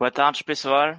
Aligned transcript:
Boa 0.00 0.10
tarde, 0.10 0.42
pessoal. 0.42 0.98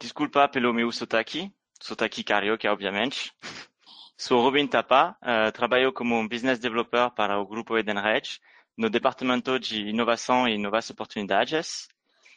Desculpa 0.00 0.48
pelo 0.48 0.74
meu 0.74 0.90
sotaque, 0.90 1.52
sotaque 1.80 2.24
carioca, 2.24 2.68
obviamente. 2.68 3.32
Sou 4.18 4.42
Robin 4.42 4.66
Tapa, 4.66 5.16
uh, 5.22 5.52
trabalho 5.52 5.92
como 5.92 6.28
business 6.28 6.58
developer 6.58 7.12
para 7.12 7.38
o 7.38 7.46
grupo 7.46 7.78
Edenred, 7.78 8.40
no 8.76 8.90
departamento 8.90 9.56
de 9.56 9.82
inovação 9.82 10.48
e 10.48 10.58
novas 10.58 10.90
oportunidades. 10.90 11.86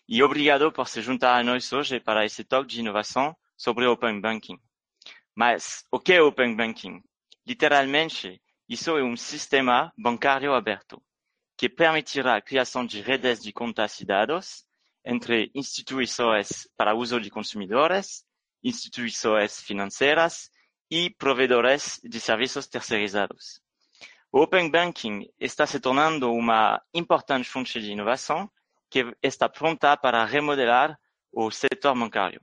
E 0.08 0.22
obrigado 0.22 0.72
por 0.72 0.88
se 0.88 1.02
juntar 1.02 1.40
a 1.40 1.44
nós 1.44 1.74
hoje 1.74 2.00
para 2.00 2.24
esse 2.24 2.44
talk 2.44 2.68
de 2.68 2.82
inovação 2.82 3.36
sobre 3.58 3.88
Open 3.88 4.22
Banking. 4.22 4.60
Mas 5.34 5.84
o 5.90 6.00
que 6.00 6.14
é 6.14 6.22
Open 6.22 6.56
Banking? 6.56 7.04
Literalmente, 7.44 8.40
isso 8.70 8.96
é 8.96 9.04
um 9.04 9.18
sistema 9.18 9.92
bancário 9.98 10.54
aberto, 10.54 11.02
que 11.58 11.68
permitirá 11.68 12.36
a 12.36 12.42
criação 12.42 12.86
de 12.86 13.02
redes 13.02 13.42
de 13.42 13.52
contas 13.52 14.00
e 14.00 14.06
dados 14.06 14.64
entre 15.06 15.52
instituições 15.54 16.68
para 16.76 16.96
uso 16.96 17.20
de 17.22 17.30
consumidores, 17.30 18.26
instituições 18.64 19.62
financeiras 19.62 20.50
e 20.90 21.10
provedores 21.12 22.00
de 22.04 22.20
serviços 22.20 22.68
terceirizados. 22.68 23.62
O 24.32 24.42
Open 24.42 24.70
Banking 24.70 25.30
está 25.40 25.66
se 25.66 25.80
tornando 25.80 26.32
uma 26.32 26.82
importante 26.94 27.48
fonte 27.48 27.80
de 27.80 27.92
inovação 27.92 28.50
que 28.90 29.06
está 29.22 29.48
pronta 29.48 29.96
para 29.96 30.26
remodelar 30.26 31.00
o 31.32 31.52
setor 31.52 31.96
bancário. 31.96 32.42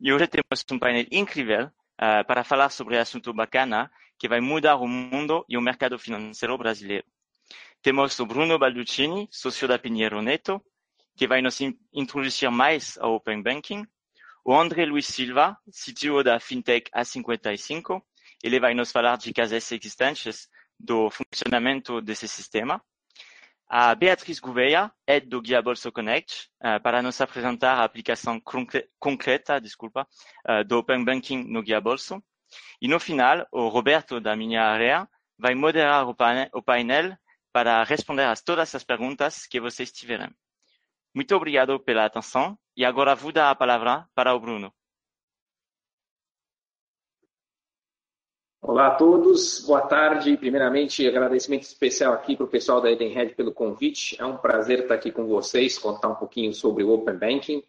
E 0.00 0.12
hoje 0.12 0.26
temos 0.26 0.64
um 0.70 0.78
painel 0.78 1.06
incrível 1.10 1.66
uh, 1.66 2.24
para 2.26 2.44
falar 2.44 2.70
sobre 2.70 2.98
assunto 2.98 3.32
bacana 3.32 3.90
que 4.18 4.28
vai 4.28 4.40
mudar 4.40 4.76
o 4.76 4.86
mundo 4.86 5.44
e 5.48 5.56
o 5.56 5.60
mercado 5.62 5.98
financeiro 5.98 6.56
brasileiro. 6.58 7.06
Temos 7.80 8.18
o 8.18 8.26
Bruno 8.26 8.58
Balduccini, 8.58 9.28
sócio 9.30 9.68
da 9.68 9.78
Pinheiro 9.78 10.20
Neto, 10.20 10.62
que 11.18 11.26
vai 11.26 11.42
nos 11.42 11.60
introduzir 11.92 12.48
mais 12.48 12.96
ao 12.98 13.16
Open 13.16 13.42
Banking. 13.42 13.84
O 14.44 14.54
André 14.54 14.86
Luiz 14.86 15.06
Silva, 15.06 15.58
CTO 15.68 16.22
da 16.22 16.38
Fintech 16.38 16.88
A55, 16.92 18.00
ele 18.42 18.60
vai 18.60 18.72
nos 18.72 18.92
falar 18.92 19.18
de 19.18 19.32
casos 19.32 19.52
existentes 19.52 20.48
do 20.78 21.10
funcionamento 21.10 22.00
desse 22.00 22.28
sistema. 22.28 22.80
A 23.68 23.92
Beatriz 23.96 24.38
Gouveia, 24.38 24.92
head 25.08 25.26
do 25.26 25.42
Guia 25.42 25.60
Bolso 25.60 25.90
Connect, 25.90 26.48
uh, 26.62 26.80
para 26.80 27.02
nos 27.02 27.20
apresentar 27.20 27.74
a 27.74 27.84
aplicação 27.84 28.40
concreta 28.98 29.60
desculpa, 29.60 30.06
uh, 30.48 30.64
do 30.64 30.78
Open 30.78 31.04
Banking 31.04 31.42
no 31.44 31.62
Guia 31.62 31.80
Bolso. 31.80 32.22
E 32.80 32.86
no 32.86 33.00
final, 33.00 33.44
o 33.50 33.66
Roberto 33.66 34.20
da 34.20 34.36
minha 34.36 34.62
área 34.62 35.06
vai 35.36 35.56
moderar 35.56 36.08
o 36.08 36.62
painel 36.62 37.18
para 37.52 37.82
responder 37.82 38.22
a 38.22 38.36
todas 38.36 38.72
as 38.72 38.84
perguntas 38.84 39.46
que 39.46 39.60
vocês 39.60 39.90
tiverem. 39.90 40.30
Muito 41.14 41.34
obrigado 41.34 41.80
pela 41.80 42.04
atenção 42.04 42.58
e 42.76 42.84
agora 42.84 43.14
vou 43.14 43.32
dar 43.32 43.50
a 43.50 43.54
palavra 43.54 44.06
para 44.14 44.34
o 44.34 44.40
Bruno. 44.40 44.72
Olá 48.60 48.88
a 48.88 48.94
todos, 48.96 49.64
boa 49.66 49.80
tarde. 49.80 50.36
Primeiramente, 50.36 51.06
agradecimento 51.06 51.62
especial 51.62 52.12
aqui 52.12 52.36
para 52.36 52.44
o 52.44 52.48
pessoal 52.48 52.80
da 52.80 52.90
Edenred 52.90 53.34
pelo 53.34 53.52
convite. 53.52 54.20
É 54.20 54.26
um 54.26 54.36
prazer 54.36 54.80
estar 54.80 54.94
aqui 54.94 55.10
com 55.10 55.26
vocês, 55.26 55.78
contar 55.78 56.08
um 56.08 56.14
pouquinho 56.14 56.52
sobre 56.52 56.84
o 56.84 56.90
Open 56.90 57.16
Banking. 57.16 57.62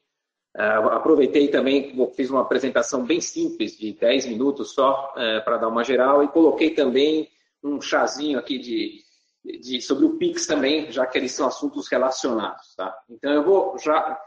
Uh, 0.58 0.90
aproveitei 0.92 1.48
também, 1.48 1.96
fiz 2.16 2.30
uma 2.30 2.42
apresentação 2.42 3.06
bem 3.06 3.22
simples, 3.22 3.78
de 3.78 3.94
10 3.94 4.26
minutos 4.26 4.74
só, 4.74 5.14
uh, 5.16 5.44
para 5.46 5.58
dar 5.58 5.68
uma 5.70 5.84
geral, 5.84 6.24
e 6.24 6.28
coloquei 6.28 6.72
também 6.72 7.30
um 7.64 7.80
chazinho 7.80 8.38
aqui 8.38 8.58
de 8.58 9.09
de, 9.44 9.82
sobre 9.82 10.06
o 10.06 10.18
Pix 10.18 10.46
também, 10.46 10.92
já 10.92 11.06
que 11.06 11.18
eles 11.18 11.32
são 11.32 11.48
assuntos 11.48 11.88
relacionados. 11.88 12.76
Tá? 12.76 12.98
Então, 13.10 13.32
eu 13.32 13.44
vou 13.44 13.78
já, 13.78 14.20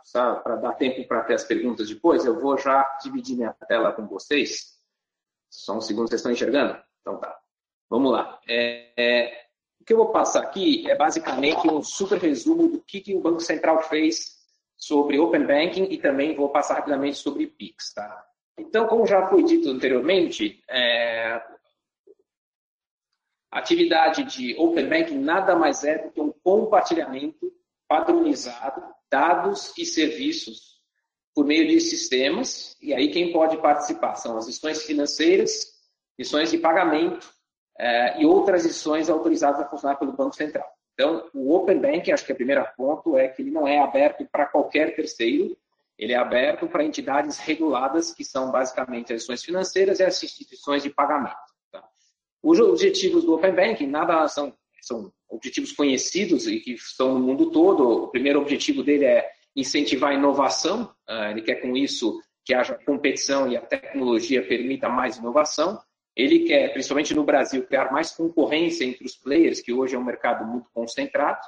para 0.42 0.56
dar 0.56 0.72
tempo 0.74 1.06
para 1.06 1.24
ter 1.24 1.34
as 1.34 1.44
perguntas 1.44 1.88
depois, 1.88 2.24
eu 2.24 2.41
vou 2.41 2.58
já 2.58 2.82
dividir 3.02 3.36
minha 3.36 3.52
tela 3.68 3.92
com 3.92 4.06
vocês. 4.06 4.78
Só 5.50 5.77
um 5.77 5.80
segundo, 5.80 6.08
vocês 6.08 6.20
estão 6.20 6.33
enxergando? 6.33 6.80
Então 7.00 7.18
tá. 7.18 7.36
Vamos 7.90 8.11
lá. 8.11 8.40
É, 8.48 8.92
é, 8.96 9.46
o 9.80 9.84
que 9.84 9.92
eu 9.92 9.98
vou 9.98 10.11
passar 10.11 10.42
aqui 10.42 10.90
é 10.90 10.96
basicamente 10.96 11.68
um 11.68 11.83
super 11.83 12.18
resumo 12.18 12.68
do 12.68 12.80
que, 12.80 13.00
que 13.00 13.14
o 13.14 13.20
Banco 13.20 13.40
Central 13.40 13.83
fez 13.83 14.40
sobre 14.77 15.18
Open 15.18 15.46
Banking 15.46 15.89
e 15.90 15.98
também 15.98 16.34
vou 16.34 16.48
passar 16.48 16.77
rapidamente 16.77 17.18
sobre 17.18 17.46
Pix. 17.46 17.92
Tá? 17.92 18.24
Então, 18.58 18.86
como 18.86 19.06
já 19.06 19.27
foi 19.29 19.42
dito 19.42 19.68
anteriormente, 19.68 20.62
é, 20.68 21.42
a 23.52 23.58
atividade 23.58 24.24
de 24.24 24.57
Open 24.58 24.89
Banking 24.89 25.18
nada 25.18 25.55
mais 25.55 25.85
é 25.85 25.98
do 25.98 26.11
que 26.11 26.20
um 26.23 26.33
compartilhamento 26.42 27.52
padronizado, 27.86 28.83
dados 29.11 29.77
e 29.77 29.85
serviços 29.85 30.80
por 31.35 31.45
meio 31.45 31.68
de 31.68 31.79
sistemas, 31.79 32.74
e 32.80 32.95
aí 32.95 33.11
quem 33.11 33.30
pode 33.30 33.58
participar 33.58 34.17
são 34.17 34.39
as 34.39 34.48
instituições 34.48 34.86
financeiras, 34.86 35.70
instituições 36.18 36.51
de 36.51 36.58
pagamento 36.58 37.30
eh, 37.79 38.23
e 38.23 38.27
outras 38.27 38.64
instituições 38.64 39.11
autorizadas 39.11 39.61
a 39.61 39.68
funcionar 39.68 39.96
pelo 39.96 40.12
Banco 40.12 40.35
Central. 40.35 40.67
Então, 40.95 41.29
o 41.35 41.55
Open 41.55 41.79
Banking, 41.79 42.12
acho 42.12 42.24
que 42.24 42.33
o 42.33 42.36
primeiro 42.36 42.67
ponto 42.74 43.18
é 43.18 43.29
que 43.29 43.42
ele 43.42 43.51
não 43.51 43.68
é 43.68 43.80
aberto 43.80 44.27
para 44.33 44.46
qualquer 44.46 44.96
terceiro, 44.96 45.55
ele 45.98 46.14
é 46.14 46.17
aberto 46.17 46.67
para 46.67 46.85
entidades 46.85 47.39
reguladas, 47.39 48.14
que 48.14 48.24
são 48.24 48.51
basicamente 48.51 49.12
as 49.12 49.23
instituições 49.23 49.45
financeiras 49.45 50.01
e 50.01 50.05
as 50.05 50.23
instituições 50.23 50.83
de 50.83 50.89
pagamento. 50.89 51.52
Os 52.42 52.58
objetivos 52.58 53.25
do 53.25 53.35
Open 53.35 53.55
Banking 53.55 53.86
nada 53.86 54.27
são, 54.27 54.53
são 54.80 55.13
objetivos 55.29 55.73
conhecidos 55.73 56.47
e 56.47 56.58
que 56.58 56.73
estão 56.73 57.14
no 57.14 57.20
mundo 57.20 57.51
todo. 57.51 58.05
O 58.05 58.08
primeiro 58.08 58.41
objetivo 58.41 58.83
dele 58.83 59.05
é 59.05 59.30
incentivar 59.55 60.11
a 60.11 60.14
inovação. 60.14 60.92
Uh, 61.08 61.30
ele 61.30 61.42
quer 61.42 61.57
com 61.57 61.77
isso 61.77 62.20
que 62.45 62.53
haja 62.53 62.75
competição 62.85 63.51
e 63.51 63.57
a 63.57 63.61
tecnologia 63.61 64.47
permita 64.47 64.89
mais 64.89 65.19
inovação. 65.19 65.80
Ele 66.17 66.41
quer, 66.41 66.73
principalmente 66.73 67.14
no 67.14 67.25
Brasil, 67.25 67.64
criar 67.64 67.92
mais 67.92 68.11
concorrência 68.11 68.85
entre 68.85 69.07
os 69.07 69.17
players, 69.17 69.61
que 69.61 69.73
hoje 69.73 69.95
é 69.95 69.98
um 69.98 70.05
mercado 70.05 70.45
muito 70.45 70.69
concentrado. 70.73 71.41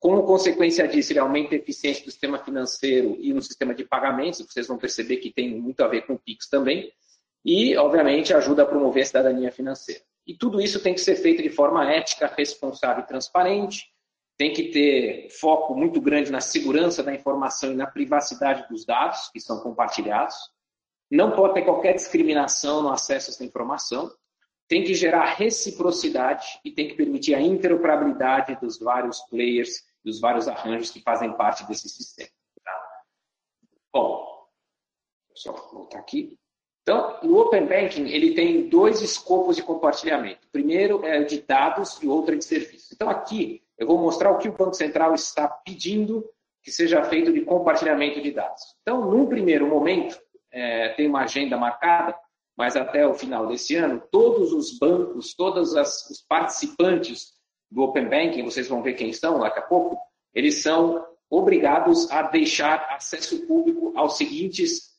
Como 0.00 0.24
consequência 0.24 0.86
disso, 0.88 1.12
ele 1.12 1.20
aumenta 1.20 1.54
a 1.54 1.58
eficiência 1.58 2.04
do 2.04 2.10
sistema 2.10 2.38
financeiro 2.38 3.16
e 3.20 3.32
no 3.32 3.40
sistema 3.40 3.74
de 3.74 3.84
pagamentos. 3.84 4.40
Vocês 4.40 4.66
vão 4.66 4.76
perceber 4.76 5.18
que 5.18 5.32
tem 5.32 5.58
muito 5.60 5.82
a 5.82 5.88
ver 5.88 6.06
com 6.06 6.14
o 6.14 6.18
PIX 6.18 6.48
também. 6.48 6.92
E, 7.44 7.76
obviamente, 7.76 8.34
ajuda 8.34 8.62
a 8.62 8.66
promover 8.66 9.02
a 9.02 9.06
cidadania 9.06 9.52
financeira. 9.52 10.02
E 10.26 10.36
tudo 10.36 10.60
isso 10.60 10.82
tem 10.82 10.94
que 10.94 11.00
ser 11.00 11.16
feito 11.16 11.42
de 11.42 11.50
forma 11.50 11.90
ética, 11.90 12.32
responsável 12.34 13.04
e 13.04 13.06
transparente. 13.06 13.92
Tem 14.36 14.52
que 14.52 14.70
ter 14.70 15.28
foco 15.30 15.74
muito 15.74 16.00
grande 16.00 16.32
na 16.32 16.40
segurança 16.40 17.02
da 17.02 17.14
informação 17.14 17.72
e 17.72 17.76
na 17.76 17.86
privacidade 17.86 18.66
dos 18.68 18.84
dados 18.84 19.28
que 19.28 19.38
são 19.38 19.60
compartilhados. 19.60 20.34
Não 21.10 21.30
pode 21.30 21.54
ter 21.54 21.62
qualquer 21.62 21.94
discriminação 21.94 22.82
no 22.82 22.88
acesso 22.88 23.30
a 23.30 23.34
essa 23.34 23.44
informação. 23.44 24.10
Tem 24.66 24.82
que 24.82 24.94
gerar 24.94 25.34
reciprocidade 25.34 26.58
e 26.64 26.72
tem 26.72 26.88
que 26.88 26.94
permitir 26.94 27.34
a 27.34 27.40
interoperabilidade 27.40 28.58
dos 28.60 28.78
vários 28.78 29.20
players, 29.28 29.82
dos 30.02 30.20
vários 30.20 30.48
arranjos 30.48 30.90
que 30.90 31.02
fazem 31.02 31.36
parte 31.36 31.66
desse 31.66 31.88
sistema. 31.88 32.30
Tá? 32.64 33.02
Bom, 33.92 34.48
só 35.34 35.52
voltar 35.52 35.98
aqui. 35.98 36.38
Então, 36.84 37.18
o 37.22 37.38
Open 37.38 37.64
Banking 37.64 38.08
ele 38.08 38.34
tem 38.34 38.68
dois 38.68 39.00
escopos 39.00 39.56
de 39.56 39.62
compartilhamento. 39.62 40.46
O 40.46 40.50
primeiro 40.52 41.02
é 41.02 41.24
de 41.24 41.40
dados 41.40 41.98
e 42.02 42.06
o 42.06 42.10
outro 42.10 42.34
é 42.34 42.36
de 42.36 42.44
serviços. 42.44 42.92
Então, 42.92 43.08
aqui 43.08 43.62
eu 43.78 43.86
vou 43.86 43.98
mostrar 43.98 44.30
o 44.30 44.36
que 44.36 44.50
o 44.50 44.52
Banco 44.52 44.74
Central 44.74 45.14
está 45.14 45.48
pedindo 45.48 46.22
que 46.62 46.70
seja 46.70 47.02
feito 47.04 47.32
de 47.32 47.40
compartilhamento 47.40 48.20
de 48.20 48.30
dados. 48.30 48.62
Então, 48.82 49.10
num 49.10 49.26
primeiro 49.26 49.66
momento, 49.66 50.20
é, 50.52 50.90
tem 50.90 51.08
uma 51.08 51.22
agenda 51.22 51.56
marcada, 51.56 52.14
mas 52.54 52.76
até 52.76 53.06
o 53.06 53.14
final 53.14 53.46
desse 53.46 53.74
ano, 53.76 54.02
todos 54.10 54.52
os 54.52 54.78
bancos, 54.78 55.34
todos 55.34 55.74
as, 55.74 56.10
os 56.10 56.20
participantes 56.20 57.32
do 57.70 57.82
Open 57.82 58.08
Banking, 58.08 58.44
vocês 58.44 58.68
vão 58.68 58.82
ver 58.82 58.92
quem 58.92 59.10
são 59.12 59.40
daqui 59.40 59.58
a 59.58 59.62
pouco, 59.62 59.98
eles 60.34 60.62
são 60.62 61.02
obrigados 61.30 62.10
a 62.10 62.22
deixar 62.22 62.86
acesso 62.90 63.46
público 63.46 63.92
aos 63.96 64.18
seguintes 64.18 64.94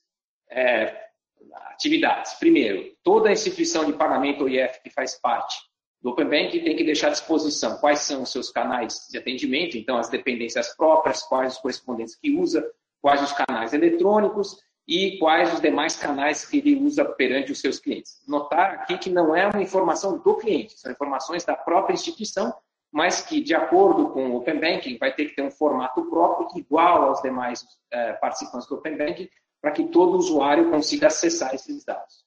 é, 0.50 1.05
atividades. 1.54 2.34
Primeiro, 2.34 2.92
toda 3.04 3.32
instituição 3.32 3.86
de 3.86 3.94
pagamento 3.94 4.44
OIF 4.44 4.82
que 4.84 4.90
faz 4.90 5.20
parte 5.20 5.56
do 6.02 6.12
Open 6.12 6.26
Bank 6.26 6.60
tem 6.60 6.76
que 6.76 6.84
deixar 6.84 7.08
à 7.08 7.12
disposição 7.12 7.78
quais 7.78 8.00
são 8.00 8.22
os 8.24 8.32
seus 8.32 8.52
canais 8.52 9.08
de 9.10 9.18
atendimento, 9.18 9.78
então 9.78 9.98
as 9.98 10.10
dependências 10.10 10.76
próprias, 10.76 11.24
quais 11.24 11.54
os 11.54 11.60
correspondentes 11.60 12.16
que 12.16 12.38
usa, 12.38 12.64
quais 13.02 13.22
os 13.22 13.32
canais 13.32 13.74
eletrônicos 13.74 14.58
e 14.88 15.18
quais 15.18 15.52
os 15.54 15.60
demais 15.60 15.96
canais 15.96 16.46
que 16.46 16.58
ele 16.58 16.76
usa 16.76 17.04
perante 17.04 17.52
os 17.52 17.60
seus 17.60 17.80
clientes. 17.80 18.22
Notar 18.28 18.72
aqui 18.76 18.98
que 18.98 19.10
não 19.10 19.36
é 19.36 19.48
uma 19.48 19.62
informação 19.62 20.20
do 20.20 20.36
cliente, 20.36 20.80
são 20.80 20.92
informações 20.92 21.44
da 21.44 21.56
própria 21.56 21.96
instituição, 21.96 22.54
mas 22.92 23.22
que, 23.22 23.42
de 23.42 23.54
acordo 23.54 24.10
com 24.10 24.30
o 24.30 24.36
Open 24.38 24.60
Banking, 24.60 24.98
vai 24.98 25.14
ter 25.14 25.26
que 25.26 25.36
ter 25.36 25.42
um 25.42 25.52
formato 25.52 26.06
próprio 26.06 26.48
igual 26.56 27.04
aos 27.04 27.22
demais 27.22 27.66
eh, 27.92 28.14
participantes 28.14 28.68
do 28.68 28.76
Open 28.76 28.96
Banking, 28.96 29.28
para 29.66 29.72
que 29.72 29.86
todo 29.86 30.16
usuário 30.16 30.70
consiga 30.70 31.08
acessar 31.08 31.56
esses 31.56 31.84
dados. 31.84 32.24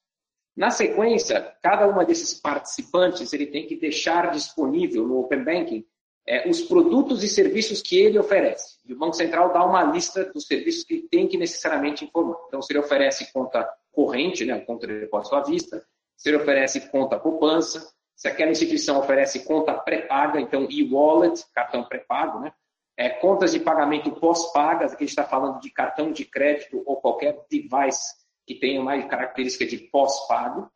Na 0.57 0.69
sequência, 0.69 1.55
cada 1.63 1.87
uma 1.87 2.03
desses 2.03 2.33
participantes 2.33 3.31
ele 3.31 3.45
tem 3.45 3.65
que 3.65 3.77
deixar 3.77 4.29
disponível 4.29 5.07
no 5.07 5.21
Open 5.21 5.45
Banking 5.45 5.85
é, 6.27 6.49
os 6.49 6.59
produtos 6.59 7.23
e 7.23 7.29
serviços 7.29 7.81
que 7.81 7.97
ele 7.97 8.19
oferece. 8.19 8.77
E 8.85 8.91
o 8.91 8.97
Banco 8.97 9.15
Central 9.15 9.53
dá 9.53 9.63
uma 9.63 9.83
lista 9.83 10.25
dos 10.25 10.47
serviços 10.47 10.83
que 10.83 11.07
tem 11.09 11.29
que 11.29 11.37
necessariamente 11.37 12.03
informar. 12.03 12.35
Então, 12.49 12.61
se 12.61 12.73
ele 12.73 12.79
oferece 12.79 13.31
conta 13.31 13.65
corrente, 13.89 14.43
né, 14.43 14.59
conta 14.59 14.85
de 14.85 14.99
depósito 14.99 15.35
à 15.37 15.41
vista, 15.41 15.81
se 16.17 16.27
ele 16.27 16.39
oferece 16.39 16.89
conta 16.89 17.17
poupança, 17.17 17.89
se 18.17 18.27
aquela 18.27 18.51
instituição 18.51 18.99
oferece 18.99 19.45
conta 19.45 19.73
pré-paga, 19.75 20.41
então 20.41 20.67
e-wallet, 20.69 21.41
cartão 21.55 21.85
pré-pago, 21.85 22.41
né? 22.41 22.51
É, 22.99 23.07
contas 23.07 23.53
de 23.53 23.61
pagamento 23.61 24.11
pós-pagas, 24.11 24.91
aqui 24.91 25.05
a 25.05 25.07
gente 25.07 25.17
está 25.17 25.23
falando 25.23 25.61
de 25.61 25.69
cartão 25.69 26.11
de 26.11 26.25
crédito 26.25 26.83
ou 26.85 26.97
qualquer 26.97 27.45
device 27.49 28.13
que 28.45 28.55
tenha 28.55 28.83
mais 28.83 29.07
característica 29.07 29.65
de 29.65 29.77
pós-pago. 29.77 30.69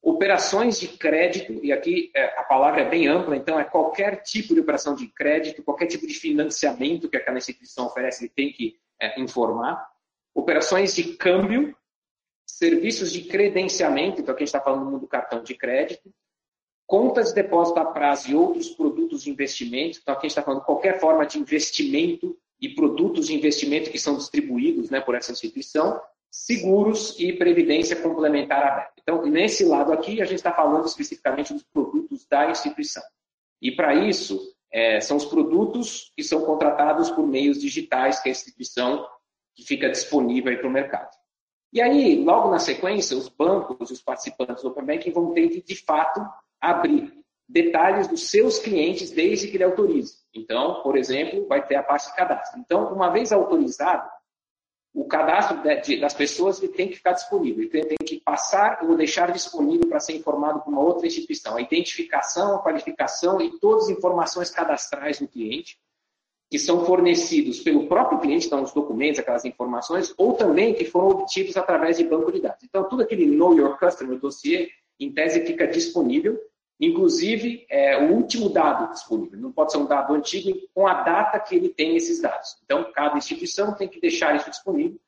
Operações 0.00 0.78
de 0.78 0.86
crédito, 0.86 1.54
e 1.60 1.72
aqui 1.72 2.12
é, 2.14 2.26
a 2.38 2.44
palavra 2.44 2.82
é 2.82 2.88
bem 2.88 3.08
ampla, 3.08 3.36
então 3.36 3.58
é 3.58 3.64
qualquer 3.64 4.22
tipo 4.22 4.54
de 4.54 4.60
operação 4.60 4.94
de 4.94 5.08
crédito, 5.08 5.64
qualquer 5.64 5.86
tipo 5.86 6.06
de 6.06 6.14
financiamento 6.14 7.08
que 7.08 7.16
aquela 7.16 7.38
instituição 7.38 7.86
oferece, 7.86 8.22
ele 8.22 8.32
tem 8.32 8.52
que 8.52 8.78
é, 9.02 9.20
informar. 9.20 9.84
Operações 10.32 10.94
de 10.94 11.16
câmbio, 11.16 11.76
serviços 12.46 13.10
de 13.10 13.24
credenciamento, 13.24 14.20
então 14.20 14.32
aqui 14.32 14.44
a 14.44 14.46
gente 14.46 14.54
está 14.54 14.60
falando 14.60 14.96
do 14.96 15.08
cartão 15.08 15.42
de 15.42 15.56
crédito, 15.56 16.08
contas 16.86 17.30
de 17.30 17.42
depósito 17.42 17.80
a 17.80 17.84
prazo 17.86 18.30
e 18.30 18.36
outros 18.36 18.68
produtos 18.68 19.07
de 19.22 19.30
investimento, 19.30 19.98
então 20.00 20.14
aqui 20.14 20.26
a 20.26 20.28
gente 20.28 20.38
está 20.38 20.42
falando 20.42 20.64
qualquer 20.64 21.00
forma 21.00 21.26
de 21.26 21.38
investimento 21.38 22.36
e 22.60 22.68
produtos 22.68 23.26
de 23.26 23.34
investimento 23.34 23.90
que 23.90 23.98
são 23.98 24.16
distribuídos 24.16 24.90
né, 24.90 25.00
por 25.00 25.14
essa 25.14 25.32
instituição, 25.32 26.00
seguros 26.30 27.18
e 27.18 27.32
previdência 27.32 27.96
complementar 27.96 28.62
aberta. 28.62 28.94
Então, 29.00 29.24
nesse 29.24 29.64
lado 29.64 29.92
aqui, 29.92 30.20
a 30.20 30.24
gente 30.24 30.36
está 30.36 30.52
falando 30.52 30.86
especificamente 30.86 31.52
dos 31.52 31.62
produtos 31.62 32.26
da 32.26 32.50
instituição. 32.50 33.02
E 33.62 33.72
para 33.72 33.94
isso, 33.94 34.38
é, 34.70 35.00
são 35.00 35.16
os 35.16 35.24
produtos 35.24 36.12
que 36.16 36.22
são 36.22 36.42
contratados 36.42 37.10
por 37.10 37.26
meios 37.26 37.60
digitais 37.60 38.20
que 38.20 38.28
a 38.28 38.32
instituição 38.32 39.06
que 39.54 39.64
fica 39.64 39.88
disponível 39.88 40.56
para 40.58 40.68
o 40.68 40.70
mercado. 40.70 41.10
E 41.72 41.80
aí, 41.80 42.22
logo 42.22 42.50
na 42.50 42.58
sequência, 42.58 43.16
os 43.16 43.28
bancos, 43.28 43.90
os 43.90 44.00
participantes 44.00 44.62
do 44.62 44.68
Open 44.68 44.84
Banking 44.84 45.10
vão 45.10 45.32
ter 45.32 45.48
que, 45.48 45.62
de 45.62 45.76
fato, 45.76 46.20
abrir 46.60 47.12
detalhes 47.48 48.06
dos 48.06 48.28
seus 48.28 48.58
clientes 48.58 49.10
desde 49.10 49.48
que 49.48 49.56
ele 49.56 49.64
autorize. 49.64 50.18
Então, 50.34 50.82
por 50.82 50.96
exemplo, 50.96 51.46
vai 51.48 51.66
ter 51.66 51.76
a 51.76 51.82
parte 51.82 52.10
de 52.10 52.16
cadastro. 52.16 52.60
Então, 52.60 52.92
uma 52.92 53.08
vez 53.08 53.32
autorizado, 53.32 54.08
o 54.94 55.06
cadastro 55.06 55.62
das 56.00 56.14
pessoas 56.14 56.62
ele 56.62 56.72
tem 56.72 56.88
que 56.88 56.96
ficar 56.96 57.12
disponível, 57.12 57.62
ele 57.62 57.84
tem, 57.84 57.96
que 58.04 58.20
passar 58.20 58.80
ou 58.82 58.96
deixar 58.96 59.30
disponível 59.30 59.88
para 59.88 60.00
ser 60.00 60.16
informado 60.16 60.60
por 60.60 60.70
uma 60.70 60.82
outra 60.82 61.06
instituição. 61.06 61.56
A 61.56 61.60
identificação, 61.60 62.56
a 62.56 62.62
qualificação 62.62 63.40
e 63.40 63.58
todas 63.58 63.84
as 63.84 63.90
informações 63.90 64.50
cadastrais 64.50 65.18
do 65.18 65.28
cliente, 65.28 65.78
que 66.50 66.58
são 66.58 66.84
fornecidos 66.84 67.60
pelo 67.60 67.86
próprio 67.86 68.18
cliente, 68.18 68.46
então 68.46 68.62
os 68.62 68.72
documentos, 68.72 69.20
aquelas 69.20 69.44
informações, 69.44 70.14
ou 70.16 70.32
também 70.32 70.74
que 70.74 70.84
foram 70.84 71.08
obtidos 71.08 71.56
através 71.56 71.98
de 71.98 72.04
banco 72.04 72.32
de 72.32 72.40
dados. 72.40 72.64
Então, 72.64 72.88
tudo 72.88 73.02
aquele 73.02 73.26
Know 73.26 73.54
Your 73.54 73.78
Customer 73.78 74.18
dossiê, 74.18 74.70
em 74.98 75.12
tese, 75.12 75.44
fica 75.44 75.66
disponível 75.66 76.40
Inclusive, 76.80 77.66
é, 77.68 77.96
o 77.98 78.12
último 78.12 78.48
dado 78.48 78.92
disponível, 78.92 79.38
não 79.38 79.50
pode 79.50 79.72
ser 79.72 79.78
um 79.78 79.86
dado 79.86 80.14
antigo 80.14 80.56
com 80.72 80.86
a 80.86 81.02
data 81.02 81.40
que 81.40 81.56
ele 81.56 81.70
tem 81.70 81.96
esses 81.96 82.20
dados. 82.20 82.56
Então, 82.64 82.92
cada 82.92 83.18
instituição 83.18 83.74
tem 83.74 83.88
que 83.88 84.00
deixar 84.00 84.36
isso 84.36 84.48
disponível. 84.48 84.98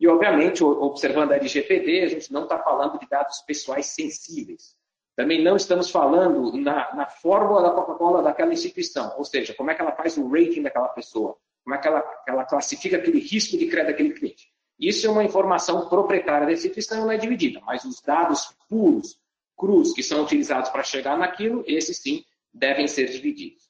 E, 0.00 0.08
obviamente, 0.08 0.64
observando 0.64 1.32
a 1.32 1.36
LGPD, 1.36 2.02
a 2.02 2.08
gente 2.08 2.32
não 2.32 2.44
está 2.44 2.58
falando 2.58 2.98
de 2.98 3.06
dados 3.08 3.40
pessoais 3.42 3.86
sensíveis. 3.86 4.76
Também 5.16 5.42
não 5.42 5.56
estamos 5.56 5.90
falando 5.90 6.56
na, 6.56 6.94
na 6.94 7.06
fórmula 7.06 7.60
da 7.62 7.70
Coca-Cola 7.72 8.22
daquela 8.22 8.52
instituição, 8.52 9.12
ou 9.18 9.24
seja, 9.24 9.52
como 9.52 9.70
é 9.70 9.74
que 9.74 9.82
ela 9.82 9.90
faz 9.90 10.16
o 10.16 10.28
rating 10.28 10.62
daquela 10.62 10.88
pessoa, 10.90 11.36
como 11.64 11.74
é 11.74 11.78
que 11.78 11.88
ela, 11.88 12.04
ela 12.26 12.44
classifica 12.44 12.96
aquele 12.96 13.18
risco 13.18 13.58
de 13.58 13.66
crédito 13.66 13.90
daquele 13.90 14.14
cliente. 14.14 14.46
Isso 14.78 15.08
é 15.08 15.10
uma 15.10 15.24
informação 15.24 15.88
proprietária 15.88 16.46
da 16.46 16.52
instituição 16.52 17.00
não 17.00 17.10
é 17.10 17.16
dividida, 17.16 17.60
mas 17.66 17.84
os 17.84 18.00
dados 18.00 18.54
puros, 18.68 19.18
crus 19.58 19.92
que 19.92 20.02
são 20.02 20.22
utilizados 20.22 20.70
para 20.70 20.82
chegar 20.82 21.18
naquilo, 21.18 21.64
esses 21.66 21.98
sim 21.98 22.24
devem 22.54 22.86
ser 22.86 23.10
divididos. 23.10 23.68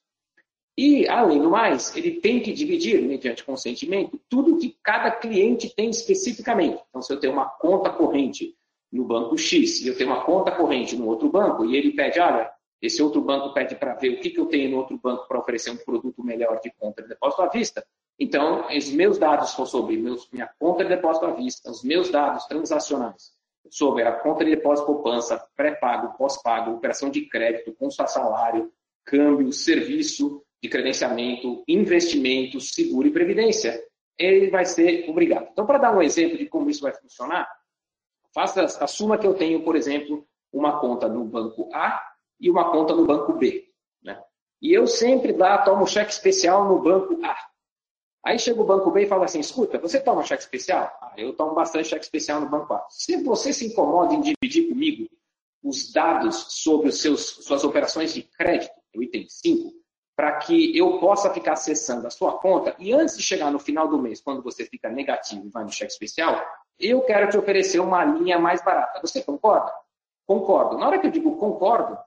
E, 0.77 1.07
além 1.09 1.41
do 1.41 1.49
mais, 1.49 1.93
ele 1.97 2.21
tem 2.21 2.41
que 2.41 2.53
dividir, 2.53 3.01
mediante 3.01 3.43
consentimento, 3.43 4.17
tudo 4.29 4.57
que 4.57 4.77
cada 4.81 5.11
cliente 5.11 5.75
tem 5.75 5.89
especificamente. 5.89 6.81
Então, 6.87 7.01
se 7.01 7.11
eu 7.11 7.19
tenho 7.19 7.33
uma 7.33 7.49
conta 7.49 7.89
corrente 7.89 8.55
no 8.89 9.03
banco 9.03 9.37
X 9.37 9.81
e 9.81 9.89
eu 9.89 9.97
tenho 9.97 10.09
uma 10.09 10.23
conta 10.23 10.51
corrente 10.51 10.95
no 10.95 11.07
outro 11.07 11.29
banco, 11.29 11.65
e 11.65 11.75
ele 11.75 11.91
pede, 11.91 12.19
olha, 12.19 12.49
esse 12.81 13.03
outro 13.03 13.19
banco 13.21 13.53
pede 13.53 13.75
para 13.75 13.95
ver 13.95 14.13
o 14.13 14.19
que, 14.21 14.29
que 14.29 14.39
eu 14.39 14.45
tenho 14.45 14.71
no 14.71 14.77
outro 14.77 14.97
banco 14.97 15.27
para 15.27 15.39
oferecer 15.39 15.71
um 15.71 15.77
produto 15.77 16.23
melhor 16.23 16.61
de 16.61 16.71
conta 16.71 17.01
de 17.01 17.09
depósito 17.09 17.41
à 17.41 17.49
vista, 17.49 17.85
então, 18.19 18.67
os 18.67 18.91
meus 18.91 19.17
dados 19.17 19.51
são 19.51 19.65
sobre 19.65 19.95
meus, 19.95 20.29
minha 20.29 20.49
conta 20.59 20.83
de 20.83 20.89
depósito 20.89 21.25
à 21.25 21.31
vista, 21.31 21.71
os 21.71 21.83
meus 21.83 22.09
dados 22.09 22.45
transacionais, 22.45 23.31
sobre 23.69 24.03
a 24.03 24.11
conta 24.11 24.43
de 24.43 24.55
depósito 24.55 24.87
poupança, 24.87 25.41
pré-pago, 25.55 26.17
pós-pago, 26.17 26.71
operação 26.71 27.09
de 27.09 27.21
crédito, 27.27 27.73
consta 27.73 28.07
salário, 28.07 28.71
câmbio, 29.05 29.51
serviço 29.51 30.43
de 30.61 30.69
credenciamento, 30.69 31.63
investimento, 31.67 32.59
seguro 32.59 33.07
e 33.07 33.11
previdência. 33.11 33.81
Ele 34.17 34.49
vai 34.49 34.65
ser 34.65 35.09
obrigado. 35.09 35.49
Então, 35.51 35.65
para 35.65 35.77
dar 35.77 35.95
um 35.95 36.01
exemplo 36.01 36.37
de 36.37 36.45
como 36.45 36.69
isso 36.69 36.81
vai 36.81 36.93
funcionar, 36.93 37.49
faça, 38.33 38.63
assuma 38.83 39.17
que 39.17 39.25
eu 39.25 39.33
tenho, 39.33 39.63
por 39.63 39.75
exemplo, 39.75 40.27
uma 40.51 40.79
conta 40.79 41.07
no 41.07 41.23
banco 41.23 41.69
A 41.73 42.01
e 42.39 42.49
uma 42.49 42.71
conta 42.71 42.93
no 42.93 43.05
banco 43.05 43.33
B. 43.33 43.69
Né? 44.03 44.21
E 44.61 44.73
eu 44.73 44.87
sempre 44.87 45.31
lá 45.31 45.59
tomo 45.59 45.87
cheque 45.87 46.11
especial 46.11 46.67
no 46.67 46.81
banco 46.81 47.19
A. 47.23 47.48
Aí 48.23 48.37
chega 48.37 48.61
o 48.61 48.65
banco 48.65 48.91
B 48.91 49.03
e 49.03 49.07
fala 49.07 49.25
assim: 49.25 49.39
escuta, 49.39 49.77
você 49.77 49.99
toma 49.99 50.23
cheque 50.23 50.43
especial? 50.43 50.91
Ah, 51.01 51.13
eu 51.17 51.33
tomo 51.33 51.53
bastante 51.53 51.87
cheque 51.87 52.03
especial 52.03 52.41
no 52.41 52.49
banco 52.49 52.73
A. 52.73 52.85
Se 52.89 53.23
você 53.23 53.53
se 53.53 53.67
incomoda 53.67 54.13
em 54.13 54.21
dividir 54.21 54.69
comigo 54.69 55.09
os 55.63 55.91
dados 55.91 56.47
sobre 56.49 56.89
os 56.89 57.01
seus, 57.01 57.21
suas 57.21 57.63
operações 57.63 58.13
de 58.13 58.23
crédito, 58.23 58.73
o 58.95 59.03
item 59.03 59.27
5, 59.27 59.71
para 60.15 60.37
que 60.37 60.77
eu 60.77 60.99
possa 60.99 61.33
ficar 61.33 61.53
acessando 61.53 62.05
a 62.07 62.09
sua 62.09 62.37
conta 62.39 62.75
e 62.77 62.91
antes 62.91 63.15
de 63.15 63.23
chegar 63.23 63.51
no 63.51 63.59
final 63.59 63.87
do 63.87 63.97
mês, 63.97 64.19
quando 64.21 64.41
você 64.41 64.65
fica 64.65 64.89
negativo 64.89 65.45
e 65.45 65.49
vai 65.49 65.63
no 65.63 65.71
cheque 65.71 65.91
especial, 65.91 66.41
eu 66.77 67.01
quero 67.01 67.29
te 67.29 67.37
oferecer 67.37 67.79
uma 67.79 68.03
linha 68.03 68.37
mais 68.37 68.61
barata. 68.61 68.99
Você 69.01 69.21
concorda? 69.21 69.71
Concordo. 70.25 70.77
Na 70.77 70.87
hora 70.87 70.99
que 70.99 71.07
eu 71.07 71.11
digo 71.11 71.37
concordo, 71.37 71.97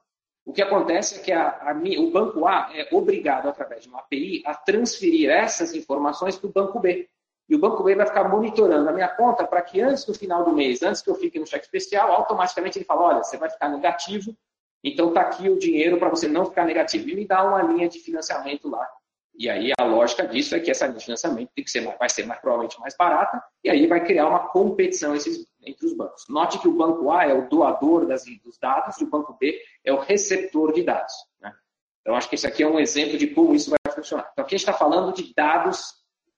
o 0.45 0.51
que 0.51 0.61
acontece 0.61 1.19
é 1.19 1.23
que 1.23 1.31
a, 1.31 1.49
a, 1.49 1.73
o 1.73 2.11
banco 2.11 2.45
A 2.47 2.69
é 2.73 2.89
obrigado, 2.91 3.47
através 3.47 3.83
de 3.83 3.89
uma 3.89 3.99
API, 3.99 4.43
a 4.45 4.53
transferir 4.53 5.29
essas 5.29 5.73
informações 5.73 6.37
para 6.37 6.47
o 6.47 6.51
banco 6.51 6.79
B. 6.79 7.07
E 7.49 7.55
o 7.55 7.59
banco 7.59 7.83
B 7.83 7.95
vai 7.95 8.05
ficar 8.05 8.27
monitorando 8.29 8.89
a 8.89 8.93
minha 8.93 9.07
conta 9.07 9.45
para 9.45 9.61
que 9.61 9.81
antes 9.81 10.05
do 10.05 10.13
final 10.13 10.43
do 10.43 10.53
mês, 10.53 10.81
antes 10.81 11.01
que 11.01 11.09
eu 11.09 11.15
fique 11.15 11.39
no 11.39 11.45
cheque 11.45 11.65
especial, 11.65 12.11
automaticamente 12.11 12.77
ele 12.77 12.85
fala: 12.85 13.03
olha, 13.03 13.23
você 13.23 13.37
vai 13.37 13.49
ficar 13.49 13.69
negativo, 13.69 14.35
então 14.83 15.09
está 15.09 15.21
aqui 15.21 15.49
o 15.49 15.59
dinheiro 15.59 15.97
para 15.97 16.09
você 16.09 16.27
não 16.27 16.45
ficar 16.45 16.65
negativo. 16.65 17.09
E 17.09 17.15
me 17.15 17.25
dá 17.25 17.43
uma 17.43 17.61
linha 17.61 17.87
de 17.87 17.99
financiamento 17.99 18.69
lá 18.69 18.87
e 19.35 19.49
aí 19.49 19.71
a 19.79 19.83
lógica 19.83 20.27
disso 20.27 20.55
é 20.55 20.59
que 20.59 20.69
essa 20.69 20.85
linha 20.85 20.99
de 20.99 21.05
financiamento 21.05 21.49
tem 21.55 21.63
que 21.63 21.71
ser, 21.71 21.81
vai 21.97 22.09
ser 22.09 22.25
mais, 22.25 22.39
provavelmente 22.39 22.79
mais 22.79 22.95
barata, 22.95 23.43
e 23.63 23.69
aí 23.69 23.87
vai 23.87 24.03
criar 24.05 24.27
uma 24.27 24.47
competição 24.49 25.15
esses, 25.15 25.45
entre 25.65 25.85
os 25.85 25.93
bancos. 25.93 26.25
Note 26.29 26.59
que 26.59 26.67
o 26.67 26.73
banco 26.73 27.11
A 27.11 27.25
é 27.25 27.33
o 27.33 27.47
doador 27.47 28.05
das, 28.05 28.23
dos 28.43 28.57
dados 28.57 28.99
e 28.99 29.03
o 29.03 29.09
banco 29.09 29.37
B 29.39 29.59
é 29.83 29.91
o 29.91 29.99
receptor 29.99 30.73
de 30.73 30.83
dados. 30.83 31.13
Né? 31.41 31.53
Então, 32.01 32.15
acho 32.15 32.29
que 32.29 32.35
esse 32.35 32.47
aqui 32.47 32.63
é 32.63 32.67
um 32.67 32.79
exemplo 32.79 33.17
de 33.17 33.27
como 33.27 33.55
isso 33.55 33.69
vai 33.69 33.93
funcionar. 33.93 34.29
Então, 34.31 34.43
aqui 34.43 34.55
a 34.55 34.57
gente 34.57 34.67
está 34.67 34.77
falando 34.77 35.13
de 35.13 35.33
dados 35.33 35.81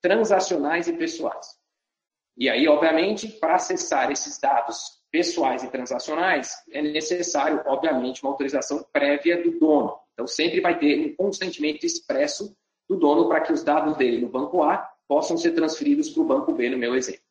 transacionais 0.01 0.87
e 0.87 0.93
pessoais. 0.93 1.47
E 2.37 2.49
aí, 2.49 2.67
obviamente, 2.67 3.27
para 3.27 3.55
acessar 3.55 4.11
esses 4.11 4.37
dados 4.37 5.01
pessoais 5.09 5.63
e 5.63 5.69
transacionais, 5.69 6.51
é 6.69 6.81
necessário, 6.81 7.63
obviamente, 7.65 8.21
uma 8.21 8.31
autorização 8.31 8.85
prévia 8.91 9.41
do 9.41 9.57
dono. 9.57 9.97
Então, 10.13 10.27
sempre 10.27 10.61
vai 10.61 10.77
ter 10.77 10.99
um 10.99 11.15
consentimento 11.15 11.85
expresso 11.85 12.55
do 12.87 12.97
dono 12.97 13.27
para 13.27 13.41
que 13.41 13.51
os 13.51 13.63
dados 13.63 13.97
dele 13.97 14.21
no 14.21 14.29
banco 14.29 14.61
A 14.61 14.89
possam 15.07 15.37
ser 15.37 15.51
transferidos 15.51 16.09
para 16.09 16.21
o 16.21 16.25
banco 16.25 16.53
B, 16.53 16.69
no 16.69 16.77
meu 16.77 16.95
exemplo. 16.95 17.24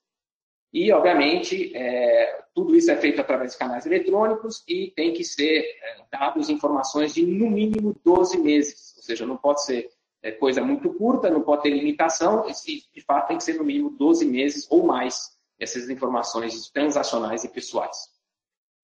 E, 0.74 0.90
obviamente, 0.90 1.70
é, 1.72 2.42
tudo 2.52 2.74
isso 2.74 2.90
é 2.90 2.96
feito 2.96 3.20
através 3.20 3.52
de 3.52 3.58
canais 3.58 3.86
eletrônicos 3.86 4.64
e 4.66 4.90
tem 4.90 5.12
que 5.12 5.22
ser 5.22 5.60
é, 5.60 6.02
dados 6.10 6.50
informações 6.50 7.14
de, 7.14 7.24
no 7.24 7.48
mínimo, 7.48 7.94
12 8.04 8.38
meses. 8.38 8.92
Ou 8.96 9.02
seja, 9.04 9.24
não 9.24 9.36
pode 9.36 9.64
ser 9.64 9.88
é, 10.20 10.32
coisa 10.32 10.64
muito 10.64 10.92
curta, 10.92 11.30
não 11.30 11.42
pode 11.42 11.62
ter 11.62 11.70
limitação, 11.70 12.44
e, 12.48 12.82
de 12.92 13.00
fato 13.02 13.28
tem 13.28 13.36
que 13.36 13.44
ser, 13.44 13.54
no 13.54 13.62
mínimo, 13.62 13.90
12 13.90 14.26
meses 14.26 14.66
ou 14.68 14.84
mais 14.84 15.38
essas 15.60 15.88
informações 15.88 16.68
transacionais 16.70 17.44
e 17.44 17.48
pessoais. 17.48 17.96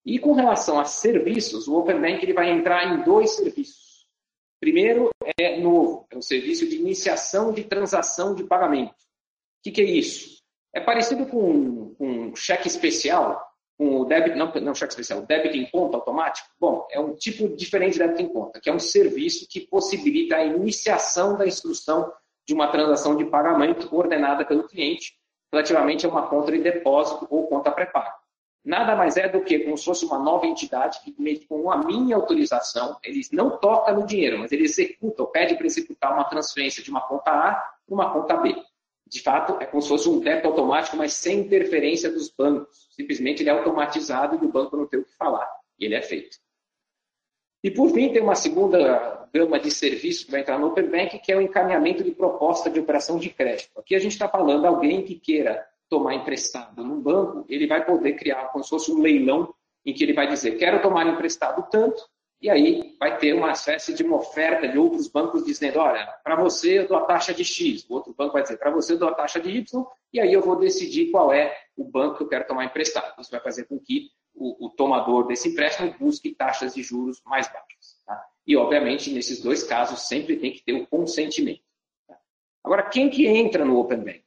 E 0.07 0.17
com 0.21 0.33
relação 0.33 0.79
a 0.79 0.85
serviços, 0.85 1.67
o 1.67 1.75
Open 1.75 2.01
Bank 2.01 2.23
ele 2.23 2.33
vai 2.33 2.53
entrar 2.53 2.85
em 2.87 3.03
dois 3.03 3.33
serviços. 3.33 4.07
Primeiro 4.61 5.11
é 5.37 5.59
novo, 5.59 6.07
é 6.09 6.17
um 6.17 6.23
serviço 6.23 6.69
de 6.69 6.77
iniciação 6.77 7.53
de 7.53 7.65
transação 7.65 8.33
de 8.33 8.45
pagamento. 8.45 8.93
O 8.93 9.63
que, 9.65 9.73
que 9.73 9.81
é 9.81 9.85
isso? 9.85 10.40
É 10.73 10.81
parecido 10.81 11.27
com, 11.27 11.97
um 11.99 12.35
cheque 12.37 12.69
especial, 12.69 13.45
com 13.77 14.01
o 14.01 14.05
débito, 14.05 14.37
não, 14.37 14.53
não 14.61 14.75
cheque 14.75 14.93
especial, 14.93 15.23
débito 15.23 15.57
em 15.57 15.69
conta 15.71 15.97
automático? 15.97 16.49
Bom, 16.61 16.87
é 16.91 17.01
um 17.01 17.15
tipo 17.15 17.49
diferente 17.57 17.95
de 17.95 18.01
débito 18.01 18.23
em 18.23 18.29
conta, 18.29 18.61
que 18.61 18.71
é 18.71 18.73
um 18.73 18.79
serviço 18.79 19.47
que 19.49 19.61
possibilita 19.61 20.37
a 20.37 20.45
iniciação 20.45 21.37
da 21.37 21.47
instrução 21.47 22.13
de 22.47 22.55
uma 22.55 22.69
transação 22.69 23.17
de 23.17 23.25
pagamento 23.25 23.89
ordenada 23.95 24.45
pelo 24.45 24.67
cliente 24.67 25.15
relativamente 25.53 26.07
a 26.07 26.09
uma 26.09 26.29
conta 26.29 26.53
de 26.53 26.59
depósito 26.59 27.27
ou 27.31 27.47
conta 27.49 27.71
pré-paga. 27.71 28.15
Nada 28.65 28.95
mais 28.95 29.17
é 29.17 29.27
do 29.27 29.41
que 29.41 29.61
como 29.61 29.77
se 29.77 29.85
fosse 29.85 30.05
uma 30.05 30.19
nova 30.19 30.47
entidade 30.47 31.01
que, 31.01 31.13
com 31.47 31.71
a 31.71 31.79
minha 31.79 32.15
autorização, 32.15 32.99
eles 33.03 33.31
não 33.33 33.59
toca 33.59 33.93
no 33.93 34.07
dinheiro, 34.07 34.39
mas 34.39 34.53
ele 34.53 34.65
executa, 34.65 35.23
ou 35.23 35.29
pede 35.29 35.57
para 35.57 35.67
executar 35.67 36.13
uma 36.13 36.25
transferência 36.25 36.83
de 36.83 36.91
uma 36.91 37.01
conta 37.01 37.31
A 37.31 37.55
para 37.55 37.95
uma 37.95 38.13
conta 38.13 38.37
B. 38.37 38.55
De 39.11 39.21
fato, 39.21 39.61
é 39.61 39.67
como 39.67 39.83
se 39.83 39.89
fosse 39.89 40.09
um 40.09 40.21
débito 40.21 40.47
automático, 40.47 40.97
mas 40.97 41.15
sem 41.15 41.41
interferência 41.41 42.11
dos 42.11 42.31
bancos. 42.31 42.89
Simplesmente 42.93 43.43
ele 43.43 43.51
é 43.51 43.53
automatizado 43.53 44.39
e 44.41 44.47
o 44.47 44.51
banco 44.51 44.77
não 44.77 44.87
tem 44.87 45.01
o 45.01 45.05
que 45.05 45.17
falar. 45.17 45.49
E 45.79 45.85
ele 45.85 45.97
é 45.97 46.03
feito. 46.03 46.39
E 47.63 47.71
por 47.71 47.91
fim, 47.91 48.13
tem 48.13 48.23
uma 48.23 48.37
segunda 48.37 49.29
gama 49.35 49.59
de 49.59 49.71
serviços 49.71 50.25
que 50.25 50.31
vai 50.31 50.41
entrar 50.41 50.59
no 50.59 50.69
Open 50.69 50.89
Bank, 50.89 51.19
que 51.19 51.33
é 51.33 51.37
o 51.37 51.41
encaminhamento 51.41 52.05
de 52.05 52.13
proposta 52.13 52.71
de 52.71 52.79
operação 52.79 53.19
de 53.19 53.31
crédito. 53.31 53.71
Aqui 53.77 53.97
a 53.97 53.99
gente 53.99 54.13
está 54.13 54.29
falando 54.29 54.65
alguém 54.65 55.03
que 55.03 55.17
queira 55.17 55.67
tomar 55.89 56.15
emprestado 56.15 56.85
num 56.85 57.01
banco, 57.01 57.45
ele 57.49 57.67
vai 57.67 57.85
poder 57.85 58.13
criar 58.13 58.47
como 58.53 58.63
se 58.63 58.71
fosse 58.71 58.93
um 58.93 59.03
leilão 59.03 59.53
em 59.85 59.93
que 59.93 60.05
ele 60.05 60.13
vai 60.13 60.29
dizer, 60.29 60.57
quero 60.57 60.81
tomar 60.81 61.05
emprestado 61.07 61.69
tanto, 61.69 62.09
e 62.41 62.49
aí 62.49 62.97
vai 62.99 63.19
ter 63.19 63.35
uma 63.35 63.53
espécie 63.53 63.93
de 63.93 64.03
uma 64.03 64.17
oferta 64.17 64.67
de 64.67 64.79
outros 64.79 65.09
bancos 65.09 65.45
dizendo, 65.45 65.79
olha, 65.79 66.07
para 66.25 66.37
você 66.37 66.79
eu 66.79 66.89
dou 66.89 66.97
a 66.97 67.05
taxa 67.05 67.35
de 67.35 67.45
X, 67.45 67.85
o 67.89 67.95
outro 67.95 68.15
banco 68.15 68.33
vai 68.33 68.43
dizer, 68.43 68.57
para 68.57 68.71
você 68.71 68.95
eu 68.95 68.99
dou 68.99 69.09
a 69.09 69.15
taxa 69.15 69.39
de 69.39 69.51
Y, 69.51 69.87
e 70.13 70.19
aí 70.19 70.33
eu 70.33 70.41
vou 70.41 70.57
decidir 70.57 71.11
qual 71.11 71.33
é 71.33 71.55
o 71.77 71.85
banco 71.85 72.17
que 72.17 72.23
eu 72.23 72.29
quero 72.29 72.47
tomar 72.47 72.65
emprestado. 72.65 73.21
Isso 73.21 73.31
vai 73.31 73.41
fazer 73.41 73.65
com 73.65 73.79
que 73.79 74.09
o, 74.35 74.67
o 74.67 74.71
tomador 74.71 75.27
desse 75.27 75.51
empréstimo 75.51 75.95
busque 75.99 76.35
taxas 76.35 76.75
de 76.75 76.83
juros 76.83 77.21
mais 77.27 77.47
baixas. 77.47 78.01
Tá? 78.07 78.25
E, 78.47 78.57
obviamente, 78.57 79.13
nesses 79.13 79.43
dois 79.43 79.63
casos, 79.63 80.09
sempre 80.09 80.37
tem 80.37 80.51
que 80.51 80.63
ter 80.63 80.73
o 80.73 80.87
consentimento. 80.87 81.63
Tá? 82.09 82.17
Agora, 82.65 82.89
quem 82.89 83.11
que 83.11 83.27
entra 83.27 83.65
no 83.65 83.79
Open 83.79 83.99
Bank? 83.99 84.25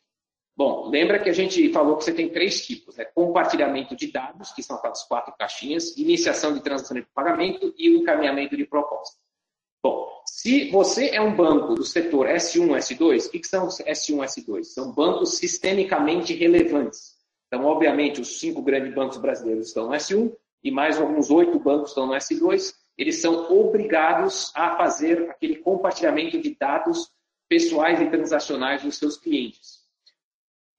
Bom, 0.56 0.88
lembra 0.90 1.18
que 1.18 1.30
a 1.30 1.34
gente 1.34 1.72
falou 1.74 1.98
que 1.98 2.04
você 2.04 2.14
tem 2.14 2.30
três 2.30 2.64
tipos, 2.64 2.96
né? 2.96 3.06
Compartilhamento 3.06 3.96
de 3.96 4.12
dados, 4.12 4.52
que 4.52 4.62
são 4.62 4.76
aquelas 4.76 5.04
quatro 5.04 5.34
caixinhas, 5.36 5.98
iniciação 5.98 6.54
de 6.54 6.62
transação 6.62 6.96
de 6.96 7.08
pagamento 7.14 7.74
e 7.76 7.90
o 7.90 8.02
encaminhamento 8.02 8.56
de 8.56 8.66
proposta. 8.66 9.18
Bom, 9.82 10.08
se 10.28 10.70
você 10.70 11.10
é 11.10 11.20
um 11.20 11.36
banco 11.36 11.74
do 11.74 11.84
setor 11.84 12.28
S1, 12.28 12.68
S2, 12.68 13.28
o 13.28 13.30
que 13.32 13.48
são 13.48 13.68
S1, 13.68 14.24
S2? 14.24 14.64
São 14.66 14.92
bancos 14.92 15.38
sistemicamente 15.38 16.34
relevantes. 16.34 17.16
Então, 17.48 17.66
obviamente, 17.66 18.22
os 18.22 18.40
cinco 18.40 18.62
grandes 18.62 18.94
bancos 18.94 19.18
brasileiros 19.18 19.68
estão 19.68 19.88
no 19.88 19.94
S1 19.94 20.32
e 20.64 20.72
mais 20.72 21.00
alguns 21.00 21.32
oito 21.32 21.60
bancos 21.60 21.90
estão 21.90 22.06
no 22.06 22.14
S2. 22.14 22.74
Eles 22.98 23.20
são 23.20 23.52
obrigados 23.52 24.52
a 24.56 24.78
fazer 24.78 25.30
aquele 25.32 25.56
compartilhamento 25.58 26.40
de 26.40 26.56
dados 26.56 27.12
pessoais 27.50 28.00
e 28.00 28.10
transacionais 28.10 28.84
dos 28.84 28.98
seus 28.98 29.18
clientes. 29.18 29.83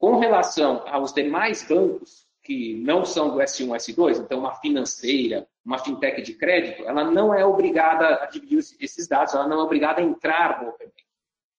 Com 0.05 0.19
relação 0.19 0.87
aos 0.87 1.15
demais 1.15 1.67
bancos, 1.67 2.27
que 2.43 2.75
não 2.75 3.07
são 3.07 3.31
do 3.31 3.39
S1, 3.39 3.69
S2, 3.69 4.19
então 4.19 4.39
uma 4.39 4.55
financeira, 4.57 5.49
uma 5.65 5.79
fintech 5.79 6.21
de 6.21 6.35
crédito, 6.35 6.87
ela 6.87 7.11
não 7.11 7.33
é 7.33 7.43
obrigada 7.43 8.23
a 8.23 8.27
dividir 8.27 8.59
esses 8.59 9.09
dados, 9.09 9.33
ela 9.33 9.49
não 9.49 9.61
é 9.61 9.63
obrigada 9.63 10.03
a 10.03 10.05
entrar 10.05 10.63
no 10.63 10.69
Open 10.69 10.89
Bank. 10.89 11.03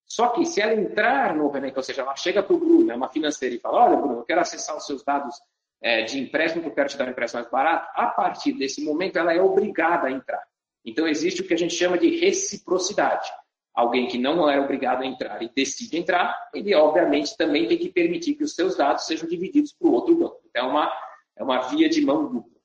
Só 0.06 0.28
que 0.28 0.46
se 0.46 0.62
ela 0.62 0.76
entrar 0.76 1.36
no 1.36 1.48
Open 1.48 1.60
Bank, 1.60 1.76
ou 1.76 1.82
seja, 1.82 2.04
ela 2.04 2.16
chega 2.16 2.44
para 2.44 2.56
o 2.56 2.60
Bruno, 2.60 2.92
é 2.92 2.96
uma 2.96 3.10
financeira, 3.10 3.56
e 3.56 3.60
fala, 3.60 3.84
olha, 3.84 3.98
Bruno, 3.98 4.20
eu 4.20 4.24
quero 4.26 4.42
acessar 4.42 4.78
os 4.78 4.86
seus 4.86 5.04
dados 5.04 5.36
é, 5.82 6.04
de 6.04 6.20
empréstimo, 6.20 6.62
que 6.62 6.70
eu 6.70 6.76
quero 6.76 6.90
te 6.90 6.98
dar 6.98 7.08
um 7.08 7.12
empréstimo 7.14 7.42
mais 7.42 7.52
barato, 7.52 7.90
a 7.96 8.06
partir 8.06 8.54
desse 8.54 8.86
momento 8.86 9.18
ela 9.18 9.34
é 9.34 9.42
obrigada 9.42 10.06
a 10.06 10.12
entrar. 10.12 10.44
Então 10.86 11.08
existe 11.08 11.42
o 11.42 11.48
que 11.48 11.54
a 11.56 11.58
gente 11.58 11.74
chama 11.74 11.98
de 11.98 12.16
reciprocidade 12.20 13.28
alguém 13.76 14.08
que 14.08 14.18
não 14.18 14.50
é 14.50 14.60
obrigado 14.60 15.02
a 15.02 15.06
entrar 15.06 15.42
e 15.44 15.52
decide 15.54 15.98
entrar, 15.98 16.50
ele 16.54 16.74
obviamente 16.74 17.36
também 17.36 17.68
tem 17.68 17.78
que 17.78 17.90
permitir 17.90 18.36
que 18.36 18.44
os 18.44 18.56
seus 18.56 18.78
dados 18.78 19.06
sejam 19.06 19.28
divididos 19.28 19.74
para 19.74 19.88
o 19.88 19.92
outro 19.92 20.16
banco. 20.16 20.40
Então, 20.50 20.66
é 20.66 20.70
uma, 20.70 20.92
é 21.38 21.44
uma 21.44 21.60
via 21.68 21.90
de 21.90 22.02
mão 22.02 22.24
dupla. 22.24 22.56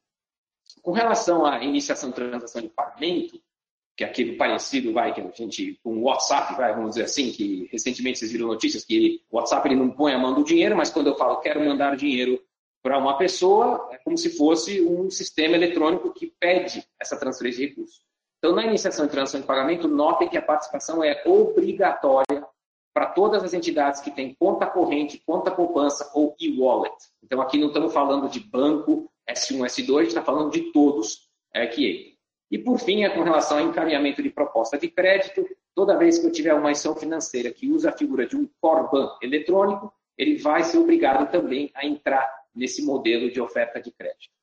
Com 0.81 0.93
relação 0.93 1.45
à 1.45 1.63
iniciação 1.65 2.11
de 2.11 2.15
transação 2.15 2.63
de 2.63 2.69
pagamento, 2.69 3.43
que 3.97 4.05
é 4.05 4.07
aquele 4.07 4.37
parecido, 4.37 4.93
vai, 4.93 5.13
que 5.13 5.21
a 5.21 5.31
gente, 5.33 5.79
com 5.83 5.99
o 5.99 6.03
WhatsApp, 6.05 6.55
vai, 6.55 6.73
vamos 6.73 6.91
dizer 6.91 7.03
assim, 7.03 7.33
que 7.33 7.69
recentemente 7.71 8.19
vocês 8.19 8.33
viram 8.33 8.47
notícias 8.47 8.85
que 8.85 8.97
ele, 8.97 9.23
o 9.29 9.37
WhatsApp 9.37 9.69
ele 9.69 9.77
não 9.77 9.91
põe 9.91 10.15
a 10.15 10.19
mão 10.19 10.33
do 10.33 10.45
dinheiro, 10.45 10.77
mas 10.77 10.91
quando 10.91 11.09
eu 11.09 11.17
falo 11.17 11.41
quero 11.41 11.63
mandar 11.63 11.97
dinheiro 11.97 12.43
para 12.83 12.97
uma 12.97 13.19
pessoa, 13.19 13.91
é 13.93 13.99
como 13.99 14.17
se 14.17 14.31
fosse 14.31 14.81
um 14.81 15.11
sistema 15.11 15.55
eletrônico 15.55 16.15
que 16.15 16.33
pede 16.41 16.83
essa 16.99 17.19
transferência 17.19 17.61
de 17.61 17.69
recursos. 17.69 18.01
Então, 18.41 18.55
na 18.55 18.65
iniciação 18.65 19.05
de 19.05 19.13
transação 19.13 19.41
de 19.41 19.47
pagamento, 19.47 19.87
notem 19.87 20.27
que 20.27 20.39
a 20.39 20.43
participação 20.43 21.05
é 21.05 21.23
obrigatória 21.27 22.43
para 22.95 23.07
todas 23.07 23.45
as 23.45 23.53
entidades 23.53 24.01
que 24.01 24.11
têm 24.11 24.35
conta 24.35 24.67
corrente, 24.67 25.23
conta 25.27 25.51
poupança 25.51 26.11
ou 26.15 26.35
e-wallet. 26.41 26.97
Então, 27.23 27.41
aqui 27.43 27.59
não 27.59 27.69
estamos 27.69 27.93
falando 27.93 28.31
de 28.31 28.41
banco, 28.41 29.13
S1, 29.29 29.59
S2, 29.59 29.97
a 29.97 30.01
gente 30.01 30.09
está 30.09 30.23
falando 30.23 30.51
de 30.51 30.73
todos 30.73 31.29
é, 31.55 31.67
que 31.67 31.87
entram. 31.87 32.11
E, 32.51 32.59
por 32.59 32.79
fim, 32.79 33.05
é 33.05 33.11
com 33.11 33.23
relação 33.23 33.59
ao 33.59 33.65
encaminhamento 33.67 34.23
de 34.23 34.31
proposta 34.31 34.79
de 34.79 34.89
crédito, 34.89 35.47
toda 35.75 35.99
vez 35.99 36.19
que 36.19 36.27
eu 36.27 36.33
tiver 36.33 36.55
uma 36.55 36.71
ação 36.71 36.97
financeira 36.97 37.53
que 37.53 37.71
usa 37.71 37.91
a 37.91 37.97
figura 37.97 38.27
de 38.27 38.37
um 38.37 38.49
Corban 38.59 39.17
eletrônico, 39.23 39.93
ele 40.17 40.39
vai 40.39 40.65
ser 40.65 40.79
obrigado 40.79 41.31
também 41.31 41.71
a 41.75 41.87
entrar 41.87 42.29
nesse 42.55 42.83
modelo 42.83 43.31
de 43.31 43.41
oferta 43.41 43.81
de 43.81 43.93
crédito. 43.93 44.40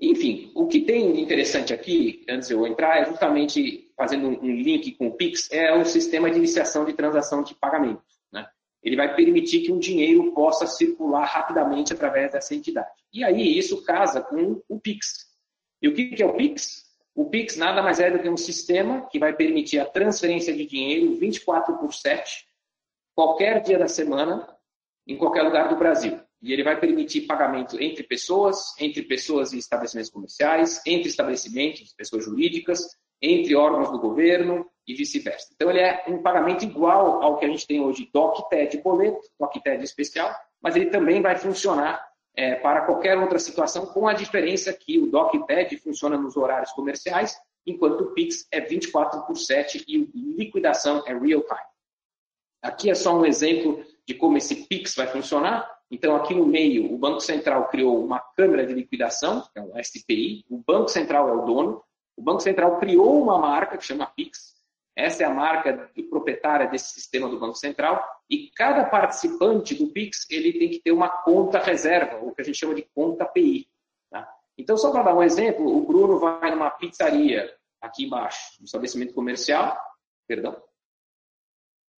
Enfim, 0.00 0.50
o 0.54 0.66
que 0.66 0.80
tem 0.80 1.20
interessante 1.20 1.74
aqui, 1.74 2.24
antes 2.28 2.48
de 2.48 2.54
eu 2.54 2.66
entrar, 2.66 3.02
é 3.02 3.04
justamente 3.04 3.92
fazendo 3.94 4.28
um 4.28 4.56
link 4.56 4.92
com 4.92 5.08
o 5.08 5.12
Pix, 5.12 5.50
é 5.52 5.74
o 5.74 5.84
sistema 5.84 6.30
de 6.30 6.38
iniciação 6.38 6.86
de 6.86 6.94
transação 6.94 7.42
de 7.42 7.54
pagamento. 7.54 8.02
Né? 8.32 8.48
Ele 8.82 8.96
vai 8.96 9.14
permitir 9.14 9.60
que 9.60 9.70
um 9.70 9.78
dinheiro 9.78 10.32
possa 10.32 10.66
circular 10.66 11.26
rapidamente 11.26 11.92
através 11.92 12.32
dessa 12.32 12.54
entidade. 12.54 12.88
E 13.12 13.22
aí 13.22 13.58
isso 13.58 13.84
casa 13.84 14.22
com 14.22 14.62
o 14.66 14.80
Pix. 14.80 15.26
E 15.82 15.88
o 15.88 15.94
que 15.94 16.22
é 16.22 16.26
o 16.26 16.34
Pix? 16.34 16.88
O 17.14 17.28
Pix 17.28 17.56
nada 17.56 17.82
mais 17.82 18.00
é 18.00 18.10
do 18.10 18.18
que 18.18 18.28
um 18.28 18.36
sistema 18.38 19.06
que 19.10 19.18
vai 19.18 19.34
permitir 19.34 19.80
a 19.80 19.84
transferência 19.84 20.54
de 20.54 20.64
dinheiro 20.64 21.14
24 21.16 21.76
por 21.76 21.92
7, 21.92 22.46
qualquer 23.14 23.60
dia 23.60 23.78
da 23.78 23.88
semana, 23.88 24.48
em 25.06 25.18
qualquer 25.18 25.42
lugar 25.42 25.68
do 25.68 25.76
Brasil. 25.76 26.18
E 26.42 26.52
ele 26.52 26.62
vai 26.62 26.78
permitir 26.78 27.22
pagamento 27.22 27.80
entre 27.80 28.02
pessoas, 28.02 28.74
entre 28.78 29.02
pessoas 29.02 29.52
e 29.52 29.58
estabelecimentos 29.58 30.10
comerciais, 30.10 30.80
entre 30.86 31.08
estabelecimentos, 31.08 31.92
pessoas 31.92 32.24
jurídicas, 32.24 32.88
entre 33.20 33.54
órgãos 33.54 33.90
do 33.90 33.98
governo 33.98 34.66
e 34.86 34.94
vice-versa. 34.94 35.48
Então, 35.54 35.70
ele 35.70 35.80
é 35.80 36.04
um 36.08 36.22
pagamento 36.22 36.64
igual 36.64 37.22
ao 37.22 37.38
que 37.38 37.44
a 37.44 37.48
gente 37.48 37.66
tem 37.66 37.80
hoje, 37.80 38.08
DOC-TED 38.12 38.78
boleto, 38.78 39.20
DOC-TED 39.38 39.84
especial, 39.84 40.34
mas 40.62 40.76
ele 40.76 40.86
também 40.86 41.20
vai 41.20 41.36
funcionar 41.36 42.02
é, 42.34 42.54
para 42.54 42.86
qualquer 42.86 43.18
outra 43.18 43.38
situação, 43.38 43.86
com 43.86 44.08
a 44.08 44.14
diferença 44.14 44.72
que 44.72 44.98
o 44.98 45.06
DOC-TED 45.06 45.76
funciona 45.78 46.16
nos 46.16 46.36
horários 46.36 46.72
comerciais, 46.72 47.36
enquanto 47.66 48.02
o 48.02 48.14
PIX 48.14 48.46
é 48.50 48.60
24 48.60 49.26
por 49.26 49.36
7 49.36 49.84
e 49.86 49.98
liquidação 50.36 51.02
é 51.06 51.12
real 51.12 51.42
time. 51.42 51.60
Aqui 52.62 52.90
é 52.90 52.94
só 52.94 53.14
um 53.18 53.24
exemplo 53.24 53.84
de 54.06 54.14
como 54.14 54.36
esse 54.36 54.66
PIX 54.66 54.94
vai 54.94 55.06
funcionar. 55.06 55.70
Então, 55.90 56.14
aqui 56.14 56.34
no 56.34 56.46
meio, 56.46 56.92
o 56.92 56.96
Banco 56.96 57.20
Central 57.20 57.68
criou 57.68 58.04
uma 58.04 58.20
câmara 58.20 58.64
de 58.64 58.72
liquidação, 58.72 59.42
que 59.52 59.58
é 59.58 59.62
o 59.62 59.72
SPI, 59.82 60.44
o 60.48 60.58
Banco 60.58 60.88
Central 60.88 61.28
é 61.28 61.32
o 61.32 61.44
dono, 61.44 61.82
o 62.16 62.22
Banco 62.22 62.40
Central 62.40 62.78
criou 62.78 63.20
uma 63.20 63.38
marca 63.38 63.76
que 63.76 63.84
chama 63.84 64.06
PIX, 64.06 64.54
essa 64.96 65.22
é 65.22 65.26
a 65.26 65.34
marca 65.34 65.90
proprietária 66.08 66.68
desse 66.68 66.92
sistema 66.92 67.28
do 67.28 67.40
Banco 67.40 67.56
Central, 67.56 68.06
e 68.28 68.50
cada 68.54 68.84
participante 68.84 69.74
do 69.74 69.88
PIX 69.88 70.26
ele 70.30 70.52
tem 70.52 70.70
que 70.70 70.80
ter 70.80 70.92
uma 70.92 71.08
conta 71.08 71.58
reserva, 71.58 72.18
o 72.24 72.32
que 72.34 72.42
a 72.42 72.44
gente 72.44 72.58
chama 72.58 72.74
de 72.74 72.86
conta 72.94 73.24
PI. 73.24 73.66
Tá? 74.10 74.28
Então, 74.56 74.76
só 74.76 74.92
para 74.92 75.02
dar 75.02 75.14
um 75.16 75.22
exemplo, 75.22 75.66
o 75.66 75.86
Bruno 75.86 76.18
vai 76.18 76.50
numa 76.50 76.70
pizzaria 76.70 77.52
aqui 77.80 78.04
embaixo, 78.04 78.60
um 78.60 78.64
estabelecimento 78.64 79.14
comercial, 79.14 79.76
perdão, 80.28 80.62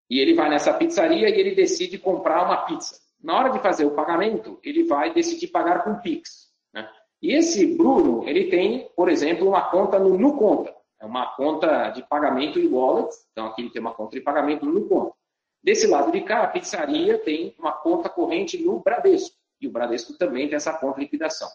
e 0.09 0.19
ele 0.19 0.35
vai 0.35 0.51
nessa 0.51 0.75
pizzaria 0.75 1.29
e 1.29 1.41
ele 1.41 1.55
decide 1.55 1.99
comprar 1.99 2.45
uma 2.45 2.67
pizza. 2.67 3.01
Na 3.23 3.39
hora 3.39 3.51
de 3.51 3.59
fazer 3.61 3.85
o 3.85 3.91
pagamento, 3.91 4.59
ele 4.63 4.85
vai 4.85 5.13
decidir 5.13 5.49
pagar 5.49 5.85
com 5.85 5.97
Pix. 5.97 6.51
Né? 6.73 6.89
E 7.21 7.35
esse 7.35 7.77
Bruno, 7.77 8.27
ele 8.27 8.49
tem, 8.49 8.91
por 8.97 9.09
exemplo, 9.09 9.47
uma 9.47 9.71
conta 9.71 9.99
no 9.99 10.17
NuConta. 10.17 10.75
É 10.99 11.05
uma 11.05 11.27
conta 11.35 11.91
de 11.91 12.03
pagamento 12.03 12.59
em 12.59 12.69
wallet. 12.69 13.11
Então, 13.33 13.47
aqui 13.47 13.63
ele 13.63 13.71
tem 13.71 13.81
uma 13.81 13.95
conta 13.95 14.17
de 14.17 14.23
pagamento 14.23 14.65
no 14.65 14.73
NuConta. 14.73 15.15
Desse 15.63 15.87
lado 15.87 16.11
de 16.11 16.23
cá, 16.23 16.43
a 16.43 16.47
pizzaria 16.47 17.19
tem 17.19 17.55
uma 17.59 17.73
conta 17.73 18.09
corrente 18.09 18.57
no 18.63 18.81
Bradesco. 18.81 19.37
E 19.61 19.67
o 19.67 19.71
Bradesco 19.71 20.15
também 20.17 20.49
tem 20.49 20.57
essa 20.57 20.73
conta 20.73 20.97
de 20.97 21.03
liquidação. 21.03 21.49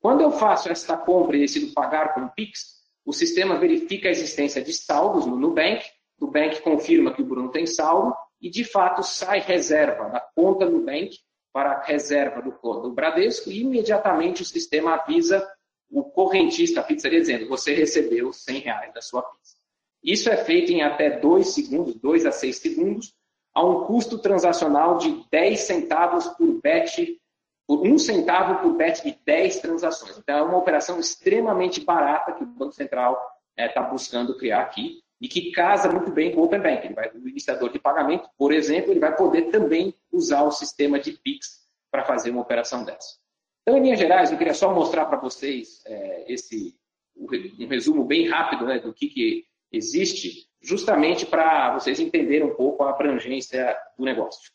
Quando 0.00 0.20
eu 0.22 0.30
faço 0.30 0.70
essa 0.70 0.96
compra 0.96 1.36
e 1.36 1.40
decido 1.40 1.72
pagar 1.74 2.14
com 2.14 2.28
Pix, 2.28 2.80
o 3.04 3.12
sistema 3.12 3.58
verifica 3.58 4.08
a 4.08 4.10
existência 4.12 4.62
de 4.62 4.72
saldos 4.72 5.26
no 5.26 5.36
Nubank. 5.36 5.84
O 6.20 6.26
Nubank 6.26 6.62
confirma 6.62 7.12
que 7.12 7.22
o 7.22 7.24
Bruno 7.24 7.50
tem 7.50 7.66
saldo 7.66 8.14
e 8.40 8.48
de 8.48 8.64
fato 8.64 9.02
sai 9.02 9.40
reserva 9.40 10.08
da 10.08 10.20
conta 10.20 10.64
Nubank 10.64 11.18
para 11.52 11.72
a 11.72 11.82
reserva 11.82 12.40
do, 12.40 12.50
do 12.50 12.92
Bradesco 12.92 13.50
e 13.50 13.60
imediatamente 13.60 14.42
o 14.42 14.46
sistema 14.46 14.94
avisa 14.94 15.46
o 15.90 16.04
correntista, 16.04 16.80
a 16.80 16.84
pizzaria, 16.84 17.20
dizendo 17.20 17.48
você 17.48 17.74
recebeu 17.74 18.32
100 18.32 18.58
reais 18.60 18.94
da 18.94 19.02
sua 19.02 19.22
pizza. 19.22 19.56
Isso 20.02 20.30
é 20.30 20.36
feito 20.36 20.70
em 20.72 20.82
até 20.82 21.18
2 21.18 21.48
segundos, 21.48 21.94
2 21.96 22.26
a 22.26 22.32
6 22.32 22.56
segundos, 22.56 23.12
a 23.52 23.64
um 23.64 23.84
custo 23.84 24.18
transacional 24.18 24.98
de 24.98 25.24
10 25.30 25.60
centavos 25.60 26.28
por 26.28 26.60
bet, 26.62 27.18
por 27.66 27.84
1 27.84 27.98
centavo 27.98 28.62
por 28.62 28.76
bet 28.76 29.02
de 29.02 29.18
10 29.26 29.58
transações. 29.58 30.16
Então, 30.16 30.38
é 30.38 30.42
uma 30.42 30.58
operação 30.58 31.00
extremamente 31.00 31.84
barata 31.84 32.32
que 32.32 32.44
o 32.44 32.46
Banco 32.46 32.72
Central 32.72 33.20
está 33.58 33.82
é, 33.82 33.90
buscando 33.90 34.36
criar 34.38 34.62
aqui 34.62 35.02
e 35.20 35.28
que 35.28 35.52
casa 35.52 35.90
muito 35.90 36.10
bem 36.10 36.34
com 36.34 36.40
o 36.40 36.44
Open 36.44 36.60
Banking. 36.60 36.94
o 37.14 37.28
iniciador 37.28 37.70
de 37.70 37.78
pagamento, 37.78 38.28
por 38.38 38.52
exemplo, 38.52 38.90
ele 38.90 39.00
vai 39.00 39.14
poder 39.14 39.50
também 39.50 39.94
usar 40.10 40.42
o 40.42 40.50
sistema 40.50 40.98
de 40.98 41.12
PIX 41.12 41.68
para 41.90 42.04
fazer 42.04 42.30
uma 42.30 42.40
operação 42.40 42.84
dessa. 42.84 43.18
Então, 43.62 43.76
em 43.76 43.82
linhas 43.82 43.98
gerais, 43.98 44.32
eu 44.32 44.38
queria 44.38 44.54
só 44.54 44.72
mostrar 44.72 45.06
para 45.06 45.18
vocês 45.20 45.82
é, 45.86 46.32
esse 46.32 46.78
um 47.14 47.66
resumo 47.66 48.02
bem 48.04 48.28
rápido 48.28 48.64
né, 48.64 48.78
do 48.78 48.94
que, 48.94 49.08
que 49.08 49.44
existe, 49.70 50.48
justamente 50.62 51.26
para 51.26 51.74
vocês 51.74 52.00
entenderem 52.00 52.48
um 52.48 52.54
pouco 52.54 52.82
a 52.82 52.90
abrangência 52.90 53.76
do 53.98 54.04
negócio. 54.04 54.50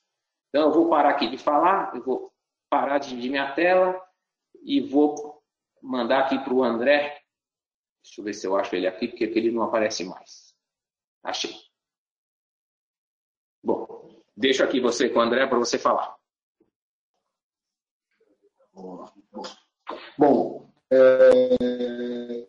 Então, 0.49 0.69
eu 0.69 0.71
vou 0.71 0.89
parar 0.89 1.09
aqui 1.09 1.29
de 1.29 1.37
falar, 1.37 1.91
eu 1.93 2.03
vou 2.03 2.31
parar 2.69 2.97
de 2.97 3.09
dividir 3.09 3.29
minha 3.29 3.51
tela 3.51 4.01
e 4.63 4.81
vou 4.81 5.43
mandar 5.81 6.21
aqui 6.21 6.39
para 6.39 6.53
o 6.53 6.63
André. 6.63 7.19
Deixa 8.03 8.19
eu 8.21 8.25
ver 8.25 8.33
se 8.33 8.47
eu 8.47 8.55
acho 8.55 8.75
ele 8.75 8.87
aqui, 8.87 9.07
porque 9.07 9.25
ele 9.25 9.51
não 9.51 9.61
aparece 9.61 10.03
mais. 10.03 10.44
Achei. 11.25 11.55
Bom, 13.63 14.21
deixo 14.37 14.63
aqui 14.63 14.79
você 14.79 15.09
com 15.09 15.17
o 15.17 15.21
André 15.23 15.47
para 15.47 15.57
você 15.57 15.79
falar. 15.79 16.15
Bom, 20.19 20.71
é... 20.91 22.47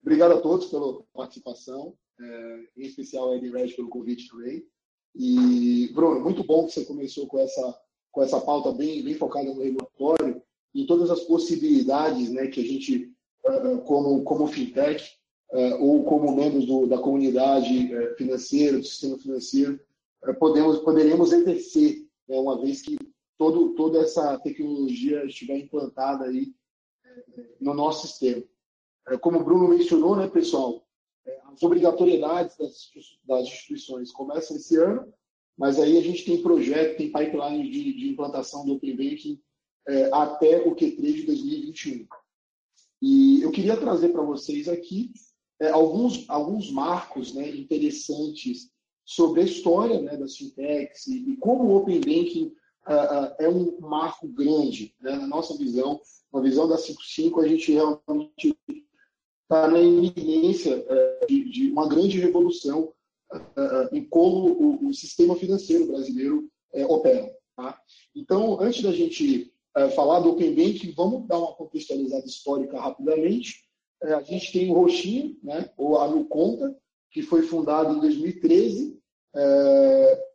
obrigado 0.00 0.34
a 0.34 0.40
todos 0.40 0.68
pela 0.68 1.02
participação, 1.12 1.98
é... 2.20 2.68
em 2.76 2.86
especial 2.86 3.32
a 3.32 3.36
Ed 3.36 3.50
Red 3.50 3.74
pelo 3.74 3.88
convite 3.88 4.28
também. 4.28 4.64
E, 5.12 5.90
Bruno, 5.92 6.20
muito 6.20 6.44
bom 6.44 6.66
que 6.66 6.74
você 6.74 6.84
começou 6.84 7.26
com 7.26 7.40
essa, 7.40 7.80
com 8.12 8.22
essa 8.22 8.40
pauta 8.40 8.70
bem, 8.70 9.02
bem 9.02 9.14
focada 9.14 9.52
no 9.52 9.60
regulatório 9.60 10.40
e 10.72 10.86
todas 10.86 11.10
as 11.10 11.24
possibilidades 11.24 12.30
né, 12.30 12.46
que 12.46 12.60
a 12.60 12.64
gente, 12.64 13.12
como, 13.84 14.22
como 14.22 14.46
fintech, 14.46 15.04
é, 15.04 15.17
ou 15.80 16.04
como 16.04 16.34
membros 16.34 16.66
do, 16.66 16.86
da 16.86 16.98
comunidade 16.98 17.92
é, 17.92 18.14
financeira, 18.14 18.78
do 18.78 18.84
sistema 18.84 19.18
financeiro, 19.18 19.80
é, 20.24 20.32
podemos, 20.32 20.78
poderemos 20.80 21.32
exercer, 21.32 22.06
né, 22.28 22.38
uma 22.38 22.60
vez 22.60 22.82
que 22.82 22.98
todo, 23.38 23.74
toda 23.74 24.00
essa 24.00 24.38
tecnologia 24.38 25.24
estiver 25.24 25.58
implantada 25.58 26.24
aí 26.24 26.54
no 27.60 27.72
nosso 27.72 28.06
sistema. 28.06 28.42
Como 29.20 29.40
o 29.40 29.44
Bruno 29.44 29.68
mencionou, 29.68 30.14
né, 30.14 30.28
pessoal, 30.28 30.86
as 31.52 31.62
obrigatoriedades 31.62 32.56
das, 32.56 32.90
das 33.24 33.46
instituições 33.46 34.12
começam 34.12 34.56
esse 34.56 34.76
ano, 34.76 35.12
mas 35.56 35.78
aí 35.78 35.96
a 35.96 36.00
gente 36.00 36.24
tem 36.24 36.42
projeto, 36.42 36.98
tem 36.98 37.10
pipeline 37.10 37.70
de, 37.70 37.92
de 37.94 38.08
implantação 38.10 38.64
do 38.64 38.74
Open 38.74 38.96
Banking 38.96 39.40
é, 39.88 40.10
até 40.12 40.58
o 40.60 40.74
Q3 40.74 41.14
de 41.14 41.22
2021. 41.22 42.06
E 43.00 43.42
eu 43.42 43.50
queria 43.50 43.76
trazer 43.76 44.10
para 44.10 44.22
vocês 44.22 44.68
aqui 44.68 45.10
é, 45.60 45.70
alguns, 45.70 46.28
alguns 46.28 46.70
marcos 46.70 47.34
né, 47.34 47.48
interessantes 47.50 48.70
sobre 49.04 49.40
a 49.40 49.44
história 49.44 50.00
né, 50.00 50.16
das 50.16 50.36
fintechs 50.36 51.06
e, 51.06 51.32
e 51.32 51.36
como 51.38 51.64
o 51.64 51.76
Open 51.76 52.00
Banking 52.00 52.52
uh, 52.86 53.24
uh, 53.24 53.34
é 53.38 53.48
um 53.48 53.78
marco 53.80 54.28
grande. 54.28 54.94
Né, 55.00 55.12
na 55.12 55.26
nossa 55.26 55.56
visão, 55.56 56.00
na 56.32 56.40
visão 56.40 56.68
da 56.68 56.76
55, 56.76 57.40
a 57.40 57.48
gente 57.48 57.72
realmente 57.72 58.56
está 59.42 59.66
na 59.66 59.80
iminência 59.80 60.76
uh, 60.76 61.26
de, 61.26 61.50
de, 61.50 61.70
uma 61.70 61.88
grande 61.88 62.18
revolução 62.20 62.92
em 63.92 64.04
como 64.04 64.52
o, 64.52 64.88
o, 64.88 64.94
sistema 64.94 65.36
financeiro 65.36 65.86
brasileiro 65.86 66.48
opera. 66.88 67.30
Tá? 67.54 67.78
Então, 68.14 68.58
antes 68.58 68.82
da 68.82 68.90
gente 68.90 69.52
falar 69.94 70.20
do 70.20 70.30
Open 70.30 70.54
Banking, 70.54 70.94
vamos 70.96 71.28
dar 71.28 71.38
uma 71.38 71.52
contextualizada 71.52 72.24
histórica 72.24 72.80
rapidamente. 72.80 73.67
É, 74.02 74.14
a 74.14 74.22
gente 74.22 74.52
tem 74.52 74.70
o 74.70 74.74
Roxinho, 74.74 75.36
né, 75.42 75.70
ou 75.76 75.98
a 75.98 76.08
Nuconta, 76.08 76.76
que 77.10 77.22
foi 77.22 77.42
fundado 77.42 77.94
em 77.94 78.00
2013. 78.00 78.98
É, 79.34 80.28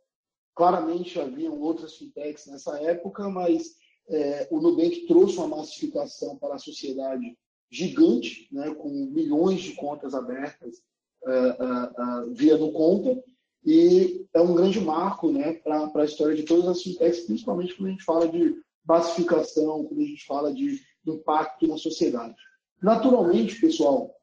claramente 0.54 1.18
haviam 1.18 1.58
outras 1.60 1.94
fintechs 1.96 2.46
nessa 2.46 2.78
época, 2.80 3.28
mas 3.28 3.76
é, 4.08 4.46
o 4.50 4.60
Nubank 4.60 5.06
trouxe 5.06 5.38
uma 5.38 5.56
massificação 5.56 6.36
para 6.36 6.54
a 6.54 6.58
sociedade 6.58 7.36
gigante, 7.70 8.48
né, 8.52 8.72
com 8.74 8.88
milhões 8.88 9.60
de 9.60 9.72
contas 9.72 10.14
abertas 10.14 10.82
é, 11.26 11.30
é, 11.30 11.42
é 11.42 12.30
via 12.30 12.56
Nuconta, 12.56 13.20
e 13.64 14.26
é 14.34 14.40
um 14.40 14.54
grande 14.54 14.78
marco 14.78 15.32
né, 15.32 15.54
para 15.54 15.90
a 15.94 16.04
história 16.04 16.36
de 16.36 16.42
todas 16.42 16.68
as 16.68 16.82
fintechs, 16.82 17.24
principalmente 17.24 17.74
quando 17.74 17.88
a 17.88 17.92
gente 17.92 18.04
fala 18.04 18.28
de 18.28 18.54
massificação, 18.86 19.84
quando 19.84 20.00
a 20.02 20.04
gente 20.04 20.24
fala 20.26 20.52
de 20.52 20.80
impacto 21.06 21.66
na 21.66 21.78
sociedade. 21.78 22.36
Naturalmente, 22.82 23.60
pessoal, 23.60 24.14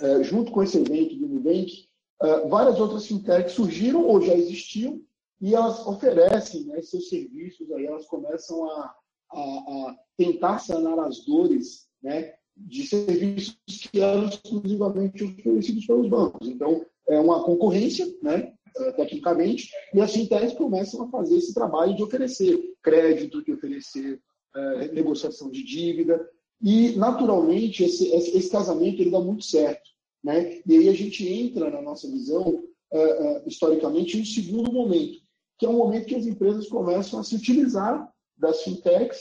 é, 0.00 0.22
junto 0.22 0.52
com 0.52 0.62
esse 0.62 0.78
evento 0.78 1.16
do 1.16 1.28
Nubank, 1.28 1.88
é, 2.22 2.48
várias 2.48 2.78
outras 2.80 3.06
fintechs 3.06 3.52
surgiram 3.52 4.04
ou 4.04 4.20
já 4.20 4.34
existiam 4.34 5.00
e 5.40 5.54
elas 5.54 5.86
oferecem 5.86 6.64
né, 6.64 6.82
seus 6.82 7.08
serviços, 7.08 7.70
aí 7.72 7.86
elas 7.86 8.06
começam 8.06 8.68
a, 8.70 8.94
a, 9.32 9.40
a 9.40 9.96
tentar 10.16 10.58
sanar 10.58 10.98
as 10.98 11.24
dores 11.24 11.88
né, 12.02 12.34
de 12.56 12.86
serviços 12.86 13.56
que 13.92 14.00
eram 14.00 14.26
exclusivamente 14.26 15.24
oferecidos 15.24 15.86
pelos 15.86 16.08
bancos. 16.08 16.48
Então, 16.48 16.84
é 17.08 17.18
uma 17.18 17.44
concorrência, 17.44 18.06
né, 18.20 18.52
é, 18.76 18.92
tecnicamente, 18.92 19.70
e 19.94 20.00
as 20.00 20.12
fintechs 20.12 20.54
começam 20.54 21.04
a 21.04 21.08
fazer 21.08 21.36
esse 21.36 21.54
trabalho 21.54 21.94
de 21.94 22.02
oferecer 22.02 22.58
crédito, 22.82 23.42
de 23.44 23.52
oferecer 23.52 24.20
é, 24.54 24.88
negociação 24.92 25.50
de 25.50 25.62
dívida, 25.62 26.28
e, 26.60 26.96
naturalmente, 26.96 27.84
esse, 27.84 28.08
esse 28.08 28.50
casamento 28.50 29.00
ele 29.00 29.10
dá 29.10 29.20
muito 29.20 29.44
certo. 29.44 29.88
Né? 30.22 30.60
E 30.66 30.76
aí 30.76 30.88
a 30.88 30.92
gente 30.92 31.26
entra, 31.26 31.70
na 31.70 31.80
nossa 31.80 32.08
visão, 32.08 32.64
uh, 32.92 33.38
uh, 33.38 33.42
historicamente, 33.46 34.16
em 34.16 34.22
um 34.22 34.24
segundo 34.24 34.72
momento, 34.72 35.20
que 35.58 35.66
é 35.66 35.68
um 35.68 35.76
momento 35.76 36.06
que 36.06 36.16
as 36.16 36.26
empresas 36.26 36.68
começam 36.68 37.20
a 37.20 37.24
se 37.24 37.34
utilizar 37.34 38.12
das 38.36 38.62
fintechs 38.62 39.18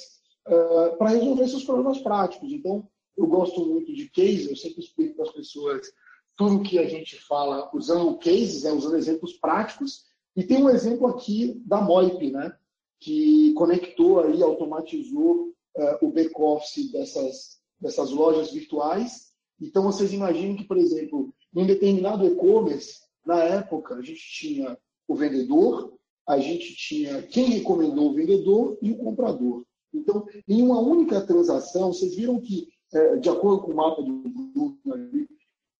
uh, 0.48 0.98
para 0.98 1.10
resolver 1.10 1.48
seus 1.48 1.64
problemas 1.64 2.00
práticos. 2.00 2.52
Então, 2.52 2.88
eu 3.16 3.28
gosto 3.28 3.66
muito 3.66 3.94
de 3.94 4.10
case, 4.10 4.50
eu 4.50 4.56
sempre 4.56 4.82
explico 4.82 5.16
para 5.16 5.26
as 5.26 5.32
pessoas 5.32 5.88
tudo 6.36 6.62
que 6.62 6.78
a 6.78 6.88
gente 6.88 7.20
fala 7.26 7.70
usando 7.74 8.18
cases, 8.20 8.64
né, 8.64 8.72
usando 8.72 8.96
exemplos 8.96 9.34
práticos. 9.34 10.06
E 10.36 10.44
tem 10.44 10.64
um 10.64 10.70
exemplo 10.70 11.08
aqui 11.08 11.60
da 11.66 11.82
Moip, 11.82 12.32
né, 12.32 12.56
que 13.00 13.54
conectou 13.54 14.20
aí, 14.20 14.42
automatizou 14.42 15.52
uh, 15.78 16.06
o 16.06 16.12
back-office 16.12 16.92
dessas, 16.92 17.60
dessas 17.80 18.12
lojas 18.12 18.52
virtuais. 18.52 19.28
Então, 19.62 19.84
vocês 19.84 20.12
imaginem 20.12 20.56
que, 20.56 20.66
por 20.66 20.78
exemplo, 20.78 21.34
em 21.56 21.66
determinado 21.66 22.26
e-commerce, 22.26 23.00
na 23.26 23.44
época, 23.44 23.96
a 23.96 24.02
gente 24.02 24.22
tinha 24.22 24.78
o 25.08 25.16
vendedor, 25.16 25.94
a 26.28 26.40
gente 26.40 26.76
tinha 26.76 27.22
quem 27.24 27.46
recomendou 27.46 28.10
o 28.10 28.14
vendedor 28.14 28.78
e 28.82 28.92
o 28.92 28.98
comprador. 28.98 29.64
Então, 29.94 30.26
em 30.48 30.62
uma 30.62 30.80
única 30.80 31.22
transação, 31.22 31.94
vocês 31.94 32.16
viram 32.16 32.40
que, 32.40 32.68
é, 32.94 33.16
de 33.18 33.30
acordo 33.30 33.64
com 33.64 33.72
o 33.72 33.76
mapa 33.76 34.02
do 34.02 34.14
Bruno 34.20 34.78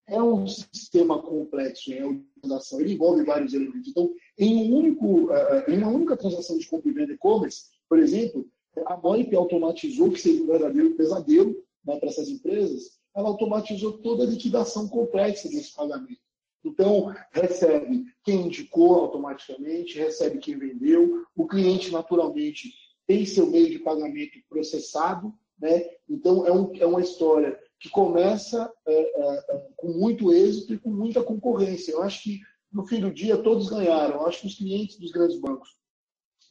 é 0.08 0.22
um 0.22 0.48
sistema 0.48 1.22
complexo 1.22 1.92
em 1.92 2.00
né? 2.00 2.22
transação, 2.42 2.80
ele 2.80 2.94
envolve 2.94 3.24
vários 3.26 3.54
elementos. 3.54 3.90
Então, 3.90 4.10
em, 4.38 4.72
um 4.72 4.76
único, 4.78 5.28
em 5.68 5.78
uma 5.78 5.90
única 5.90 6.16
transação 6.16 6.58
de 6.58 6.66
compra 6.68 6.90
e 6.90 6.94
venda 6.94 7.14
e-commerce, 7.14 7.66
por 7.90 8.00
exemplo, 8.00 8.48
a 8.86 8.98
MOIP 8.98 9.36
automatizou, 9.36 10.12
que 10.12 10.22
seria 10.22 10.44
um 10.44 10.48
verdadeiro 10.48 10.96
pesadelo 10.96 11.56
né, 11.86 11.98
para 11.98 12.10
essas 12.10 12.30
empresas, 12.30 12.98
ela 13.16 13.30
automatizou 13.30 13.98
toda 14.00 14.24
a 14.24 14.28
liquidação 14.28 14.88
complexa 14.88 15.50
desse 15.50 15.74
pagamento. 15.74 16.22
Então, 16.64 17.14
recebe 17.32 18.06
quem 18.24 18.48
indicou 18.48 18.96
automaticamente, 18.96 19.98
recebe 19.98 20.38
quem 20.40 20.58
vendeu, 20.58 21.24
o 21.36 21.48
cliente, 21.48 21.92
naturalmente, 21.92 22.74
tem 23.08 23.26
seu 23.26 23.48
meio 23.48 23.70
de 23.70 23.80
pagamento 23.80 24.38
processado. 24.50 25.34
Né? 25.60 25.90
Então, 26.10 26.46
é, 26.46 26.52
um, 26.52 26.76
é 26.76 26.86
uma 26.86 27.02
história 27.02 27.58
que 27.80 27.90
começa 27.90 28.72
é, 28.86 28.94
é, 28.94 29.46
é 29.50 29.68
com 29.78 29.88
muito 29.94 30.34
êxito 30.34 30.74
e 30.74 30.80
com 30.80 30.90
muita 30.90 31.24
concorrência. 31.24 31.94
Eu 31.94 32.04
acho 32.04 32.24
que, 32.24 32.42
no 32.72 32.86
fim 32.86 33.00
do 33.00 33.12
dia, 33.12 33.38
todos 33.38 33.70
ganharam. 33.70 34.16
Eu 34.16 34.28
acho 34.28 34.42
que 34.42 34.48
os 34.48 34.56
clientes 34.56 34.98
dos 34.98 35.12
grandes 35.12 35.40
bancos 35.40 35.70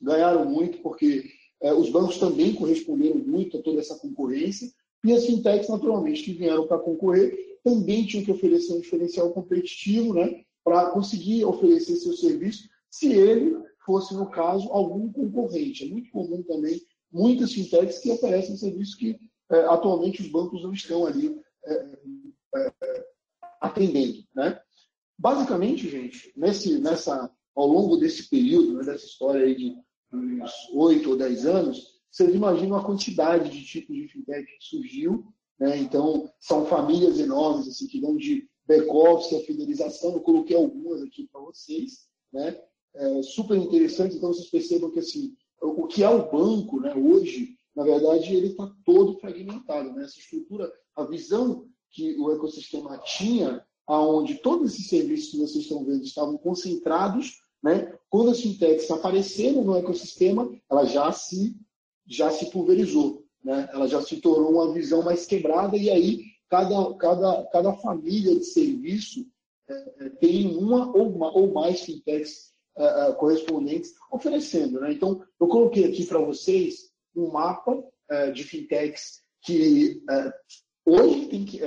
ganharam 0.00 0.44
muito, 0.44 0.78
porque 0.78 1.30
os 1.62 1.90
bancos 1.90 2.18
também 2.18 2.54
corresponderam 2.54 3.18
muito 3.18 3.58
a 3.58 3.62
toda 3.62 3.80
essa 3.80 3.96
concorrência 3.96 4.70
e 5.04 5.12
as 5.12 5.24
fintechs, 5.24 5.68
naturalmente, 5.68 6.22
que 6.22 6.32
vieram 6.32 6.66
para 6.66 6.78
concorrer, 6.78 7.32
também 7.62 8.04
tinham 8.04 8.24
que 8.24 8.32
oferecer 8.32 8.72
um 8.72 8.80
diferencial 8.80 9.32
competitivo 9.32 10.14
né, 10.14 10.42
para 10.64 10.90
conseguir 10.90 11.44
oferecer 11.44 11.96
seu 11.96 12.12
serviço, 12.12 12.68
se 12.90 13.12
ele 13.12 13.56
fosse, 13.84 14.14
no 14.14 14.28
caso, 14.28 14.68
algum 14.70 15.12
concorrente. 15.12 15.84
É 15.84 15.88
muito 15.88 16.10
comum 16.10 16.42
também 16.42 16.80
muitas 17.12 17.52
fintechs 17.52 17.98
que 17.98 18.10
oferecem 18.10 18.56
serviços 18.56 18.94
que 18.96 19.16
é, 19.50 19.60
atualmente 19.66 20.22
os 20.22 20.28
bancos 20.28 20.62
não 20.62 20.72
estão 20.72 21.06
ali 21.06 21.40
é, 21.64 21.98
é, 22.56 23.06
atendendo. 23.60 24.24
Né? 24.34 24.60
Basicamente, 25.16 25.88
gente, 25.88 26.32
nesse, 26.36 26.78
nessa, 26.80 27.30
ao 27.54 27.66
longo 27.66 27.96
desse 27.96 28.28
período, 28.28 28.74
né, 28.74 28.84
dessa 28.84 29.06
história 29.06 29.44
aí 29.44 29.54
de 29.54 29.76
uns 30.16 30.68
oito 30.72 31.10
ou 31.10 31.16
dez 31.16 31.44
anos, 31.46 31.96
vocês 32.10 32.34
imaginam 32.34 32.76
a 32.76 32.84
quantidade 32.84 33.50
de 33.50 33.64
tipos 33.64 33.94
de 33.94 34.08
fintech 34.08 34.46
que 34.46 34.64
surgiu. 34.64 35.26
Né? 35.58 35.78
Então, 35.78 36.30
são 36.40 36.66
famílias 36.66 37.18
enormes 37.18 37.68
assim, 37.68 37.86
que 37.86 38.00
vão 38.00 38.16
de 38.16 38.48
back-office 38.66 39.34
a 39.34 39.44
fidelização. 39.44 40.14
Eu 40.14 40.20
coloquei 40.20 40.56
algumas 40.56 41.02
aqui 41.02 41.28
para 41.30 41.40
vocês. 41.40 42.06
Né? 42.32 42.58
É 42.94 43.22
super 43.22 43.56
interessante. 43.56 44.16
Então, 44.16 44.32
vocês 44.32 44.48
percebam 44.48 44.90
que 44.90 45.00
assim, 45.00 45.34
o 45.60 45.86
que 45.86 46.02
é 46.02 46.08
o 46.08 46.30
banco 46.30 46.80
né, 46.80 46.94
hoje, 46.94 47.56
na 47.74 47.84
verdade, 47.84 48.34
ele 48.34 48.48
está 48.48 48.70
todo 48.84 49.18
fragmentado. 49.18 49.92
Né? 49.92 50.04
Essa 50.04 50.18
estrutura, 50.18 50.72
a 50.94 51.04
visão 51.04 51.68
que 51.90 52.16
o 52.18 52.30
ecossistema 52.32 52.98
tinha, 52.98 53.64
aonde 53.86 54.36
todos 54.36 54.72
esses 54.72 54.88
serviços 54.88 55.30
que 55.30 55.38
vocês 55.38 55.64
estão 55.64 55.84
vendo 55.84 56.04
estavam 56.04 56.36
concentrados, 56.36 57.40
né? 57.62 57.95
Quando 58.08 58.30
as 58.30 58.40
fintechs 58.40 58.90
apareceram 58.90 59.64
no 59.64 59.76
ecossistema, 59.76 60.50
ela 60.70 60.84
já 60.84 61.10
se, 61.12 61.56
já 62.06 62.30
se 62.30 62.50
pulverizou. 62.50 63.24
Né? 63.44 63.68
Ela 63.72 63.86
já 63.86 64.00
se 64.02 64.20
tornou 64.20 64.52
uma 64.52 64.72
visão 64.72 65.02
mais 65.02 65.26
quebrada 65.26 65.76
e 65.76 65.90
aí 65.90 66.24
cada, 66.48 66.94
cada, 66.94 67.44
cada 67.46 67.72
família 67.74 68.34
de 68.36 68.44
serviço 68.44 69.26
é, 69.68 70.06
é 70.06 70.08
tem 70.10 70.56
uma 70.56 70.96
ou, 70.96 71.08
uma 71.08 71.32
ou 71.32 71.52
mais 71.52 71.80
fintechs 71.80 72.52
uh, 72.76 73.14
correspondentes 73.16 73.92
oferecendo. 74.10 74.80
Né? 74.80 74.92
Então, 74.92 75.24
eu 75.40 75.48
coloquei 75.48 75.84
aqui 75.84 76.04
para 76.06 76.20
vocês 76.20 76.90
um 77.14 77.30
mapa 77.30 77.72
uh, 77.72 78.32
de 78.32 78.44
fintechs 78.44 79.22
que 79.42 80.02
uh, 80.10 80.32
hoje 80.84 81.26
tem 81.26 81.44
que, 81.44 81.60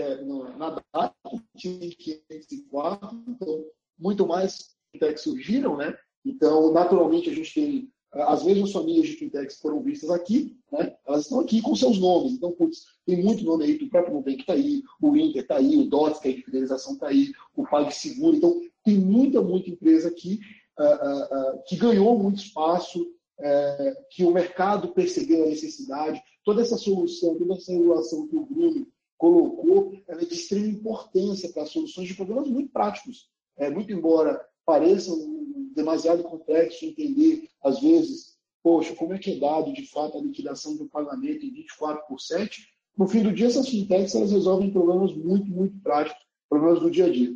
na 0.57 0.81
data 0.93 1.15
tinha 1.57 1.89
504, 1.89 3.23
então 3.27 3.65
muito 3.97 4.25
mais 4.25 4.75
fintechs 4.91 5.21
surgiram, 5.21 5.75
né? 5.75 5.97
Então, 6.29 6.71
naturalmente, 6.71 7.29
a 7.29 7.33
gente 7.33 7.53
tem 7.53 7.91
as 8.11 8.43
mesmas 8.43 8.71
famílias 8.71 9.07
de 9.07 9.13
fintechs 9.13 9.55
que 9.55 9.61
foram 9.61 9.81
vistas 9.81 10.09
aqui, 10.09 10.57
né? 10.71 10.95
elas 11.07 11.23
estão 11.23 11.39
aqui 11.39 11.61
com 11.61 11.75
seus 11.75 11.99
nomes. 11.99 12.33
Então, 12.33 12.51
putz, 12.51 12.85
tem 13.05 13.21
muito 13.23 13.43
nome 13.43 13.65
aí, 13.65 13.75
o 13.75 13.89
próprio 13.89 14.15
Nubank 14.15 14.39
está 14.41 14.53
aí, 14.53 14.83
o 15.01 15.15
Inter 15.15 15.41
está 15.41 15.57
aí, 15.57 15.77
o 15.77 15.85
Dots, 15.85 16.19
que 16.19 16.29
é 16.29 16.33
de 16.33 16.43
fidelização, 16.43 16.93
está 16.93 17.07
aí, 17.07 17.31
o 17.55 17.63
PagSeguro. 17.63 18.35
Então, 18.35 18.61
tem 18.83 18.97
muita, 18.97 19.41
muita 19.41 19.69
empresa 19.69 20.07
aqui 20.07 20.39
uh, 20.79 21.55
uh, 21.55 21.63
que 21.67 21.75
ganhou 21.75 22.17
muito 22.17 22.41
espaço, 22.41 23.01
uh, 23.01 24.05
que 24.09 24.23
o 24.23 24.31
mercado 24.31 24.89
percebeu 24.89 25.43
a 25.43 25.49
necessidade. 25.49 26.21
Toda 26.43 26.61
essa 26.61 26.77
solução, 26.77 27.37
toda 27.37 27.55
essa 27.55 27.71
regulação 27.71 28.27
que 28.27 28.35
o 28.35 28.45
Bruno 28.45 28.87
colocou, 29.17 29.93
ela 30.07 30.21
é 30.21 30.25
de 30.25 30.33
extrema 30.33 30.67
importância 30.67 31.49
para 31.49 31.65
soluções 31.65 32.07
de 32.07 32.15
problemas 32.15 32.47
muito 32.47 32.71
práticos. 32.71 33.29
É, 33.57 33.69
muito 33.69 33.91
embora 33.91 34.39
pareçam 34.65 35.38
demasiado 35.79 36.23
complexo 36.23 36.85
entender, 36.85 37.47
às 37.63 37.79
vezes, 37.79 38.37
poxa, 38.61 38.95
como 38.95 39.13
é 39.13 39.17
que 39.17 39.31
é 39.31 39.39
dado 39.39 39.73
de 39.73 39.85
fato 39.87 40.17
a 40.17 40.21
liquidação 40.21 40.75
do 40.75 40.87
pagamento 40.87 41.45
em 41.45 41.51
24 41.51 42.07
por 42.07 42.19
7, 42.19 42.67
no 42.97 43.07
fim 43.07 43.23
do 43.23 43.33
dia 43.33 43.47
essas 43.47 43.67
fintechs 43.67 44.15
elas 44.15 44.31
resolvem 44.31 44.71
problemas 44.71 45.13
muito, 45.15 45.47
muito 45.47 45.77
práticos, 45.81 46.21
problemas 46.49 46.79
do 46.79 46.91
dia 46.91 47.05
a 47.05 47.09
dia. 47.09 47.33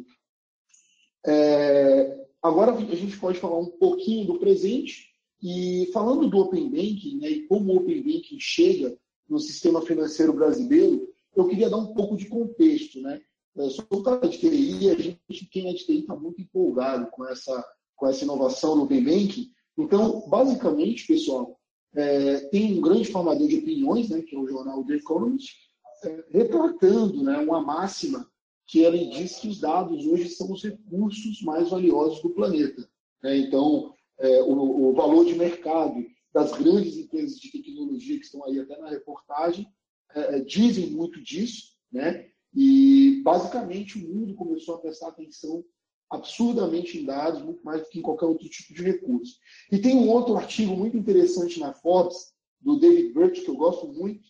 É, 1.26 2.24
Agora 2.44 2.74
a 2.74 2.96
gente 2.96 3.18
pode 3.18 3.40
falar 3.40 3.58
um 3.58 3.70
pouquinho 3.70 4.28
do 4.28 4.38
presente 4.38 5.14
e 5.42 5.90
falando 5.94 6.30
do 6.30 6.40
Open 6.40 6.70
Banking 6.70 7.20
né, 7.22 7.30
e 7.30 7.48
como 7.48 7.72
o 7.72 7.78
Open 7.78 8.04
Banking 8.04 8.38
chega 8.38 8.98
no 9.30 9.40
sistema 9.40 9.82
financeiro 9.82 10.34
brasileiro, 10.34 11.08
eu 11.34 11.48
queria 11.48 11.70
dar 11.70 11.78
um 11.78 11.94
pouco 11.94 12.18
de 12.18 12.26
contexto. 12.26 13.00
Né? 13.00 13.22
Eu 13.56 13.70
sou 13.70 13.86
um 13.90 14.04
cara 14.04 14.28
de 14.28 14.38
TI, 14.40 14.90
a 14.90 14.96
gente, 14.96 15.46
quem 15.50 15.70
é 15.70 15.74
de 15.74 15.86
TI, 15.86 16.00
está 16.00 16.18
muito 16.18 16.42
empolgado 16.42 17.10
com 17.12 17.26
essa, 17.26 17.66
com 18.04 18.10
essa 18.10 18.26
inovação 18.26 18.76
no 18.76 18.84
Open. 18.84 19.50
Então, 19.78 20.28
basicamente, 20.28 21.08
pessoal, 21.08 21.58
é, 21.96 22.42
tem 22.50 22.78
um 22.78 22.82
grande 22.82 23.06
formador 23.06 23.48
de 23.48 23.60
opiniões, 23.60 24.10
né, 24.10 24.22
que 24.22 24.36
é 24.36 24.40
o 24.40 24.46
jornal 24.46 24.84
The 24.84 24.96
Economist, 24.96 25.56
é, 26.04 26.26
retratando 26.30 27.24
né, 27.24 27.38
uma 27.38 27.62
máxima 27.62 28.30
que 28.68 28.80
ele 28.80 29.06
diz 29.06 29.38
que 29.38 29.48
os 29.48 29.62
dados 29.62 30.06
hoje 30.06 30.28
são 30.30 30.52
os 30.52 30.62
recursos 30.62 31.42
mais 31.44 31.70
valiosos 31.70 32.22
do 32.22 32.32
planeta. 32.32 32.86
Né? 33.24 33.38
Então, 33.38 33.94
é, 34.20 34.44
o, 34.44 34.90
o, 34.90 34.94
valor 34.94 35.24
de 35.24 35.36
mercado 35.36 35.96
das 36.34 36.52
grandes 36.52 36.98
empresas 36.98 37.40
de 37.40 37.52
tecnologia 37.54 38.20
que 38.20 38.26
estão 38.26 38.44
aí 38.44 38.60
até 38.60 38.78
na 38.80 38.90
reportagem 38.90 39.66
é, 40.14 40.36
é, 40.36 40.40
dizem 40.42 40.90
muito 40.90 41.22
disso, 41.22 41.78
né? 41.92 42.28
E 42.54 43.22
basicamente 43.24 43.98
o 43.98 44.08
mundo 44.08 44.36
começou 44.36 44.76
a 44.76 44.80
prestar 44.80 45.08
atenção 45.08 45.64
absurdamente 46.14 46.98
em 46.98 47.06
dados, 47.06 47.42
muito 47.42 47.64
mais 47.64 47.82
do 47.82 47.90
que 47.90 48.00
em 48.00 48.02
qualquer 48.02 48.26
outro 48.26 48.48
tipo 48.48 48.74
de 48.74 48.84
recurso. 48.84 49.36
E 49.72 49.80
tem 49.80 49.96
um 49.96 50.10
outro 50.10 50.36
artigo 50.36 50.76
muito 50.76 50.96
interessante 50.96 51.60
na 51.60 51.74
Forbes, 51.74 52.34
do 52.62 52.80
David 52.80 53.14
Birch, 53.14 53.42
que 53.42 53.50
eu 53.50 53.56
gosto 53.56 53.88
muito, 53.88 54.24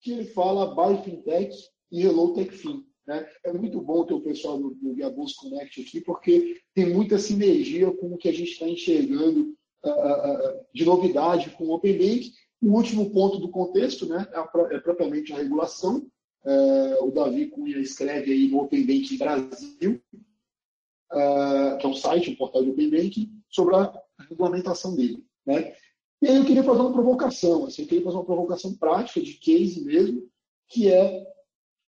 que 0.00 0.12
ele 0.12 0.24
fala 0.24 0.74
Buy 0.74 1.02
Fintech 1.02 1.56
e 1.90 2.02
Hello 2.02 2.32
Tech 2.34 2.50
Fin. 2.50 2.84
Né? 3.06 3.26
É 3.44 3.52
muito 3.52 3.80
bom 3.80 4.04
ter 4.04 4.14
o 4.14 4.20
pessoal 4.20 4.58
do, 4.58 4.74
do 4.74 4.94
Viabus 4.94 5.34
Connect 5.34 5.80
aqui, 5.80 6.00
porque 6.00 6.60
tem 6.74 6.92
muita 6.92 7.18
sinergia 7.18 7.90
com 7.90 8.12
o 8.12 8.16
que 8.16 8.28
a 8.28 8.32
gente 8.32 8.52
está 8.52 8.68
enxergando 8.68 9.54
uh, 9.84 9.90
uh, 9.90 10.64
de 10.72 10.84
novidade 10.84 11.50
com 11.50 11.64
o 11.64 11.74
Open 11.74 11.98
Bank. 11.98 12.32
O 12.62 12.76
último 12.76 13.10
ponto 13.10 13.38
do 13.38 13.50
contexto 13.50 14.06
né, 14.06 14.26
é, 14.32 14.76
é 14.76 14.78
propriamente 14.78 15.32
a 15.32 15.38
regulação. 15.38 16.06
Uh, 16.44 17.04
o 17.06 17.10
Davi 17.10 17.48
Cunha 17.48 17.78
escreve 17.78 18.32
aí 18.32 18.48
no 18.48 18.62
Open 18.62 18.86
Bank 18.86 19.16
Brasil, 19.18 20.00
que 21.10 21.86
é 21.86 21.88
um 21.88 21.94
site, 21.94 22.30
um 22.30 22.36
portal 22.36 22.62
do 22.62 22.70
Open 22.70 22.90
Bank, 22.90 23.30
sobre 23.48 23.74
a 23.76 23.92
regulamentação 24.28 24.94
dele. 24.94 25.24
Né? 25.44 25.74
E 26.22 26.28
aí 26.28 26.36
eu 26.36 26.44
queria 26.44 26.62
fazer 26.62 26.80
uma 26.80 26.92
provocação, 26.92 27.64
assim, 27.64 27.82
eu 27.82 27.88
queria 27.88 28.04
fazer 28.04 28.16
uma 28.16 28.24
provocação 28.24 28.74
prática, 28.76 29.20
de 29.20 29.34
case 29.34 29.82
mesmo, 29.82 30.28
que 30.68 30.88
é 30.88 31.26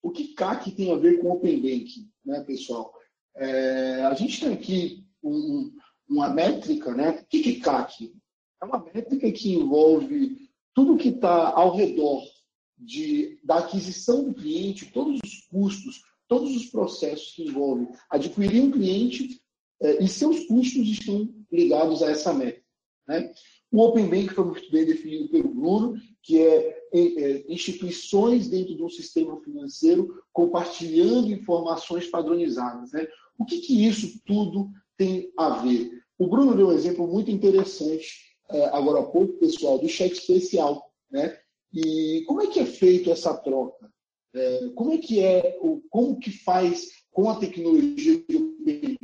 o 0.02 0.10
que 0.10 0.34
CAC 0.34 0.72
tem 0.72 0.92
a 0.92 0.96
ver 0.96 1.20
com 1.20 1.32
Open 1.32 1.58
Banking, 1.58 2.10
né, 2.26 2.42
pessoal? 2.42 2.94
É, 3.36 4.04
a 4.04 4.14
gente 4.14 4.40
tem 4.40 4.54
aqui 4.54 5.06
um, 5.24 5.72
uma 6.10 6.30
métrica, 6.30 6.94
né? 6.94 7.12
O 7.12 7.26
que 7.26 7.58
é 7.58 7.60
CAC? 7.60 8.14
É 8.62 8.66
uma 8.66 8.84
métrica 8.84 9.32
que 9.32 9.54
envolve 9.54 10.50
tudo 10.74 10.98
que 10.98 11.10
está 11.10 11.52
ao 11.52 11.76
redor 11.76 12.24
de, 12.78 13.40
da 13.44 13.60
aquisição 13.60 14.24
do 14.24 14.34
cliente, 14.34 14.92
todos 14.92 15.20
os 15.24 15.48
custos, 15.48 16.02
todos 16.32 16.56
os 16.56 16.68
processos 16.68 17.34
que 17.34 17.44
envolvem 17.44 17.90
adquirir 18.10 18.62
um 18.62 18.72
cliente 18.72 19.42
é, 19.82 20.02
e 20.02 20.08
seus 20.08 20.46
custos 20.46 20.88
estão 20.88 21.30
ligados 21.52 22.02
a 22.02 22.10
essa 22.10 22.34
métrica. 22.34 22.66
Né? 23.06 23.34
O 23.70 23.82
Open 23.82 24.08
Bank 24.08 24.34
foi 24.34 24.46
muito 24.46 24.72
bem 24.72 24.86
definido 24.86 25.28
pelo 25.28 25.54
Bruno, 25.54 26.02
que 26.24 26.40
é, 26.40 26.88
é, 26.94 27.46
instituições 27.52 28.48
dentro 28.48 28.74
de 28.78 28.82
um 28.82 28.88
sistema 28.88 29.42
financeiro 29.42 30.24
compartilhando 30.32 31.34
informações 31.34 32.08
padronizadas. 32.08 32.94
Né? 32.94 33.06
O 33.38 33.44
que, 33.44 33.60
que 33.60 33.86
isso 33.86 34.22
tudo 34.26 34.70
tem 34.96 35.34
a 35.38 35.62
ver? 35.62 35.92
O 36.18 36.28
Bruno 36.28 36.56
deu 36.56 36.70
um 36.70 36.72
exemplo 36.72 37.06
muito 37.06 37.30
interessante 37.30 38.08
agora 38.72 39.02
há 39.02 39.04
pouco, 39.04 39.34
pessoal, 39.34 39.80
do 39.80 39.90
cheque 39.90 40.16
especial. 40.16 40.94
Né? 41.12 41.38
E 41.74 42.24
como 42.26 42.42
é 42.42 42.48
que 42.48 42.62
é 42.62 42.66
feito 42.66 43.12
essa 43.12 43.34
troca? 43.34 43.92
É, 44.34 44.70
como 44.76 44.94
é 44.94 44.98
que 44.98 45.20
é, 45.20 45.58
como 45.90 46.20
que 46.20 46.32
faz 46.32 46.90
com 47.12 47.30
a 47.30 47.40
tecnologia 47.40 48.24
de 48.28 48.36
Open 48.38 48.98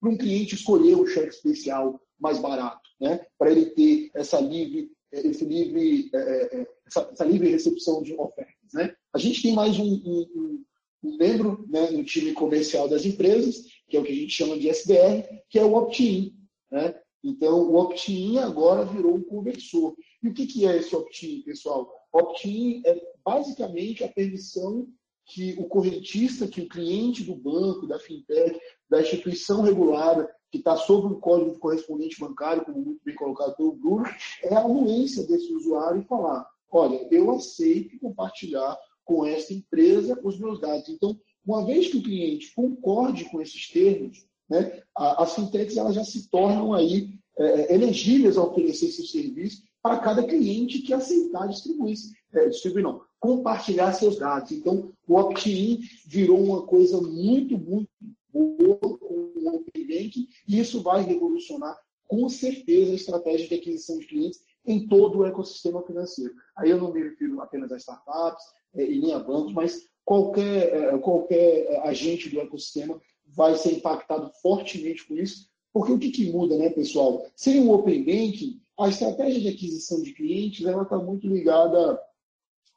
para 0.00 0.10
um 0.10 0.16
cliente 0.16 0.54
escolher 0.54 0.94
um 0.94 1.06
cheque 1.06 1.28
especial 1.28 2.00
mais 2.20 2.38
barato? 2.38 2.88
né, 3.00 3.24
para 3.38 3.50
ele 3.50 3.66
ter 3.66 4.10
essa 4.14 4.40
livre, 4.40 4.90
esse 5.12 5.44
livre, 5.44 6.10
é, 6.12 6.18
é, 6.18 6.60
é, 6.60 6.66
essa, 6.86 7.08
essa, 7.12 7.24
livre 7.24 7.48
recepção 7.48 8.02
de 8.02 8.14
ofertas. 8.14 8.72
Né? 8.74 8.94
A 9.12 9.18
gente 9.18 9.42
tem 9.42 9.52
mais 9.52 9.78
um, 9.78 9.84
um, 9.84 10.64
um 11.04 11.16
membro 11.16 11.64
né, 11.68 11.90
no 11.90 12.04
time 12.04 12.32
comercial 12.32 12.88
das 12.88 13.04
empresas, 13.04 13.64
que 13.88 13.96
é 13.96 14.00
o 14.00 14.04
que 14.04 14.12
a 14.12 14.16
gente 14.16 14.32
chama 14.32 14.58
de 14.58 14.68
SDR, 14.68 15.24
que 15.48 15.58
é 15.58 15.64
o 15.64 15.74
opt-in. 15.74 16.34
Né? 16.70 16.94
Então, 17.24 17.70
o 17.70 17.76
opt-in 17.76 18.38
agora 18.38 18.84
virou 18.84 19.14
um 19.14 19.22
conversor. 19.22 19.94
E 20.22 20.28
o 20.28 20.34
que, 20.34 20.46
que 20.46 20.66
é 20.66 20.76
esse 20.76 20.94
opt-in, 20.94 21.42
pessoal? 21.42 21.90
Opt-in 22.12 22.82
é 22.84 23.00
basicamente 23.24 24.02
a 24.02 24.08
permissão 24.08 24.88
que 25.26 25.54
o 25.58 25.64
correntista, 25.64 26.48
que 26.48 26.62
o 26.62 26.68
cliente 26.68 27.22
do 27.22 27.36
banco, 27.36 27.86
da 27.86 27.98
fintech, 27.98 28.58
da 28.88 29.00
instituição 29.00 29.62
regulada, 29.62 30.28
que 30.50 30.58
está 30.58 30.76
sobre 30.76 31.12
um 31.12 31.20
código 31.20 31.52
de 31.52 31.58
correspondente 31.58 32.18
bancário, 32.18 32.64
como 32.64 32.80
muito 32.80 33.00
bem 33.04 33.14
colocado 33.14 33.54
pelo 33.54 33.72
Bruno, 33.72 34.06
é 34.42 34.54
a 34.54 34.60
anuência 34.60 35.26
desse 35.26 35.52
usuário 35.52 36.00
e 36.00 36.06
falar: 36.06 36.48
olha, 36.70 37.06
eu 37.10 37.30
aceito 37.30 37.98
compartilhar 38.00 38.78
com 39.04 39.26
essa 39.26 39.52
empresa 39.52 40.18
os 40.22 40.38
meus 40.38 40.60
dados. 40.60 40.88
Então, 40.88 41.18
uma 41.46 41.64
vez 41.64 41.88
que 41.88 41.98
o 41.98 42.02
cliente 42.02 42.54
concorde 42.54 43.26
com 43.26 43.40
esses 43.40 43.68
termos, 43.68 44.26
né, 44.48 44.82
as 44.94 45.34
fintechs 45.34 45.76
elas 45.76 45.94
já 45.94 46.04
se 46.04 46.30
tornam 46.30 46.72
aí 46.72 47.10
é, 47.38 47.74
elegíveis 47.74 48.36
a 48.36 48.42
oferecer 48.42 48.88
seu 48.88 49.04
serviço 49.04 49.62
para 49.88 50.00
cada 50.00 50.22
cliente 50.22 50.80
que 50.80 50.92
aceitar 50.92 51.48
distribuir, 51.48 51.96
é, 52.34 52.46
distribuir 52.50 52.84
não, 52.84 53.00
compartilhar 53.18 53.90
seus 53.94 54.18
dados. 54.18 54.52
Então, 54.52 54.92
o 55.06 55.14
opt-in 55.14 55.80
virou 56.06 56.38
uma 56.38 56.66
coisa 56.66 57.00
muito, 57.00 57.56
muito 57.56 57.88
boa 58.30 58.78
com 58.78 59.32
o 59.34 59.56
Open 59.56 59.86
Banking 59.86 60.28
e 60.46 60.58
isso 60.58 60.82
vai 60.82 61.02
revolucionar 61.02 61.74
com 62.06 62.28
certeza 62.28 62.92
a 62.92 62.96
estratégia 62.96 63.48
de 63.48 63.54
aquisição 63.54 63.98
de 63.98 64.06
clientes 64.06 64.40
em 64.66 64.86
todo 64.86 65.20
o 65.20 65.26
ecossistema 65.26 65.82
financeiro. 65.82 66.34
Aí 66.54 66.68
eu 66.68 66.76
não 66.76 66.92
me 66.92 67.02
refiro 67.02 67.40
apenas 67.40 67.72
a 67.72 67.78
startups 67.78 68.44
é, 68.74 68.84
e 68.84 69.00
nem 69.00 69.14
a 69.14 69.18
bancos, 69.18 69.54
mas 69.54 69.86
qualquer, 70.04 70.74
é, 70.74 70.98
qualquer 70.98 71.80
agente 71.86 72.28
do 72.28 72.40
ecossistema 72.40 73.00
vai 73.26 73.56
ser 73.56 73.72
impactado 73.72 74.30
fortemente 74.42 75.06
com 75.06 75.14
isso, 75.14 75.48
porque 75.72 75.92
o 75.92 75.98
que, 75.98 76.10
que 76.10 76.30
muda, 76.30 76.58
né, 76.58 76.68
pessoal? 76.68 77.24
Sem 77.34 77.60
o 77.60 77.72
Open 77.72 78.04
Banking, 78.04 78.60
a 78.78 78.88
estratégia 78.88 79.40
de 79.40 79.48
aquisição 79.48 80.00
de 80.02 80.12
clientes 80.12 80.64
ela 80.64 80.82
está 80.84 80.96
muito 80.96 81.26
ligada 81.26 82.00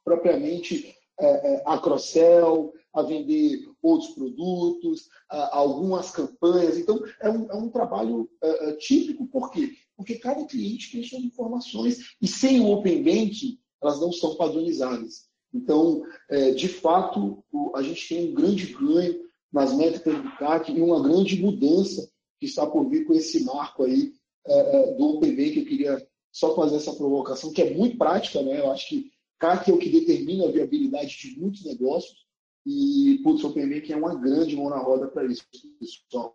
propriamente 0.04 0.96
é, 1.20 1.26
é, 1.26 1.64
a 1.66 1.78
cross-sell, 1.78 2.74
a 2.94 3.04
vender 3.04 3.70
outros 3.82 4.12
produtos, 4.12 5.08
a, 5.30 5.58
algumas 5.58 6.10
campanhas. 6.10 6.78
Então, 6.78 7.00
é 7.20 7.30
um, 7.30 7.52
é 7.52 7.56
um 7.56 7.70
trabalho 7.70 8.30
é, 8.42 8.70
é, 8.70 8.74
típico, 8.74 9.28
por 9.28 9.52
quê? 9.52 9.76
Porque 9.96 10.16
cada 10.16 10.44
cliente 10.46 10.92
tem 10.92 11.04
suas 11.04 11.24
informações 11.24 12.16
e 12.20 12.28
sem 12.28 12.60
o 12.60 12.72
Open 12.72 13.04
Banking, 13.04 13.60
elas 13.82 14.00
não 14.00 14.12
são 14.12 14.36
padronizadas. 14.36 15.30
Então, 15.54 16.04
é, 16.30 16.52
de 16.52 16.68
fato, 16.68 17.44
a 17.76 17.84
gente 17.84 18.08
tem 18.08 18.32
um 18.32 18.34
grande 18.34 18.74
ganho 18.74 19.22
nas 19.54 19.76
métricas 19.76 20.16
do 20.16 20.38
CAC 20.38 20.72
e 20.72 20.82
uma 20.82 21.04
grande 21.04 21.40
mudança 21.40 22.10
que 22.40 22.48
está 22.48 22.66
por 22.66 22.90
vir 22.90 23.06
com 23.06 23.14
esse 23.14 23.44
marco 23.44 23.84
aí 23.84 24.14
é, 24.48 24.60
é, 24.60 24.94
do 24.94 25.18
OpenBank, 25.18 25.60
eu 25.60 25.66
queria 25.66 26.08
só 26.32 26.56
fazer 26.56 26.78
essa 26.78 26.94
provocação, 26.94 27.52
que 27.52 27.62
é 27.62 27.74
muito 27.74 27.98
prática, 27.98 28.42
né? 28.42 28.60
Eu 28.60 28.72
acho 28.72 28.88
que 28.88 29.12
CAC 29.40 29.70
é 29.70 29.74
o 29.74 29.78
que 29.78 29.90
determina 29.90 30.48
a 30.48 30.52
viabilidade 30.52 31.18
de 31.18 31.40
muitos 31.40 31.66
negócios 31.66 32.26
e, 32.66 33.20
putz, 33.24 33.44
o 33.44 33.50
OpenBank 33.50 33.92
é 33.92 33.98
uma 33.98 34.16
grande 34.16 34.56
mão 34.56 34.70
na 34.70 34.78
roda 34.78 35.08
para 35.08 35.26
isso, 35.26 35.46
pessoal. 35.80 36.34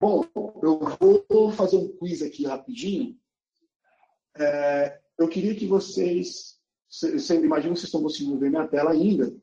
Bom, 0.00 0.24
eu 0.62 0.78
vou 1.28 1.50
fazer 1.50 1.76
um 1.76 1.88
quiz 1.98 2.22
aqui 2.22 2.46
rapidinho. 2.46 3.16
É, 4.36 5.00
eu 5.18 5.28
queria 5.28 5.54
que 5.54 5.66
vocês, 5.66 6.60
imagino 7.02 7.74
que 7.74 7.80
vocês 7.80 7.84
estão 7.84 8.02
conseguindo 8.02 8.38
ver 8.38 8.50
minha 8.50 8.68
tela 8.68 8.92
ainda, 8.92 9.34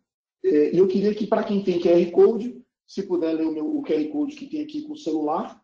é, 0.43 0.73
e 0.73 0.77
eu 0.77 0.87
queria 0.87 1.13
que, 1.13 1.27
para 1.27 1.43
quem 1.43 1.63
tem 1.63 1.79
QR 1.79 2.11
Code, 2.11 2.63
se 2.87 3.03
puder 3.03 3.33
ler 3.33 3.47
o, 3.47 3.51
meu, 3.51 3.77
o 3.77 3.83
QR 3.83 4.07
Code 4.09 4.35
que 4.35 4.47
tem 4.47 4.61
aqui 4.61 4.83
com 4.83 4.93
o 4.93 4.97
celular, 4.97 5.61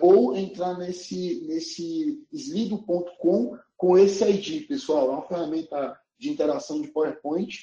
ou 0.00 0.36
entrar 0.36 0.76
nesse, 0.76 1.40
nesse 1.46 2.26
slido.com 2.32 3.56
com 3.76 3.96
esse 3.96 4.24
ID, 4.24 4.66
pessoal. 4.66 5.08
É 5.08 5.12
uma 5.12 5.28
ferramenta 5.28 5.98
de 6.18 6.30
interação 6.30 6.82
de 6.82 6.88
PowerPoint. 6.88 7.56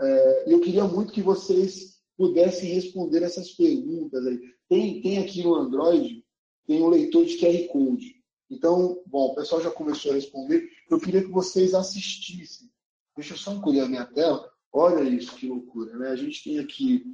É, 0.00 0.52
eu 0.52 0.60
queria 0.60 0.84
muito 0.84 1.12
que 1.12 1.22
vocês 1.22 2.00
pudessem 2.16 2.72
responder 2.72 3.22
essas 3.22 3.50
perguntas. 3.50 4.26
Aí. 4.26 4.40
Tem, 4.68 5.02
tem 5.02 5.18
aqui 5.18 5.42
no 5.42 5.54
Android, 5.54 6.24
tem 6.66 6.82
um 6.82 6.88
leitor 6.88 7.24
de 7.26 7.36
QR 7.36 7.68
Code. 7.68 8.14
Então, 8.50 9.02
bom, 9.06 9.32
o 9.32 9.34
pessoal 9.34 9.60
já 9.60 9.70
começou 9.70 10.12
a 10.12 10.14
responder. 10.14 10.68
Eu 10.90 10.98
queria 10.98 11.22
que 11.22 11.30
vocês 11.30 11.74
assistissem. 11.74 12.70
Deixa 13.16 13.34
eu 13.34 13.38
só 13.38 13.52
encolher 13.52 13.80
a 13.80 13.88
minha 13.88 14.06
tela. 14.06 14.50
Olha 14.72 15.02
isso, 15.08 15.34
que 15.36 15.46
loucura, 15.46 15.96
né? 15.96 16.08
A 16.08 16.16
gente 16.16 16.42
tem 16.42 16.58
aqui 16.58 17.04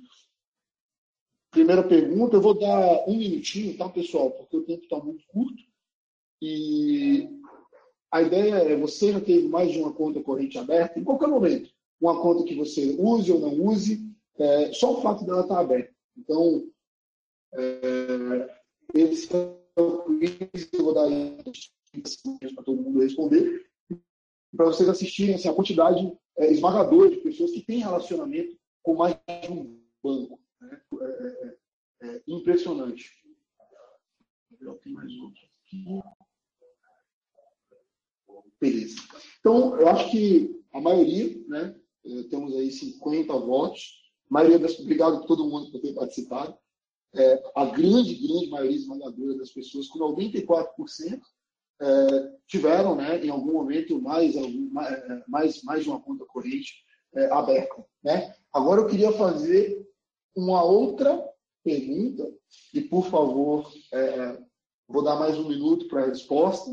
Primeira 1.51 1.83
pergunta, 1.83 2.37
eu 2.37 2.41
vou 2.41 2.55
dar 2.55 3.09
um 3.09 3.17
minutinho, 3.17 3.77
tá, 3.77 3.89
pessoal? 3.89 4.31
Porque 4.31 4.57
o 4.57 4.63
tempo 4.63 4.85
está 4.85 4.99
muito 4.99 5.25
curto. 5.27 5.63
E 6.41 7.29
a 8.11 8.23
ideia 8.23 8.55
é, 8.55 8.77
você 8.77 9.13
já 9.13 9.21
teve 9.21 9.49
mais 9.49 9.73
de 9.73 9.79
uma 9.79 9.93
conta 9.93 10.23
corrente 10.23 10.59
aberta, 10.59 10.99
em 10.99 11.05
qualquer 11.05 11.29
momento. 11.29 11.71
Uma 12.01 12.21
conta 12.21 12.45
que 12.45 12.55
você 12.55 12.97
use 12.99 13.31
ou 13.33 13.41
não 13.41 13.67
use, 13.67 14.01
é, 14.39 14.73
só 14.73 14.99
o 14.99 15.03
fato 15.03 15.25
dela 15.25 15.43
estar 15.43 15.57
tá 15.57 15.61
aberta. 15.61 15.93
Então, 16.17 16.65
é, 17.55 18.57
esse 18.95 19.29
é 19.35 19.81
o 19.81 20.19
quiz, 20.19 20.69
eu 20.73 20.85
vou 20.85 20.95
dar 20.95 21.09
para 22.55 22.65
todo 22.65 22.83
mundo 22.83 23.01
responder. 23.01 23.67
Para 24.57 24.67
vocês 24.67 24.89
assistirem 24.89 25.35
assim, 25.35 25.49
a 25.49 25.55
quantidade 25.55 26.13
é, 26.39 26.51
esmagadora 26.51 27.11
de 27.11 27.19
pessoas 27.19 27.51
que 27.51 27.61
têm 27.61 27.81
relacionamento 27.81 28.57
com 28.83 28.95
mais 28.95 29.17
de 29.43 29.53
um 29.53 29.81
banco. 30.03 30.41
Né? 30.61 30.81
É, 31.01 32.07
é, 32.07 32.09
é, 32.09 32.23
impressionante. 32.27 33.11
Tem 34.83 34.93
mais 34.93 35.13
outro. 35.17 35.41
Beleza. 38.61 38.97
Então, 39.39 39.79
eu 39.81 39.89
acho 39.89 40.11
que 40.11 40.63
a 40.73 40.81
maioria, 40.81 41.43
né? 41.49 41.81
É, 42.05 42.23
temos 42.25 42.55
aí 42.55 42.71
50 42.71 43.33
votos. 43.35 44.01
Maioria 44.29 44.59
das, 44.59 44.79
obrigado 44.79 45.17
a 45.17 45.27
todo 45.27 45.47
mundo 45.47 45.71
por 45.71 45.81
ter 45.81 45.95
participado. 45.95 46.57
É, 47.15 47.43
a 47.57 47.65
grande, 47.67 48.15
grande 48.15 48.49
maioria 48.49 48.77
esmagadora 48.77 49.37
das 49.37 49.51
pessoas, 49.51 49.89
com 49.89 49.99
94%, 49.99 51.21
é, 51.83 52.33
tiveram, 52.47 52.95
né, 52.95 53.25
em 53.25 53.31
algum 53.31 53.53
momento, 53.53 54.01
mais, 54.01 54.35
mais, 55.27 55.63
mais 55.63 55.83
de 55.83 55.89
uma 55.89 56.01
conta 56.01 56.25
corrente 56.27 56.85
é, 57.15 57.27
aberta. 57.33 57.85
Né? 58.05 58.35
Agora, 58.53 58.83
eu 58.83 58.87
queria 58.87 59.13
fazer 59.13 59.80
uma 60.35 60.63
outra 60.63 61.29
pergunta, 61.63 62.33
e 62.73 62.81
por 62.81 63.07
favor, 63.09 63.73
é, 63.93 64.43
vou 64.89 65.03
dar 65.03 65.17
mais 65.17 65.39
um 65.39 65.49
minuto 65.49 65.89
para 65.89 66.05
a 66.05 66.07
resposta. 66.07 66.71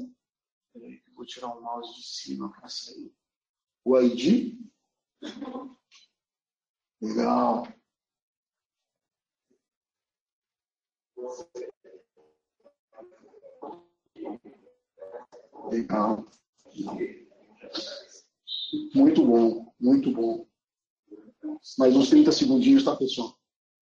Vou 1.15 1.25
tirar 1.25 1.47
o 1.47 1.61
mouse 1.61 1.95
de 1.95 2.05
cima 2.05 2.51
para 2.51 2.69
sair 2.69 3.11
o 3.83 3.99
ID. 3.99 4.59
Legal. 7.01 7.67
Legal. 15.71 16.25
Muito 18.93 19.25
bom, 19.25 19.73
muito 19.79 20.11
bom. 20.11 20.47
Mais 21.77 21.95
uns 21.95 22.09
30 22.09 22.31
segundinhos, 22.31 22.83
tá, 22.83 22.95
pessoal? 22.95 23.36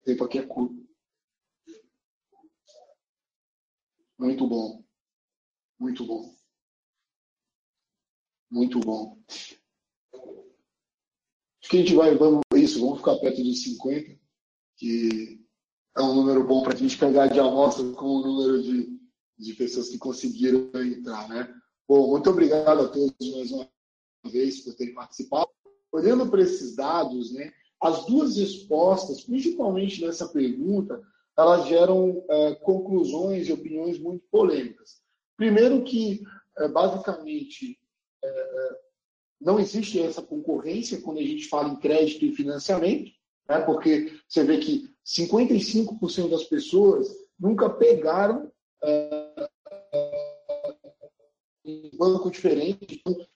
Tempo 0.06 0.24
aqui 0.24 0.38
é 0.38 0.46
curto. 0.46 0.86
Muito 4.18 4.46
bom. 4.46 4.84
Muito 5.78 6.06
bom. 6.06 6.34
Muito 8.50 8.80
bom. 8.80 9.20
Acho 11.60 11.70
que 11.70 11.76
a 11.76 11.80
gente 11.80 11.94
vai, 11.94 12.14
vamos, 12.14 12.42
isso, 12.54 12.80
vamos 12.80 12.98
ficar 12.98 13.16
perto 13.16 13.42
dos 13.42 13.62
50, 13.64 14.18
que 14.76 15.44
é 15.96 16.00
um 16.00 16.14
número 16.14 16.46
bom 16.46 16.62
para 16.62 16.74
a 16.74 16.76
gente 16.76 16.96
pegar 16.96 17.26
de 17.26 17.40
amostra 17.40 17.84
com 17.92 18.06
o 18.06 18.22
número 18.22 18.62
de, 18.62 19.00
de 19.36 19.54
pessoas 19.54 19.88
que 19.88 19.98
conseguiram 19.98 20.70
entrar, 20.74 21.28
né? 21.28 21.52
Bom, 21.88 22.08
muito 22.08 22.30
obrigado 22.30 22.82
a 22.82 22.88
todos 22.88 23.12
mais 23.32 23.50
uma 23.50 23.68
vez 24.24 24.60
por 24.60 24.74
terem 24.76 24.94
participado. 24.94 25.50
Olhando 25.90 26.30
para 26.30 26.42
esses 26.42 26.76
dados, 26.76 27.32
né, 27.32 27.52
as 27.80 28.06
duas 28.06 28.36
respostas, 28.36 29.22
principalmente 29.24 30.04
nessa 30.04 30.28
pergunta, 30.28 31.02
elas 31.36 31.66
geram 31.66 32.24
é, 32.28 32.54
conclusões 32.54 33.48
e 33.48 33.52
opiniões 33.52 33.98
muito 33.98 34.24
polêmicas. 34.30 35.02
Primeiro 35.36 35.84
que, 35.84 36.22
é, 36.58 36.68
basicamente, 36.68 37.78
é, 38.24 38.28
é 38.28 38.86
não 39.38 39.60
existe 39.60 40.00
essa 40.00 40.22
concorrência 40.22 41.00
quando 41.02 41.18
a 41.18 41.22
gente 41.22 41.46
fala 41.46 41.68
em 41.68 41.76
crédito 41.76 42.24
e 42.24 42.34
financiamento, 42.34 43.12
né, 43.48 43.60
porque 43.60 44.12
você 44.26 44.42
vê 44.42 44.58
que 44.58 44.90
55% 45.04 46.30
das 46.30 46.44
pessoas 46.44 47.08
nunca 47.38 47.68
pegaram 47.68 48.50
é, 48.82 49.48
um 51.64 51.90
banco 51.94 52.30
diferente. 52.30 53.02
Então, 53.06 53.26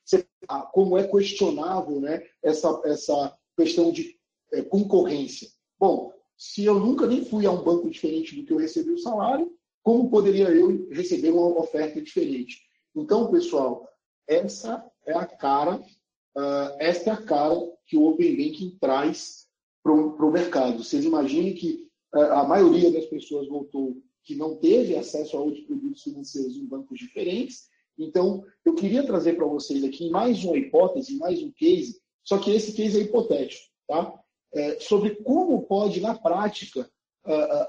como 0.72 0.96
é 0.96 1.07
questionável 1.07 2.00
né, 2.00 2.26
essa, 2.42 2.81
essa 2.85 3.37
questão 3.57 3.92
de 3.92 4.18
é, 4.52 4.62
concorrência. 4.62 5.48
Bom, 5.78 6.12
se 6.36 6.64
eu 6.64 6.78
nunca 6.78 7.06
nem 7.06 7.24
fui 7.24 7.46
a 7.46 7.50
um 7.50 7.62
banco 7.62 7.90
diferente 7.90 8.34
do 8.34 8.44
que 8.44 8.52
eu 8.52 8.58
recebi 8.58 8.90
o 8.92 8.98
salário, 8.98 9.52
como 9.82 10.10
poderia 10.10 10.48
eu 10.50 10.88
receber 10.90 11.30
uma 11.30 11.58
oferta 11.58 12.00
diferente? 12.00 12.60
Então, 12.94 13.30
pessoal, 13.30 13.88
essa 14.26 14.84
é 15.06 15.12
a 15.12 15.26
cara, 15.26 15.76
uh, 15.76 16.76
essa 16.78 17.10
é 17.10 17.12
a 17.12 17.22
cara 17.22 17.56
que 17.86 17.96
o 17.96 18.06
Open 18.06 18.36
Banking 18.36 18.76
traz 18.80 19.46
para 19.82 19.92
o 19.92 20.30
mercado. 20.30 20.82
Vocês 20.82 21.04
imaginem 21.04 21.54
que 21.54 21.88
uh, 22.14 22.32
a 22.32 22.44
maioria 22.44 22.90
das 22.90 23.06
pessoas 23.06 23.48
voltou 23.48 23.96
que 24.24 24.34
não 24.34 24.56
teve 24.56 24.96
acesso 24.96 25.36
a 25.36 25.40
outros 25.40 25.64
produtos 25.64 26.02
financeiros 26.02 26.56
em 26.56 26.66
bancos 26.66 26.98
diferentes. 26.98 27.68
Então, 27.98 28.44
eu 28.64 28.74
queria 28.74 29.04
trazer 29.04 29.34
para 29.34 29.46
vocês 29.46 29.82
aqui 29.84 30.10
mais 30.10 30.44
uma 30.44 30.56
hipótese, 30.56 31.16
mais 31.16 31.42
um 31.42 31.50
case, 31.50 32.00
só 32.22 32.38
que 32.38 32.50
esse 32.50 32.72
case 32.72 32.98
é 32.98 33.02
hipotético, 33.02 33.66
tá? 33.86 34.19
É, 34.52 34.80
sobre 34.80 35.16
como 35.16 35.62
pode, 35.62 36.00
na 36.00 36.14
prática, 36.14 36.90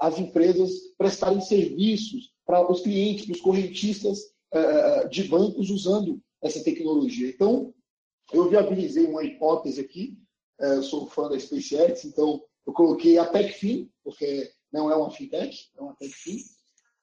as 0.00 0.18
empresas 0.18 0.72
prestarem 0.96 1.40
serviços 1.40 2.32
para 2.44 2.70
os 2.70 2.80
clientes, 2.80 3.26
para 3.26 3.34
os 3.34 3.40
correntistas 3.40 4.18
uh, 4.52 5.08
de 5.08 5.24
bancos 5.24 5.70
usando 5.70 6.20
essa 6.42 6.62
tecnologia. 6.62 7.28
Então, 7.28 7.72
eu 8.32 8.48
viabilizei 8.48 9.04
uma 9.04 9.24
hipótese 9.24 9.80
aqui, 9.80 10.18
eu 10.58 10.82
sou 10.82 11.08
fã 11.08 11.28
da 11.28 11.38
SpaceX, 11.38 12.04
então 12.04 12.42
eu 12.66 12.72
coloquei 12.72 13.18
a 13.18 13.26
TechFin, 13.26 13.90
porque 14.04 14.50
não 14.72 14.90
é 14.90 14.96
uma 14.96 15.10
fintech, 15.10 15.70
é 15.76 15.80
uma 15.80 15.94
TechFin. 15.96 16.38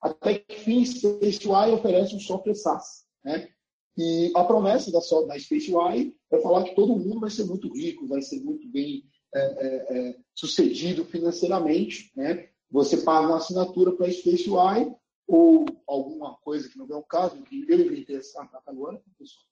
A 0.01 0.13
TechFin 0.13 0.85
SpaceY 0.85 1.73
oferece 1.73 2.15
um 2.15 2.19
software 2.19 2.55
SaaS. 2.55 3.05
Né? 3.23 3.49
E 3.97 4.31
a 4.33 4.43
promessa 4.45 4.91
da, 4.91 4.99
da 4.99 5.39
SpaceY 5.39 6.15
é 6.31 6.41
falar 6.41 6.63
que 6.63 6.75
todo 6.75 6.95
mundo 6.95 7.19
vai 7.19 7.29
ser 7.29 7.43
muito 7.45 7.71
rico, 7.73 8.07
vai 8.07 8.21
ser 8.21 8.39
muito 8.41 8.67
bem 8.69 9.03
é, 9.33 9.39
é, 9.39 9.97
é, 9.97 10.15
sucedido 10.33 11.05
financeiramente. 11.05 12.11
Né? 12.15 12.49
Você 12.71 12.97
paga 12.97 13.27
uma 13.27 13.37
assinatura 13.37 13.91
para 13.91 14.07
a 14.07 14.11
SpaceY 14.11 14.95
ou 15.27 15.65
alguma 15.87 16.35
coisa 16.37 16.67
que 16.67 16.77
não 16.77 16.87
é 16.89 16.95
o 16.95 17.03
caso, 17.03 17.41
que 17.43 17.65
eu 17.67 17.79
inventei 17.79 18.15
essa 18.15 18.29
startup 18.29 18.63
agora, 18.67 19.01
pessoal. 19.17 19.45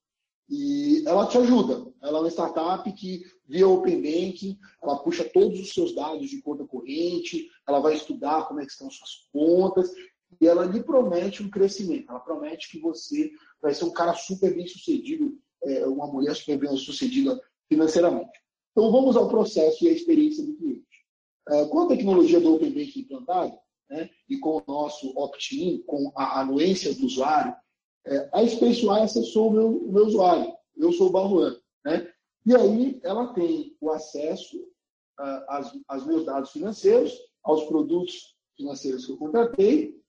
E 0.49 1.03
ela 1.05 1.27
te 1.27 1.37
ajuda. 1.37 1.91
Ela 2.01 2.19
é 2.19 2.21
uma 2.21 2.31
startup 2.31 2.91
que, 2.93 3.23
via 3.45 3.67
Open 3.67 4.01
Banking, 4.01 4.57
ela 4.81 4.97
puxa 4.99 5.23
todos 5.25 5.59
os 5.59 5.73
seus 5.73 5.93
dados 5.93 6.29
de 6.29 6.41
conta 6.41 6.65
corrente, 6.65 7.49
ela 7.67 7.79
vai 7.79 7.95
estudar 7.95 8.47
como 8.47 8.61
é 8.61 8.65
que 8.65 8.71
estão 8.71 8.89
suas 8.89 9.27
contas, 9.31 9.91
e 10.39 10.47
ela 10.47 10.65
lhe 10.65 10.81
promete 10.81 11.43
um 11.43 11.49
crescimento. 11.49 12.09
Ela 12.09 12.19
promete 12.19 12.69
que 12.69 12.79
você 12.79 13.31
vai 13.61 13.73
ser 13.73 13.85
um 13.85 13.91
cara 13.91 14.13
super 14.13 14.55
bem 14.55 14.67
sucedido, 14.67 15.37
é, 15.63 15.85
uma 15.85 16.07
mulher 16.07 16.35
super 16.35 16.57
bem 16.57 16.75
sucedida 16.77 17.39
financeiramente. 17.67 18.39
Então 18.77 18.91
vamos 18.91 19.17
ao 19.17 19.27
processo 19.27 19.83
e 19.83 19.89
à 19.89 19.91
experiência 19.91 20.45
do 20.45 20.55
cliente. 20.55 20.85
É, 21.49 21.65
com 21.65 21.79
a 21.79 21.87
tecnologia 21.87 22.39
do 22.39 22.53
Open 22.53 22.69
Banking 22.69 22.99
implantada, 22.99 23.57
né, 23.89 24.07
e 24.29 24.37
com 24.37 24.57
o 24.57 24.63
nosso 24.67 25.17
opt-in, 25.17 25.81
com 25.87 26.11
a 26.15 26.41
anuência 26.41 26.93
do 26.93 27.07
usuário, 27.07 27.55
é, 28.05 28.29
a 28.31 28.47
SpaceY 28.47 28.87
acessou 29.01 29.47
o 29.47 29.51
meu, 29.51 29.67
o 29.67 29.91
meu 29.91 30.05
usuário. 30.05 30.53
Eu 30.75 30.93
sou 30.93 31.07
o 31.07 31.11
Barruan. 31.11 31.59
Né? 31.83 32.07
E 32.45 32.55
aí 32.55 32.99
ela 33.01 33.33
tem 33.33 33.75
o 33.81 33.89
acesso 33.89 34.55
uh, 34.59 35.73
aos 35.87 36.05
meus 36.05 36.23
dados 36.23 36.51
financeiros, 36.51 37.17
aos 37.43 37.63
produtos 37.63 38.35
financeiros 38.55 39.07
que 39.07 39.11
eu 39.11 39.17
contratei 39.17 39.99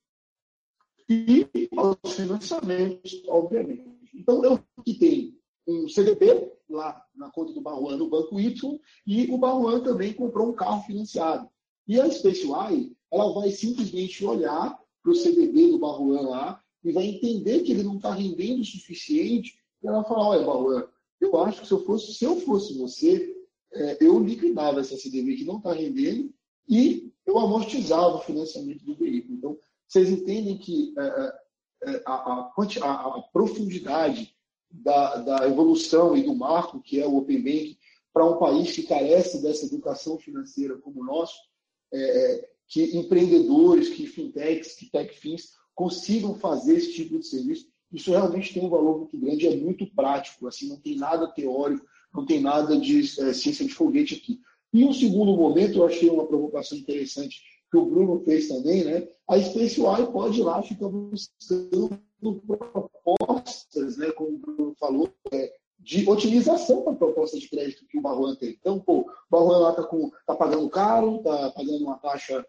e 1.09 1.49
aos 1.75 2.15
financiamentos, 2.15 3.23
obviamente. 3.29 3.89
Então, 4.15 4.45
eu 4.45 4.63
que 4.85 4.93
tenho 4.99 5.38
um 5.69 5.89
CDB 5.89 6.51
lá 6.69 7.05
na 7.15 7.31
conta 7.31 7.53
do 7.53 7.61
Barruan 7.61 7.97
no 7.97 8.09
Banco 8.09 8.41
Y 8.41 8.81
e 9.07 9.31
o 9.31 9.39
Barruan 9.39 9.81
também 9.83 10.13
comprou 10.13 10.49
um 10.49 10.55
carro 10.55 10.83
financiado. 10.83 11.49
E 11.87 12.01
a 12.01 12.11
SpaceY, 12.11 12.97
ela 13.13 13.33
vai 13.35 13.51
simplesmente 13.51 14.25
olhar 14.25 14.79
para 15.03 15.13
o 15.13 15.15
CDB 15.15 15.71
do 15.71 15.79
Barruan 15.79 16.23
lá 16.23 16.63
e 16.83 16.93
vai 16.93 17.07
entender 17.07 17.61
que 17.61 17.73
ele 17.73 17.83
não 17.83 17.97
está 17.97 18.13
rendendo 18.13 18.63
o 18.63 18.65
suficiente 18.65 19.59
e 19.83 19.87
ela 19.87 20.05
fala, 20.05 20.29
olha, 20.29 20.47
Barruan, 20.47 20.89
eu 21.21 21.37
acho 21.39 21.61
que 21.61 21.67
se 21.67 21.73
eu 21.73 21.85
fosse, 21.85 22.15
se 22.15 22.25
eu 22.25 22.41
fosse 22.41 22.77
você, 22.79 23.37
é, 23.73 23.99
eu 24.01 24.19
liquidava 24.19 24.81
essa 24.81 24.97
CDB 24.97 25.37
que 25.37 25.45
não 25.45 25.59
está 25.59 25.73
rendendo 25.73 26.33
e 26.69 27.13
eu 27.27 27.39
amortizava 27.39 28.17
o 28.17 28.23
financiamento 28.23 28.85
do 28.85 28.95
veículo. 28.95 29.35
Então, 29.35 29.59
vocês 29.87 30.09
entendem 30.09 30.59
que 30.59 30.95
é, 30.99 31.03
é, 31.03 31.95
é 31.95 32.03
a, 32.07 32.13
a, 32.13 32.53
a, 32.83 33.19
a, 33.19 33.23
profundidade 33.33 34.35
da, 34.71 35.17
da, 35.17 35.49
evolução 35.49 36.17
e 36.17 36.23
do 36.23 36.35
marco 36.35 36.81
que 36.81 37.01
é 37.01 37.07
o 37.07 37.17
Open 37.17 37.43
Bank 37.43 37.79
para 38.13 38.27
um 38.27 38.39
país 38.39 38.73
que 38.73 38.83
carece 38.83 39.41
dessa 39.43 39.67
educação 39.67 40.19
financeira 40.19 40.77
como 40.79 41.01
o 41.01 41.05
nosso, 41.05 41.39
é, 41.93 41.99
é, 41.99 42.51
que 42.67 42.97
empreendedores, 42.97 43.89
que 43.91 44.07
fintechs, 44.07 44.75
que 44.75 44.91
techfins 44.91 45.53
consigam 45.75 46.35
fazer 46.35 46.77
esse 46.77 46.93
tipo 46.93 47.19
de 47.19 47.27
serviço, 47.27 47.67
isso 47.93 48.11
realmente 48.11 48.53
tem 48.53 48.65
um 48.65 48.69
valor 48.69 48.99
muito 48.99 49.17
grande, 49.17 49.47
é 49.47 49.57
muito 49.57 49.87
prático, 49.95 50.47
assim, 50.47 50.69
não 50.69 50.79
tem 50.79 50.97
nada 50.97 51.33
teórico, 51.33 51.87
não 52.13 52.27
tem 52.27 52.41
nada 52.41 52.79
de 52.79 52.99
é, 52.99 53.33
ciência 53.33 53.65
de 53.65 53.73
foguete 53.73 54.17
aqui. 54.17 54.41
E 54.73 54.85
um 54.85 54.93
segundo 54.93 55.35
momento, 55.37 55.79
eu 55.79 55.87
achei 55.87 56.11
uma 56.11 56.27
provocação 56.27 56.77
interessante 56.77 57.41
que 57.71 57.77
o 57.77 57.87
Bruno 57.87 58.21
fez 58.25 58.49
também, 58.49 58.85
né? 58.85 59.07
A 59.29 59.39
SpaceY 59.39 60.07
pode 60.13 60.41
ir 60.41 60.45
lá 60.45 60.63
ficar 60.63 60.89
buscando 60.89 62.01
propostas, 62.47 63.97
né? 63.97 64.11
Como 64.13 64.37
o 64.37 64.39
Bruno 64.39 64.75
falou, 64.79 65.09
é, 65.33 65.53
de 65.79 66.09
otimização 66.09 66.83
para 66.83 66.93
a 66.93 66.97
proposta 66.97 67.39
de 67.39 67.49
crédito 67.49 67.87
que 67.87 67.99
o 67.99 68.03
Barruan 68.03 68.35
tem. 68.35 68.57
Então, 68.59 68.79
pô, 68.81 69.01
o 69.01 69.07
Barruan 69.31 69.59
lá 69.59 69.71
está 69.71 69.89
tá 70.27 70.35
pagando 70.35 70.69
caro, 70.69 71.17
está 71.17 71.51
pagando 71.51 71.85
uma 71.85 71.99
taxa 71.99 72.45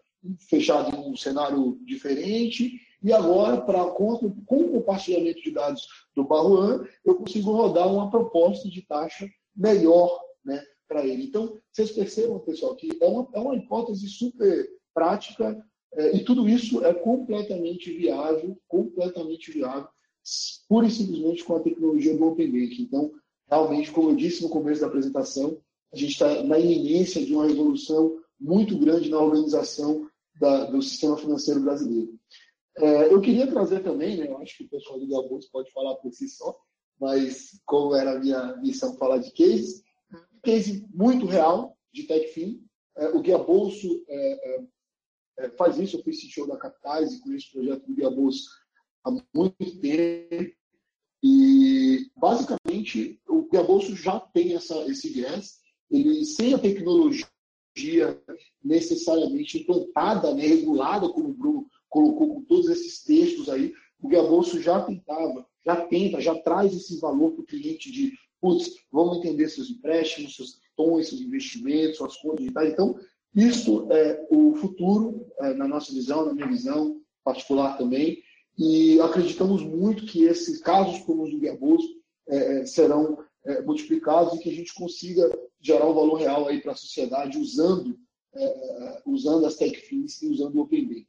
fechada 0.48 0.94
em 0.94 1.10
um 1.10 1.16
cenário 1.16 1.78
diferente, 1.86 2.78
e 3.02 3.12
agora, 3.12 3.62
pra, 3.62 3.86
com, 3.86 4.18
com 4.44 4.56
o 4.56 4.72
compartilhamento 4.72 5.40
de 5.40 5.50
dados 5.50 5.88
do 6.14 6.22
Barruan, 6.24 6.84
eu 7.04 7.14
consigo 7.14 7.50
rodar 7.50 7.90
uma 7.90 8.10
proposta 8.10 8.68
de 8.68 8.82
taxa 8.82 9.26
melhor 9.56 10.20
né, 10.44 10.62
para 10.86 11.06
ele. 11.06 11.24
Então, 11.24 11.56
vocês 11.72 11.92
percebam, 11.92 12.38
pessoal, 12.40 12.76
que 12.76 12.90
é 13.00 13.06
uma, 13.06 13.26
é 13.32 13.40
uma 13.40 13.56
hipótese 13.56 14.06
super 14.06 14.68
prática, 14.94 15.64
é, 15.94 16.16
e 16.16 16.24
tudo 16.24 16.48
isso 16.48 16.84
é 16.84 16.94
completamente 16.94 17.92
viável, 17.92 18.56
completamente 18.68 19.50
viável, 19.50 19.88
pura 20.68 20.86
e 20.86 20.90
simplesmente 20.90 21.44
com 21.44 21.56
a 21.56 21.60
tecnologia 21.60 22.16
do 22.16 22.24
Open 22.26 22.50
Bank. 22.50 22.82
Então, 22.82 23.10
realmente, 23.48 23.90
como 23.90 24.10
eu 24.10 24.16
disse 24.16 24.42
no 24.42 24.48
começo 24.48 24.80
da 24.80 24.86
apresentação, 24.86 25.60
a 25.92 25.96
gente 25.96 26.12
está 26.12 26.42
na 26.44 26.58
iminência 26.58 27.24
de 27.24 27.34
uma 27.34 27.46
revolução 27.46 28.20
muito 28.38 28.78
grande 28.78 29.10
na 29.10 29.18
organização 29.18 30.08
da, 30.38 30.64
do 30.66 30.80
sistema 30.80 31.16
financeiro 31.16 31.60
brasileiro. 31.60 32.18
É, 32.78 33.12
eu 33.12 33.20
queria 33.20 33.46
trazer 33.46 33.82
também, 33.82 34.16
né, 34.16 34.28
eu 34.28 34.38
acho 34.38 34.56
que 34.56 34.64
o 34.64 34.68
pessoal 34.68 34.98
do 34.98 35.08
Gabus 35.08 35.46
pode 35.46 35.70
falar 35.72 35.96
por 35.96 36.12
si 36.12 36.28
só, 36.28 36.56
mas 36.98 37.60
como 37.66 37.94
era 37.94 38.12
a 38.12 38.18
minha 38.18 38.56
missão 38.56 38.96
falar 38.96 39.18
de 39.18 39.30
case, 39.32 39.82
um 40.12 40.40
case 40.42 40.86
muito 40.94 41.26
real 41.26 41.76
de 41.92 42.04
TechFin. 42.04 42.62
É, 42.96 43.08
o 43.08 43.20
Guia 43.20 43.38
Bolso 43.38 44.04
é, 44.08 44.60
é 45.40 45.50
faz 45.50 45.78
isso. 45.78 45.96
Eu 45.96 46.02
fui 46.02 46.12
CTO 46.12 46.46
da 46.46 46.56
Capitais 46.56 47.12
e 47.12 47.20
conheço 47.20 47.48
o 47.48 47.52
projeto 47.52 47.86
do 47.86 47.94
Guia 47.94 48.08
há 49.04 49.10
muito 49.34 49.80
tempo. 49.80 50.56
E, 51.22 52.10
basicamente, 52.16 53.20
o 53.28 53.48
Guia 53.48 53.64
já 53.96 54.20
tem 54.20 54.54
essa, 54.54 54.76
esse 54.86 55.08
viés. 55.08 55.58
Ele, 55.90 56.24
sem 56.24 56.54
a 56.54 56.58
tecnologia 56.58 57.26
necessariamente 58.62 59.58
implantada, 59.58 60.34
né, 60.34 60.46
regulada, 60.46 61.08
como 61.08 61.30
o 61.30 61.34
Bruno 61.34 61.66
colocou 61.88 62.34
com 62.34 62.44
todos 62.44 62.68
esses 62.68 63.02
textos 63.02 63.48
aí, 63.48 63.72
o 64.00 64.08
Guia 64.08 64.22
já 64.60 64.82
tentava, 64.82 65.46
já 65.64 65.86
tenta, 65.86 66.20
já 66.20 66.34
traz 66.42 66.72
esse 66.74 66.98
valor 67.00 67.32
para 67.32 67.42
o 67.42 67.46
cliente 67.46 67.90
de, 67.90 68.12
putz, 68.40 68.76
vamos 68.90 69.18
entender 69.18 69.48
seus 69.48 69.70
empréstimos, 69.70 70.36
seus 70.36 70.60
tons, 70.76 71.08
seus 71.08 71.20
investimentos, 71.20 71.98
suas 71.98 72.16
contas 72.16 72.40
digitais. 72.40 72.72
Então, 72.72 72.98
isso 73.34 73.90
é 73.92 74.26
o 74.30 74.54
futuro, 74.56 75.26
é, 75.40 75.54
na 75.54 75.68
nossa 75.68 75.92
visão, 75.92 76.24
na 76.24 76.34
minha 76.34 76.48
visão 76.48 77.00
particular 77.24 77.76
também, 77.76 78.22
e 78.58 79.00
acreditamos 79.00 79.62
muito 79.62 80.04
que 80.04 80.24
esses 80.24 80.60
casos 80.60 80.98
como 81.04 81.22
os 81.22 81.30
do 81.30 81.38
Guia 81.38 81.58
é, 82.28 82.60
é, 82.60 82.66
serão 82.66 83.18
é, 83.44 83.62
multiplicados 83.62 84.34
e 84.34 84.38
que 84.38 84.50
a 84.50 84.54
gente 84.54 84.74
consiga 84.74 85.30
gerar 85.60 85.86
um 85.86 85.94
valor 85.94 86.14
real 86.14 86.48
aí 86.48 86.60
para 86.60 86.72
a 86.72 86.76
sociedade 86.76 87.38
usando, 87.38 87.98
é, 88.34 88.44
é, 88.44 89.02
usando 89.06 89.46
as 89.46 89.56
TechFins 89.56 90.20
e 90.22 90.28
usando 90.28 90.56
o 90.56 90.62
Open 90.62 90.86
Bank. 90.86 91.06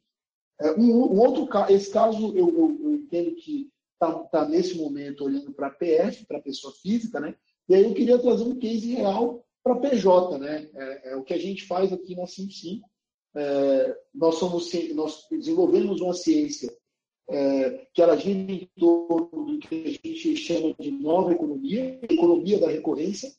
Um, 0.77 0.91
um, 0.91 1.19
outro 1.19 1.49
esse 1.69 1.89
caso 1.89 2.37
eu, 2.37 2.49
eu, 2.49 2.79
eu 2.83 2.93
entendo 2.93 3.33
que 3.35 3.71
está 3.93 4.13
tá 4.25 4.47
nesse 4.47 4.77
momento 4.77 5.23
olhando 5.23 5.51
para 5.51 5.67
a 5.67 5.71
PF, 5.71 6.25
para 6.25 6.37
a 6.37 6.41
pessoa 6.41 6.71
física, 6.73 7.19
né? 7.19 7.35
E 7.67 7.73
aí 7.73 7.83
eu 7.83 7.93
queria 7.93 8.19
trazer 8.19 8.43
um 8.43 8.59
case 8.59 8.93
real 8.93 9.43
para 9.63 9.75
PJ, 9.75 10.37
né? 10.37 10.69
É, 10.73 11.11
é, 11.11 11.15
o 11.15 11.23
que 11.23 11.33
a 11.33 11.37
gente 11.37 11.65
faz 11.65 11.91
aqui 11.93 12.15
na 12.15 12.27
55. 12.27 12.89
É, 13.33 13.97
nós, 14.13 14.35
somos, 14.35 14.71
nós 14.93 15.25
desenvolvemos 15.29 16.01
uma 16.01 16.13
ciência 16.13 16.75
é, 17.29 17.87
que 17.93 18.01
ela 18.01 18.17
gira 18.17 18.51
em 18.51 18.69
torno 18.77 19.45
do 19.45 19.59
que 19.59 19.83
a 19.85 20.07
gente 20.07 20.35
chama 20.35 20.73
de 20.79 20.91
nova 20.91 21.31
economia, 21.31 21.99
economia 22.03 22.59
da 22.59 22.67
recorrência, 22.67 23.31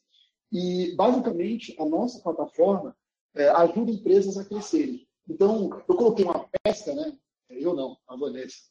e 0.50 0.94
basicamente 0.96 1.74
a 1.78 1.85
nossa 1.85 2.20
plataforma 2.20 2.97
é, 3.34 3.49
ajuda 3.49 3.90
empresas 3.90 4.36
a 4.36 4.44
crescerem. 4.44 5.07
Então, 5.28 5.70
eu 5.88 5.97
coloquei 5.97 6.24
uma 6.24 6.49
pesca, 6.62 6.94
né? 6.94 7.16
Eu 7.49 7.74
não, 7.74 7.97
a 8.09 8.16
Vanessa, 8.16 8.62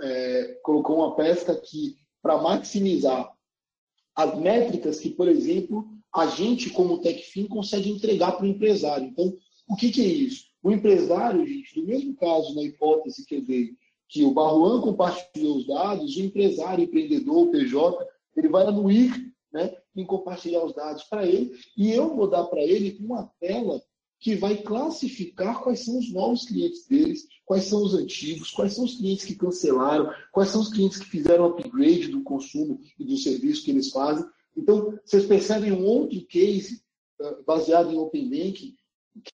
é, 0.00 0.58
colocou 0.62 0.96
uma 0.96 1.14
pesca 1.14 1.54
que, 1.56 1.96
para 2.22 2.38
maximizar 2.38 3.32
as 4.14 4.38
métricas 4.38 4.98
que, 4.98 5.10
por 5.10 5.28
exemplo, 5.28 5.88
a 6.14 6.26
gente, 6.26 6.70
como 6.70 7.00
TechFin, 7.00 7.46
consegue 7.46 7.90
entregar 7.90 8.32
para 8.32 8.44
o 8.44 8.48
empresário. 8.48 9.06
Então, 9.06 9.32
o 9.68 9.76
que, 9.76 9.90
que, 9.90 10.00
é 10.00 10.06
isso? 10.06 10.46
O 10.62 10.70
empresário, 10.70 11.46
gente, 11.46 11.78
no 11.78 11.86
mesmo 11.86 12.14
caso, 12.16 12.54
na 12.54 12.62
hipótese 12.62 13.24
que 13.24 13.36
eu 13.36 13.42
dei, 13.42 13.70
que 14.08 14.24
o 14.24 14.32
Barruan 14.32 14.80
compartilhou 14.80 15.56
os 15.56 15.66
dados, 15.66 16.16
o 16.16 16.20
empresário, 16.20 16.84
empreendedor, 16.84 17.46
o 17.46 17.50
PJ, 17.50 18.06
ele 18.36 18.48
vai 18.48 18.66
anuir 18.66 19.32
né, 19.52 19.72
em 19.94 20.04
compartilhar 20.04 20.64
os 20.64 20.74
dados 20.74 21.04
para 21.04 21.26
ele, 21.26 21.52
e 21.76 21.90
eu 21.90 22.14
vou 22.14 22.28
dar 22.28 22.44
para 22.44 22.62
ele 22.62 22.98
uma 23.00 23.30
tela 23.38 23.80
que 24.20 24.34
vai 24.34 24.56
classificar 24.56 25.62
quais 25.62 25.84
são 25.84 25.98
os 25.98 26.12
novos 26.12 26.44
clientes 26.44 26.86
deles, 26.86 27.26
quais 27.44 27.64
são 27.64 27.82
os 27.82 27.94
antigos, 27.94 28.50
quais 28.50 28.74
são 28.74 28.84
os 28.84 28.96
clientes 28.96 29.24
que 29.24 29.34
cancelaram, 29.34 30.12
quais 30.30 30.50
são 30.50 30.60
os 30.60 30.68
clientes 30.68 30.98
que 30.98 31.06
fizeram 31.06 31.46
upgrade 31.46 32.08
do 32.08 32.22
consumo 32.22 32.78
e 32.98 33.04
do 33.04 33.16
serviço 33.16 33.64
que 33.64 33.70
eles 33.70 33.90
fazem. 33.90 34.24
Então, 34.56 34.98
vocês 35.04 35.26
percebem 35.26 35.72
um 35.72 35.84
outro 35.84 36.20
case 36.26 36.82
uh, 37.20 37.42
baseado 37.44 37.92
em 37.92 37.98
Open 37.98 38.28
Banking 38.28 38.76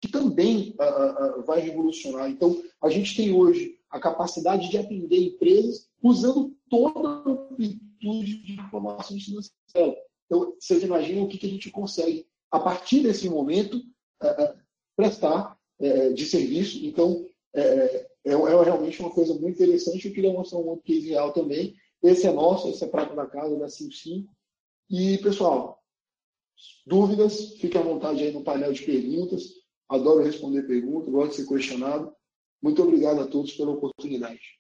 que 0.01 0.09
também 0.09 0.75
uh, 0.79 1.41
uh, 1.41 1.45
vai 1.45 1.61
revolucionar. 1.61 2.31
Então, 2.31 2.63
a 2.81 2.89
gente 2.89 3.17
tem 3.17 3.33
hoje 3.33 3.79
a 3.91 3.99
capacidade 3.99 4.71
de 4.71 4.79
atender 4.79 5.19
empresas 5.19 5.89
usando 6.03 6.55
toda 6.71 7.09
a 7.09 7.29
amplitude 7.29 8.43
de 8.43 8.53
informações 8.53 9.25
financeiras. 9.25 9.97
Então, 10.27 10.55
vocês 10.59 10.83
imaginam 10.83 11.25
o 11.25 11.29
que, 11.29 11.45
a 11.45 11.51
gente 11.51 11.71
consegue, 11.71 12.27
a 12.51 12.59
partir 12.59 13.01
desse 13.01 13.29
momento, 13.29 13.83
prestar 14.97 15.59
é, 15.81 16.11
de 16.11 16.25
serviço. 16.25 16.85
Então, 16.85 17.27
é, 17.55 18.07
é, 18.25 18.33
é, 18.33 18.37
realmente 18.37 19.01
uma 19.01 19.11
coisa 19.11 19.35
muito 19.35 19.55
interessante. 19.55 20.07
Eu 20.07 20.15
queria 20.15 20.33
mostrar 20.33 20.59
um 20.59 20.69
outro 20.69 20.85
case 20.85 21.09
real 21.09 21.33
também. 21.33 21.75
Esse 22.03 22.27
é 22.27 22.33
nosso, 22.33 22.69
esse 22.69 22.85
é 22.85 22.87
prata 22.87 23.15
da 23.15 23.27
casa, 23.27 23.57
da 23.57 23.69
55. 23.69 24.33
E, 24.91 25.19
pessoal, 25.19 25.83
dúvidas, 26.87 27.55
fiquem 27.61 27.81
à 27.81 27.85
vontade 27.85 28.23
aí 28.23 28.33
no 28.33 28.45
painel 28.45 28.73
de 28.73 28.85
perguntas. 28.85 29.43
Adoro 29.89 30.23
responder 30.25 30.63
perguntas, 30.63 31.11
gosto 31.11 31.31
de 31.31 31.37
ser 31.37 31.49
questionado. 31.49 32.15
Muito 32.63 32.83
obrigado 32.83 33.21
a 33.21 33.27
todos 33.27 33.53
pela 33.53 33.73
oportunidade. 33.73 34.59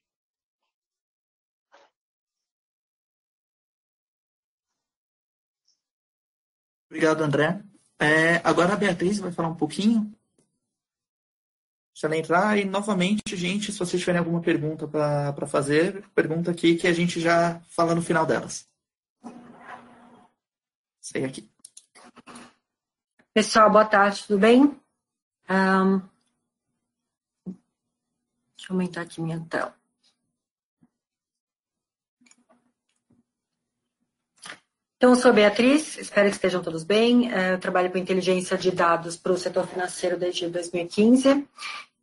Obrigado, 6.90 7.22
André. 7.22 7.62
É, 7.98 8.36
agora 8.44 8.74
a 8.74 8.76
Beatriz 8.76 9.18
vai 9.18 9.32
falar 9.32 9.48
um 9.48 9.56
pouquinho 9.56 10.12
se 11.94 12.06
ela 12.06 12.16
entrar. 12.16 12.58
E 12.58 12.64
novamente, 12.64 13.36
gente, 13.36 13.72
se 13.72 13.78
vocês 13.78 14.00
tiverem 14.00 14.18
alguma 14.18 14.40
pergunta 14.40 14.86
para 14.86 15.46
fazer, 15.46 16.06
pergunta 16.14 16.50
aqui 16.50 16.76
que 16.76 16.86
a 16.86 16.92
gente 16.92 17.20
já 17.20 17.60
fala 17.68 17.94
no 17.94 18.02
final 18.02 18.26
delas. 18.26 18.68
Sei 21.04 21.22
aqui. 21.22 21.46
Pessoal, 23.34 23.70
boa 23.70 23.84
tarde, 23.84 24.24
tudo 24.26 24.38
bem? 24.38 24.62
Um, 25.50 26.00
deixa 28.56 28.70
eu 28.70 28.74
aumentar 28.74 29.02
aqui 29.02 29.20
minha 29.20 29.38
tela. 29.50 29.76
Então, 34.96 35.10
eu 35.10 35.16
sou 35.16 35.34
Beatriz, 35.34 35.98
espero 35.98 36.30
que 36.30 36.36
estejam 36.36 36.62
todos 36.62 36.84
bem. 36.84 37.30
É, 37.30 37.52
eu 37.52 37.60
trabalho 37.60 37.92
com 37.92 37.98
inteligência 37.98 38.56
de 38.56 38.70
dados 38.70 39.14
para 39.14 39.32
o 39.32 39.36
setor 39.36 39.66
financeiro 39.66 40.18
desde 40.18 40.48
2015. 40.48 41.46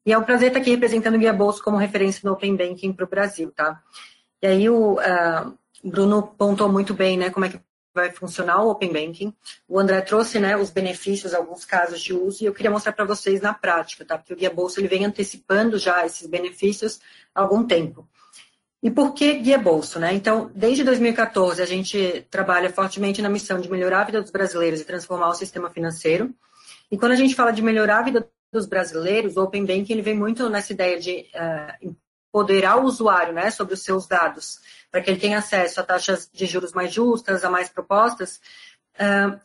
E 0.06 0.14
é 0.14 0.18
um 0.18 0.24
prazer 0.24 0.49
estar 0.49 0.60
aqui 0.60 0.70
representando 0.70 1.16
o 1.16 1.18
Guia 1.18 1.34
Bolso 1.34 1.64
como 1.64 1.76
referência 1.76 2.22
no 2.24 2.34
Open 2.34 2.56
Banking 2.56 2.93
para 2.93 3.06
o 3.06 3.10
Brasil, 3.10 3.52
tá? 3.52 3.82
E 4.39 4.45
aí 4.45 4.70
o 4.70 4.99
uh, 4.99 5.58
Bruno 5.84 6.22
pontuou 6.38 6.72
muito 6.72 6.93
bem, 6.93 7.18
né, 7.18 7.32
como 7.32 7.45
é 7.45 7.49
que 7.49 7.70
vai 7.93 8.11
funcionar 8.11 8.63
o 8.63 8.69
Open 8.69 8.91
Banking. 8.91 9.33
O 9.67 9.79
André 9.79 10.01
trouxe, 10.01 10.39
né, 10.39 10.55
os 10.55 10.69
benefícios, 10.69 11.33
alguns 11.33 11.65
casos 11.65 12.01
de 12.01 12.13
uso, 12.13 12.43
e 12.43 12.47
eu 12.47 12.53
queria 12.53 12.71
mostrar 12.71 12.93
para 12.93 13.05
vocês 13.05 13.41
na 13.41 13.53
prática, 13.53 14.05
tá? 14.05 14.17
Porque 14.17 14.33
o 14.33 14.35
Guia 14.37 14.49
Bolso 14.49 14.79
ele 14.79 14.87
vem 14.87 15.05
antecipando 15.05 15.77
já 15.77 16.05
esses 16.05 16.27
benefícios 16.27 16.99
há 17.33 17.41
algum 17.41 17.65
tempo. 17.65 18.07
E 18.83 18.89
por 18.89 19.13
que 19.13 19.35
Guia 19.35 19.59
Bolso? 19.59 19.99
Né? 19.99 20.13
Então, 20.13 20.49
desde 20.55 20.83
2014, 20.83 21.61
a 21.61 21.65
gente 21.65 22.25
trabalha 22.31 22.71
fortemente 22.71 23.21
na 23.21 23.29
missão 23.29 23.59
de 23.59 23.69
melhorar 23.69 24.01
a 24.01 24.05
vida 24.05 24.21
dos 24.21 24.31
brasileiros 24.31 24.81
e 24.81 24.85
transformar 24.85 25.29
o 25.29 25.35
sistema 25.35 25.69
financeiro. 25.69 26.33
E 26.91 26.97
quando 26.97 27.11
a 27.11 27.15
gente 27.15 27.35
fala 27.35 27.51
de 27.51 27.61
melhorar 27.61 27.99
a 27.99 28.03
vida 28.03 28.27
dos 28.51 28.65
brasileiros, 28.65 29.37
o 29.37 29.43
Open 29.43 29.65
Banking 29.65 29.93
ele 29.93 30.01
vem 30.01 30.17
muito 30.17 30.49
nessa 30.49 30.73
ideia 30.73 30.99
de 30.99 31.27
uh, 31.35 31.95
empoderar 32.33 32.77
o 32.77 32.85
usuário 32.85 33.33
né, 33.33 33.51
sobre 33.51 33.75
os 33.75 33.83
seus 33.83 34.07
dados, 34.07 34.59
para 34.91 35.01
que 35.01 35.09
ele 35.09 35.19
tenha 35.19 35.37
acesso 35.37 35.79
a 35.79 35.83
taxas 35.83 36.29
de 36.31 36.45
juros 36.45 36.73
mais 36.73 36.93
justas, 36.93 37.43
a 37.43 37.49
mais 37.49 37.69
propostas. 37.69 38.41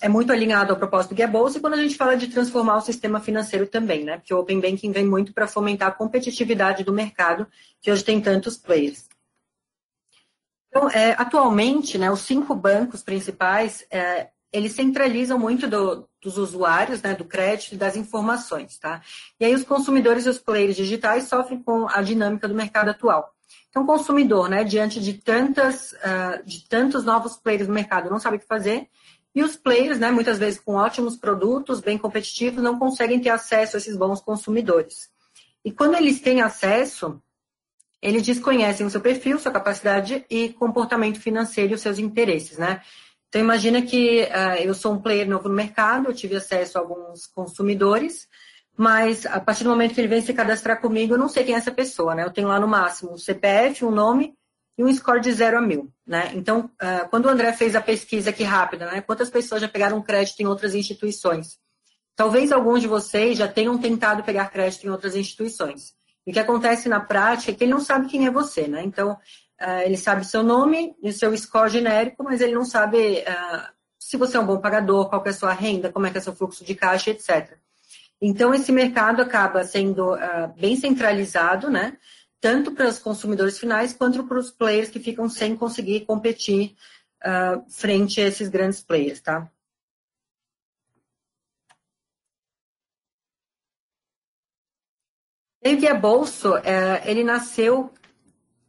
É 0.01 0.09
muito 0.09 0.32
alinhado 0.32 0.72
ao 0.72 0.78
propósito 0.78 1.11
do 1.11 1.14
Guia 1.14 1.28
Bolsa 1.28 1.57
e 1.57 1.61
quando 1.61 1.74
a 1.74 1.82
gente 1.82 1.97
fala 1.97 2.16
de 2.16 2.26
transformar 2.26 2.76
o 2.76 2.80
sistema 2.80 3.20
financeiro 3.20 3.66
também, 3.66 4.05
né? 4.05 4.18
Porque 4.18 4.34
o 4.34 4.38
Open 4.38 4.61
Banking 4.61 4.92
vem 4.92 5.07
muito 5.07 5.32
para 5.32 5.47
fomentar 5.47 5.88
a 5.88 5.92
competitividade 5.92 6.84
do 6.84 6.92
mercado, 6.92 7.47
que 7.80 7.90
hoje 7.90 8.05
tem 8.05 8.20
tantos 8.20 8.57
players. 8.59 9.09
Então, 10.68 10.90
é, 10.90 11.12
atualmente, 11.12 11.97
né, 11.97 12.11
os 12.11 12.20
cinco 12.20 12.55
bancos 12.55 13.03
principais, 13.03 13.86
é, 13.90 14.28
eles 14.53 14.72
centralizam 14.72 15.38
muito 15.38 15.66
do, 15.68 16.07
dos 16.22 16.36
usuários, 16.36 17.01
né, 17.01 17.14
do 17.14 17.24
crédito 17.24 17.74
e 17.74 17.78
das 17.78 17.97
informações, 17.97 18.78
tá? 18.78 19.01
E 19.40 19.44
aí 19.44 19.55
os 19.55 19.64
consumidores 19.64 20.26
e 20.26 20.28
os 20.28 20.38
players 20.38 20.76
digitais 20.76 21.28
sofrem 21.28 21.62
com 21.62 21.88
a 21.88 22.03
dinâmica 22.03 22.47
do 22.47 22.55
mercado 22.55 22.90
atual. 22.90 23.36
Então, 23.77 23.85
o 23.85 23.87
consumidor, 23.87 24.49
né, 24.49 24.64
diante 24.64 24.99
de, 24.99 25.12
tantas, 25.12 25.93
uh, 25.93 26.43
de 26.47 26.66
tantos 26.66 27.05
novos 27.05 27.37
players 27.37 27.68
no 27.68 27.74
mercado, 27.74 28.09
não 28.09 28.18
sabe 28.18 28.39
o 28.39 28.41
que 28.41 28.47
fazer, 28.47 28.89
e 29.35 29.43
os 29.43 29.55
players, 29.55 29.99
né, 29.99 30.11
muitas 30.11 30.39
vezes 30.39 30.59
com 30.59 30.77
ótimos 30.77 31.14
produtos, 31.14 31.83
bem 31.83 31.99
competitivos, 31.99 32.62
não 32.62 32.79
conseguem 32.79 33.20
ter 33.20 33.29
acesso 33.29 33.77
a 33.77 33.79
esses 33.79 33.95
bons 33.95 34.18
consumidores. 34.22 35.11
E 35.62 35.70
quando 35.70 35.95
eles 35.95 36.22
têm 36.22 36.41
acesso, 36.41 37.20
eles 38.01 38.22
desconhecem 38.22 38.87
o 38.87 38.89
seu 38.89 39.03
perfil, 39.03 39.39
sua 39.39 39.53
capacidade 39.53 40.24
e 40.31 40.55
comportamento 40.55 41.20
financeiro 41.20 41.72
e 41.72 41.74
os 41.74 41.83
seus 41.83 41.99
interesses, 41.99 42.57
né? 42.57 42.81
Então, 43.29 43.43
imagina 43.43 43.83
que 43.83 44.22
uh, 44.22 44.62
eu 44.64 44.72
sou 44.72 44.95
um 44.95 45.03
player 45.03 45.29
novo 45.29 45.51
no 45.51 45.55
mercado, 45.55 46.09
eu 46.09 46.14
tive 46.14 46.37
acesso 46.37 46.79
a 46.79 46.81
alguns 46.81 47.27
consumidores, 47.27 48.27
mas 48.77 49.24
a 49.24 49.41
partir 49.41 49.64
do 49.64 49.70
momento 49.70 49.95
que 49.95 50.01
ele 50.01 50.09
vem 50.09 50.20
se 50.20 50.35
cadastrar 50.35 50.81
comigo, 50.81 51.14
eu 51.14 51.18
não 51.18 51.29
sei 51.29 51.45
quem 51.45 51.55
é 51.55 51.59
essa 51.59 51.72
pessoa, 51.72 52.14
né? 52.14 52.24
Eu 52.24 52.31
tenho 52.31 52.49
lá 52.49 52.61
no 52.61 52.68
máximo 52.68 53.12
um 53.12 53.18
CPF, 53.18 53.85
um 53.85 53.91
nome 53.91 54.35
e 54.77 54.85
um 54.85 54.93
score 54.93 55.20
de 55.20 55.33
0 55.33 55.57
a 55.59 55.61
mil, 55.62 55.91
né? 56.07 56.33
Então, 56.35 56.70
uh, 56.83 57.09
quando 57.09 57.24
o 57.24 57.29
André 57.31 57.53
fez 57.55 57.74
a 57.74 57.81
pesquisa 57.81 58.31
aqui 58.31 58.45
rápida, 58.45 58.85
né? 58.87 59.01
Quantas 59.01 59.31
pessoas 59.31 59.62
já 59.62 59.68
pegaram 59.68 60.03
crédito 60.03 60.41
em 60.41 60.47
outras 60.47 60.74
instituições? 60.74 61.59
Talvez 62.14 62.53
alguns 62.53 62.83
de 62.83 62.87
vocês 62.87 63.39
já 63.39 63.49
tenham 63.49 63.79
tentado 63.79 64.22
pegar 64.22 64.51
crédito 64.51 64.87
em 64.87 64.91
outras 64.91 65.16
instituições. 65.16 65.95
E 66.27 66.31
o 66.31 66.35
que 66.35 66.41
acontece 66.41 66.89
na 66.89 67.01
prática 67.01 67.53
é 67.53 67.55
que 67.55 67.64
ele 67.64 67.72
não 67.72 67.81
sabe 67.81 68.09
quem 68.09 68.27
é 68.27 68.31
você, 68.31 68.68
né? 68.68 68.83
Então, 68.85 69.12
uh, 69.12 69.81
ele 69.85 69.97
sabe 69.97 70.27
seu 70.27 70.43
nome 70.43 70.95
e 71.03 71.12
seu 71.12 71.35
score 71.37 71.70
genérico, 71.70 72.22
mas 72.22 72.43
ele 72.43 72.55
não 72.55 72.64
sabe 72.64 73.24
uh, 73.27 73.77
se 73.99 74.18
você 74.18 74.37
é 74.37 74.41
um 74.41 74.47
bom 74.47 74.59
pagador, 74.59 75.09
qual 75.09 75.22
é 75.24 75.31
a 75.31 75.33
sua 75.33 75.53
renda, 75.53 75.91
como 75.91 76.07
é 76.07 76.11
que 76.11 76.18
é 76.18 76.20
seu 76.20 76.37
fluxo 76.37 76.62
de 76.62 76.74
caixa, 76.74 77.11
etc. 77.11 77.57
Então, 78.21 78.55
esse 78.55 78.73
mercado 78.73 79.21
acaba 79.21 79.64
sendo 79.64 80.14
uh, 80.14 80.49
bem 80.59 80.77
centralizado, 80.77 81.71
né? 81.71 81.97
Tanto 82.41 82.73
para 82.73 82.89
os 82.89 82.99
consumidores 82.99 83.59
finais 83.59 83.93
quanto 83.93 84.25
para 84.25 84.39
os 84.39 84.51
players 84.51 84.89
que 84.89 85.01
ficam 85.01 85.29
sem 85.29 85.57
conseguir 85.57 86.07
competir 86.07 86.77
frente 87.69 88.21
a 88.21 88.29
esses 88.29 88.49
grandes 88.49 88.81
players, 88.81 89.21
tá? 89.21 89.51
O 95.67 95.77
Guia 95.77 95.95
Bolso, 95.95 96.57
é, 96.59 97.03
ele 97.11 97.25
nasceu 97.25 97.93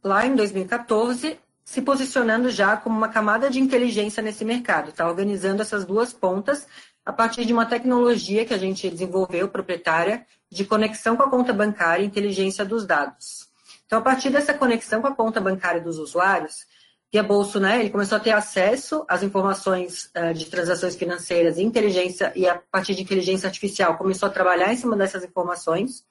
lá 0.02 0.26
em 0.26 0.34
2014, 0.34 1.38
se 1.64 1.80
posicionando 1.80 2.50
já 2.50 2.76
como 2.76 2.96
uma 2.96 3.08
camada 3.08 3.48
de 3.48 3.60
inteligência 3.60 4.20
nesse 4.20 4.44
mercado, 4.44 4.90
está 4.90 5.06
organizando 5.06 5.62
essas 5.62 5.84
duas 5.84 6.12
pontas 6.12 6.66
a 7.08 7.12
partir 7.14 7.46
de 7.46 7.54
uma 7.54 7.64
tecnologia 7.64 8.44
que 8.44 8.52
a 8.52 8.58
gente 8.58 8.90
desenvolveu, 8.90 9.48
proprietária, 9.48 10.26
de 10.50 10.62
conexão 10.62 11.16
com 11.16 11.22
a 11.22 11.30
conta 11.30 11.54
bancária 11.54 12.02
e 12.02 12.06
inteligência 12.06 12.66
dos 12.66 12.84
dados. 12.84 13.48
Então, 13.86 14.00
a 14.00 14.02
partir 14.02 14.28
dessa 14.28 14.52
conexão 14.52 15.00
com 15.00 15.06
a 15.06 15.14
conta 15.14 15.40
bancária 15.40 15.80
dos 15.80 15.98
usuários, 15.98 16.66
Guia 17.10 17.22
Bolso, 17.22 17.58
né, 17.58 17.80
ele 17.80 17.88
começou 17.88 18.16
a 18.16 18.20
ter 18.20 18.32
acesso 18.32 19.06
às 19.08 19.22
informações 19.22 20.10
uh, 20.14 20.34
de 20.34 20.44
transações 20.50 20.96
financeiras 20.96 21.56
e 21.56 21.62
inteligência, 21.62 22.30
e 22.36 22.46
a 22.46 22.60
partir 22.70 22.94
de 22.94 23.00
inteligência 23.00 23.46
artificial 23.46 23.96
começou 23.96 24.28
a 24.28 24.30
trabalhar 24.30 24.70
em 24.70 24.76
cima 24.76 24.94
dessas 24.94 25.24
informações, 25.24 26.04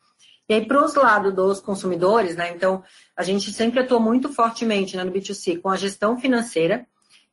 e 0.49 0.55
aí, 0.55 0.65
para 0.65 0.83
os 0.83 0.95
lados 0.95 1.31
dos 1.31 1.59
consumidores, 1.59 2.35
né? 2.35 2.51
Então, 2.55 2.81
a 3.15 3.21
gente 3.21 3.53
sempre 3.53 3.81
atuou 3.81 3.99
muito 3.99 4.33
fortemente 4.33 4.97
né, 4.97 5.03
no 5.03 5.11
B2C 5.11 5.61
com 5.61 5.69
a 5.69 5.75
gestão 5.75 6.17
financeira. 6.17 6.87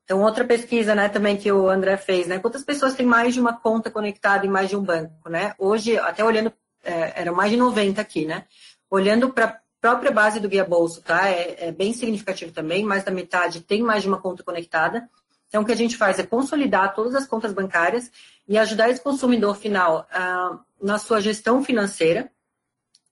Então, 0.04 0.20
outra 0.20 0.44
pesquisa, 0.44 0.94
né, 0.94 1.08
também 1.08 1.36
que 1.36 1.50
o 1.50 1.68
André 1.68 1.96
fez, 1.96 2.26
né? 2.26 2.38
Quantas 2.38 2.62
pessoas 2.62 2.94
têm 2.94 3.06
mais 3.06 3.32
de 3.32 3.40
uma 3.40 3.58
conta 3.58 3.90
conectada 3.90 4.46
em 4.46 4.50
mais 4.50 4.68
de 4.68 4.76
um 4.76 4.82
banco, 4.82 5.30
né? 5.30 5.54
Hoje, 5.58 5.96
até 5.98 6.22
olhando, 6.22 6.52
é, 6.82 7.22
eram 7.22 7.34
mais 7.34 7.50
de 7.50 7.56
90 7.56 8.00
aqui, 8.00 8.26
né? 8.26 8.44
Olhando 8.90 9.30
para 9.30 9.46
a 9.46 9.58
própria 9.80 10.10
base 10.10 10.40
do 10.40 10.48
Guia 10.48 10.64
Bolso, 10.64 11.00
tá? 11.00 11.28
É, 11.28 11.68
é 11.68 11.72
bem 11.72 11.94
significativo 11.94 12.52
também, 12.52 12.84
mais 12.84 13.02
da 13.02 13.10
metade 13.10 13.62
tem 13.62 13.82
mais 13.82 14.02
de 14.02 14.08
uma 14.08 14.20
conta 14.20 14.42
conectada. 14.42 15.08
Então, 15.48 15.62
o 15.62 15.64
que 15.64 15.72
a 15.72 15.76
gente 15.76 15.96
faz 15.96 16.18
é 16.18 16.26
consolidar 16.26 16.94
todas 16.94 17.14
as 17.14 17.26
contas 17.26 17.52
bancárias 17.52 18.10
e 18.46 18.58
ajudar 18.58 18.90
esse 18.90 19.00
consumidor 19.00 19.56
final 19.56 20.06
ah, 20.10 20.58
na 20.82 20.98
sua 20.98 21.20
gestão 21.20 21.64
financeira 21.64 22.30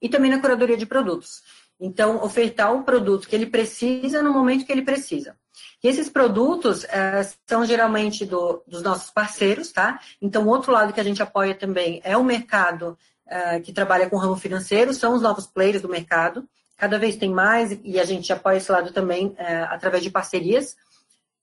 e 0.00 0.08
também 0.08 0.30
na 0.30 0.40
curadoria 0.40 0.76
de 0.76 0.84
produtos. 0.84 1.42
Então, 1.80 2.22
ofertar 2.22 2.74
o 2.74 2.82
produto 2.82 3.28
que 3.28 3.34
ele 3.34 3.46
precisa 3.46 4.22
no 4.22 4.32
momento 4.32 4.66
que 4.66 4.72
ele 4.72 4.82
precisa. 4.82 5.36
E 5.82 5.88
esses 5.88 6.08
produtos 6.08 6.84
é, 6.84 7.26
são 7.46 7.64
geralmente 7.64 8.24
do, 8.24 8.62
dos 8.66 8.82
nossos 8.82 9.10
parceiros, 9.10 9.72
tá? 9.72 10.00
Então, 10.20 10.46
outro 10.46 10.72
lado 10.72 10.92
que 10.92 11.00
a 11.00 11.04
gente 11.04 11.22
apoia 11.22 11.54
também 11.54 12.00
é 12.04 12.16
o 12.16 12.24
mercado 12.24 12.96
uh, 13.26 13.60
que 13.62 13.72
trabalha 13.72 14.08
com 14.08 14.16
o 14.16 14.18
ramo 14.18 14.36
financeiro, 14.36 14.94
são 14.94 15.14
os 15.14 15.22
novos 15.22 15.46
players 15.46 15.82
do 15.82 15.88
mercado. 15.88 16.48
Cada 16.76 16.98
vez 16.98 17.16
tem 17.16 17.30
mais, 17.30 17.78
e 17.84 17.98
a 17.98 18.04
gente 18.04 18.32
apoia 18.32 18.56
esse 18.56 18.70
lado 18.70 18.92
também 18.92 19.28
uh, 19.28 19.36
através 19.70 20.02
de 20.02 20.10
parcerias, 20.10 20.76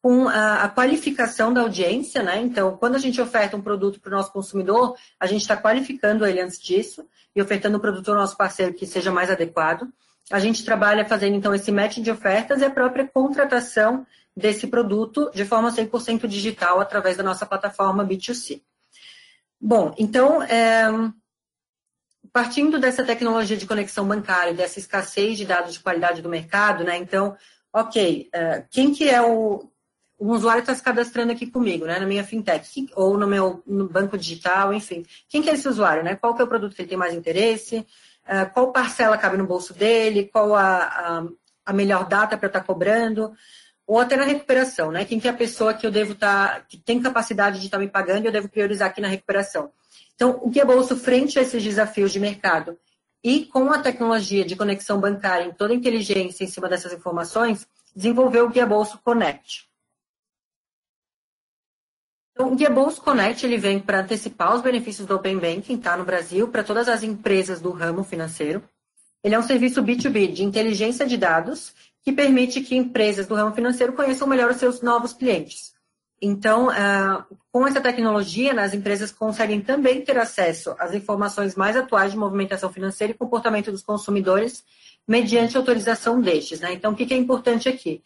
com 0.02 0.28
a, 0.30 0.64
a, 0.64 0.70
qualificação 0.70 1.54
da 1.54 1.62
audiência, 1.62 2.24
né? 2.24 2.42
Então, 2.42 2.78
quando 2.78 2.96
a 2.96 3.00
gente 3.00 3.20
oferta 3.20 3.58
um 3.58 3.62
produto 3.62 4.00
para 4.00 4.14
o 4.14 4.16
nosso 4.16 4.32
consumidor, 4.32 4.96
a 5.20 5.28
gente 5.28 5.42
está 5.42 5.58
qualificando 5.58 6.26
ele 6.26 6.42
antes 6.42 6.60
disso 6.60 7.06
e 7.36 7.42
ofertando 7.42 7.78
o 7.78 7.82
produto 7.82 8.10
ao 8.10 8.16
nosso 8.16 8.38
parceiro 8.38 8.74
que 8.74 8.88
seja 8.88 9.12
mais 9.12 9.30
adequado. 9.30 9.88
A 10.32 10.40
gente 10.40 10.64
trabalha 10.64 11.06
fazendo, 11.06 11.36
então, 11.36 11.54
esse 11.54 11.72
match 11.72 11.98
de 11.98 12.12
ofertas 12.12 12.62
e 12.62 12.66
a 12.66 12.70
própria 12.70 13.08
contratação 13.08 14.06
desse 14.36 14.68
produto 14.68 15.32
de 15.34 15.44
forma 15.44 15.72
100% 15.72 16.28
digital 16.28 16.80
através 16.80 17.18
da 17.18 17.24
nossa 17.24 17.46
plataforma 17.46 18.06
B2C. 18.06 18.62
Bom, 19.60 19.94
então, 19.98 20.42
é, 20.44 20.88
partindo 22.32 22.80
dessa 22.80 23.04
tecnologia 23.04 23.58
de 23.58 23.66
conexão 23.66 24.08
bancária, 24.08 24.54
dessa 24.54 24.80
escassez 24.80 25.38
de 25.38 25.46
dados 25.46 25.74
de 25.74 25.80
qualidade 25.80 26.22
do 26.22 26.30
mercado, 26.30 26.84
né? 26.84 26.98
Então, 26.98 27.36
ok, 27.74 28.30
é, 28.32 28.64
quem 28.70 28.94
que 28.94 29.10
é 29.10 29.22
o 29.22 29.70
um 30.20 30.32
usuário 30.32 30.60
está 30.60 30.76
se 30.76 30.84
cadastrando 30.84 31.32
aqui 31.32 31.48
comigo, 31.48 31.86
né, 31.86 31.98
na 31.98 32.06
minha 32.06 32.26
fintech, 32.26 32.88
ou 32.94 33.18
no 33.18 33.26
meu 33.26 33.64
no 33.66 33.88
banco 33.88 34.18
digital, 34.18 34.74
enfim. 34.74 35.06
Quem 35.30 35.42
que 35.42 35.50
é 35.50 35.54
esse 35.54 35.68
usuário, 35.68 36.04
né? 36.04 36.16
Qual 36.16 36.36
que 36.36 36.42
é 36.42 36.44
o 36.44 36.48
produto 36.48 36.76
que 36.76 36.82
ele 36.82 36.90
tem 36.90 36.98
mais 36.98 37.14
interesse? 37.14 37.88
Uh, 38.30 38.48
qual 38.54 38.72
parcela 38.72 39.18
cabe 39.18 39.38
no 39.38 39.48
bolso 39.48 39.74
dele? 39.74 40.30
Qual 40.32 40.54
a, 40.54 40.84
a, 40.84 41.24
a 41.66 41.74
melhor 41.74 42.08
data 42.08 42.38
para 42.38 42.46
estar 42.46 42.60
tá 42.60 42.66
cobrando? 42.66 43.34
Ou 43.88 44.00
até 44.00 44.16
na 44.16 44.24
recuperação, 44.24 44.92
né? 44.92 45.04
Quem 45.04 45.20
que 45.20 45.28
é 45.28 45.32
a 45.32 45.36
pessoa 45.36 45.74
que 45.74 45.88
eu 45.88 45.90
devo 45.90 46.12
estar, 46.12 46.54
tá, 46.54 46.62
que 46.62 46.78
tem 46.78 47.02
capacidade 47.02 47.60
de 47.60 47.66
estar 47.66 47.78
tá 47.78 47.84
me 47.84 47.90
pagando 47.90 48.26
e 48.26 48.28
eu 48.28 48.32
devo 48.32 48.48
priorizar 48.48 48.90
aqui 48.90 49.02
na 49.02 49.08
recuperação? 49.08 49.72
Então, 50.14 50.40
o 50.44 50.52
que 50.52 50.60
é 50.60 50.66
bolso 50.66 50.96
frente 50.96 51.40
a 51.40 51.42
esses 51.42 51.64
desafios 51.64 52.12
de 52.12 52.20
mercado 52.20 52.78
e 53.24 53.46
com 53.46 53.72
a 53.72 53.80
tecnologia 53.80 54.46
de 54.46 54.56
conexão 54.56 55.00
bancária 55.00 55.46
em 55.46 55.52
toda 55.52 55.74
a 55.74 55.76
inteligência 55.76 56.44
em 56.44 56.48
cima 56.48 56.70
dessas 56.70 56.94
informações, 56.94 57.68
desenvolveu 57.96 58.46
o 58.46 58.50
Guia 58.50 58.66
Bolso 58.66 59.00
Connect. 59.04 59.69
Então, 62.40 62.54
o 62.54 62.56
Guia 62.56 62.70
Bolso 62.70 63.02
Connect 63.02 63.46
ele 63.46 63.58
vem 63.58 63.82
para 63.82 64.00
antecipar 64.00 64.56
os 64.56 64.62
benefícios 64.62 65.06
do 65.06 65.14
Open 65.14 65.38
Banking 65.38 65.76
tá, 65.76 65.98
no 65.98 66.06
Brasil 66.06 66.48
para 66.48 66.64
todas 66.64 66.88
as 66.88 67.04
empresas 67.04 67.60
do 67.60 67.70
ramo 67.70 68.02
financeiro. 68.02 68.64
Ele 69.22 69.36
é 69.36 69.40
um 69.40 69.44
serviço 69.44 69.84
B2B 69.84 70.32
de 70.32 70.46
inteligência 70.46 71.06
de 71.06 71.18
dados 71.18 71.76
que 72.02 72.14
permite 72.14 72.62
que 72.62 72.78
empresas 72.78 73.28
do 73.28 73.36
ramo 73.36 73.54
financeiro 73.54 73.92
conheçam 73.92 74.26
melhor 74.26 74.52
os 74.52 74.56
seus 74.56 74.82
novos 74.82 75.12
clientes. 75.12 75.74
Então, 76.22 76.70
uh, 76.70 77.26
com 77.52 77.68
essa 77.68 77.82
tecnologia, 77.82 78.54
né, 78.54 78.64
as 78.64 78.74
empresas 78.74 79.12
conseguem 79.12 79.60
também 79.60 80.02
ter 80.02 80.18
acesso 80.18 80.74
às 80.80 80.94
informações 80.94 81.56
mais 81.56 81.76
atuais 81.76 82.14
de 82.14 82.18
movimentação 82.18 82.72
financeira 82.72 83.12
e 83.12 83.18
comportamento 83.18 83.70
dos 83.70 83.84
consumidores 83.84 84.64
mediante 85.06 85.58
autorização 85.58 86.22
destes. 86.22 86.62
Né? 86.62 86.72
Então, 86.72 86.94
o 86.94 86.96
que, 86.96 87.06
que 87.06 87.14
é 87.14 87.18
importante 87.18 87.68
aqui? 87.68 88.02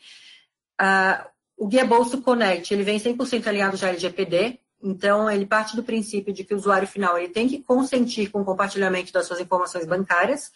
O 1.57 1.67
Guia 1.67 1.85
Bolso 1.85 2.21
Connect, 2.21 2.73
ele 2.73 2.83
vem 2.83 2.99
100% 2.99 3.47
alinhado 3.47 3.77
já 3.77 3.87
ao 3.87 3.91
LGPD, 3.91 4.59
então 4.81 5.29
ele 5.29 5.45
parte 5.45 5.75
do 5.75 5.83
princípio 5.83 6.33
de 6.33 6.43
que 6.43 6.53
o 6.53 6.57
usuário 6.57 6.87
final 6.87 7.17
ele 7.17 7.29
tem 7.29 7.47
que 7.47 7.61
consentir 7.61 8.29
com 8.29 8.41
o 8.41 8.45
compartilhamento 8.45 9.13
das 9.13 9.25
suas 9.25 9.39
informações 9.39 9.85
bancárias 9.85 10.51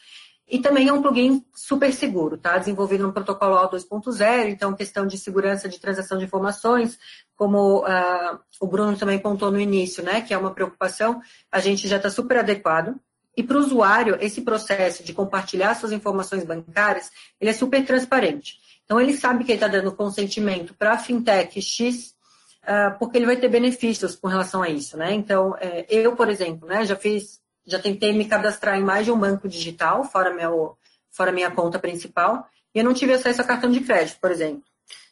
e 0.49 0.59
também 0.59 0.87
é 0.87 0.93
um 0.93 1.01
plugin 1.01 1.45
super 1.53 1.91
seguro, 1.93 2.37
tá? 2.37 2.57
Desenvolvido 2.57 3.05
no 3.05 3.11
protocolo 3.11 3.55
O 3.55 3.69
2.0, 3.69 4.47
então 4.47 4.73
questão 4.73 5.05
de 5.05 5.17
segurança 5.17 5.67
de 5.67 5.77
transação 5.77 6.17
de 6.17 6.23
informações, 6.23 6.97
como 7.35 7.81
uh, 7.81 8.39
o 8.61 8.65
Bruno 8.65 8.97
também 8.97 9.19
pontou 9.19 9.51
no 9.51 9.59
início, 9.59 10.01
né? 10.01 10.21
Que 10.21 10.33
é 10.33 10.37
uma 10.37 10.53
preocupação, 10.53 11.21
a 11.51 11.59
gente 11.59 11.85
já 11.87 11.97
está 11.97 12.09
super 12.09 12.37
adequado. 12.37 12.95
E 13.35 13.43
para 13.43 13.57
o 13.57 13.59
usuário, 13.59 14.17
esse 14.21 14.41
processo 14.41 15.03
de 15.03 15.13
compartilhar 15.13 15.75
suas 15.75 15.91
informações 15.91 16.45
bancárias, 16.45 17.11
ele 17.41 17.51
é 17.51 17.53
super 17.53 17.85
transparente. 17.85 18.57
Então, 18.87 19.01
ele 19.01 19.17
sabe 19.17 19.43
que 19.43 19.51
ele 19.51 19.57
está 19.57 19.67
dando 19.67 19.91
consentimento 19.91 20.73
para 20.73 20.93
a 20.93 20.97
fintech 20.97 21.61
X, 21.61 22.15
uh, 22.63 22.97
porque 22.97 23.17
ele 23.17 23.25
vai 23.25 23.35
ter 23.35 23.49
benefícios 23.49 24.15
com 24.15 24.29
relação 24.29 24.63
a 24.63 24.69
isso, 24.69 24.95
né? 24.95 25.13
Então, 25.13 25.57
é, 25.59 25.85
eu, 25.89 26.15
por 26.15 26.29
exemplo, 26.29 26.65
né, 26.65 26.85
já 26.85 26.95
fiz, 26.95 27.41
já 27.65 27.79
tentei 27.79 28.13
me 28.13 28.23
cadastrar 28.23 28.77
em 28.77 28.83
mais 28.83 29.03
de 29.03 29.11
um 29.11 29.19
banco 29.19 29.45
digital, 29.49 30.05
fora, 30.05 30.33
meu, 30.33 30.77
fora 31.11 31.33
minha 31.33 31.51
conta 31.51 31.77
principal, 31.77 32.47
e 32.73 32.79
eu 32.79 32.85
não 32.85 32.93
tive 32.93 33.11
acesso 33.11 33.41
a 33.41 33.43
cartão 33.45 33.69
de 33.69 33.81
crédito, 33.81 34.21
por 34.21 34.31
exemplo. 34.31 34.63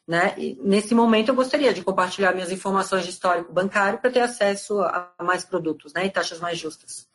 Né? 0.07 0.33
E 0.37 0.57
nesse 0.63 0.95
momento, 0.95 1.29
eu 1.29 1.35
gostaria 1.35 1.73
de 1.73 1.83
compartilhar 1.83 2.31
minhas 2.31 2.51
informações 2.51 3.03
de 3.03 3.09
histórico 3.09 3.51
bancário 3.51 3.99
para 3.99 4.09
ter 4.09 4.21
acesso 4.21 4.79
a 4.79 5.11
mais 5.21 5.43
produtos 5.43 5.91
né, 5.93 6.05
e 6.05 6.09
taxas 6.09 6.39
mais 6.39 6.57
justas. 6.57 7.09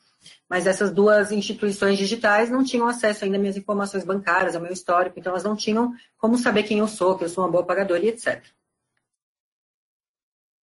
Mas 0.50 0.66
essas 0.66 0.90
duas 0.90 1.30
instituições 1.30 1.96
digitais 1.96 2.50
não 2.50 2.64
tinham 2.64 2.88
acesso 2.88 3.24
ainda 3.24 3.36
às 3.36 3.40
minhas 3.40 3.56
informações 3.56 4.04
bancárias, 4.04 4.56
ao 4.56 4.60
meu 4.60 4.72
histórico, 4.72 5.16
então 5.16 5.30
elas 5.30 5.44
não 5.44 5.54
tinham 5.54 5.94
como 6.18 6.36
saber 6.36 6.64
quem 6.64 6.80
eu 6.80 6.88
sou, 6.88 7.16
que 7.16 7.22
eu 7.22 7.28
sou 7.28 7.44
uma 7.44 7.50
boa 7.50 7.64
pagadora 7.64 8.04
e 8.04 8.08
etc. 8.08 8.44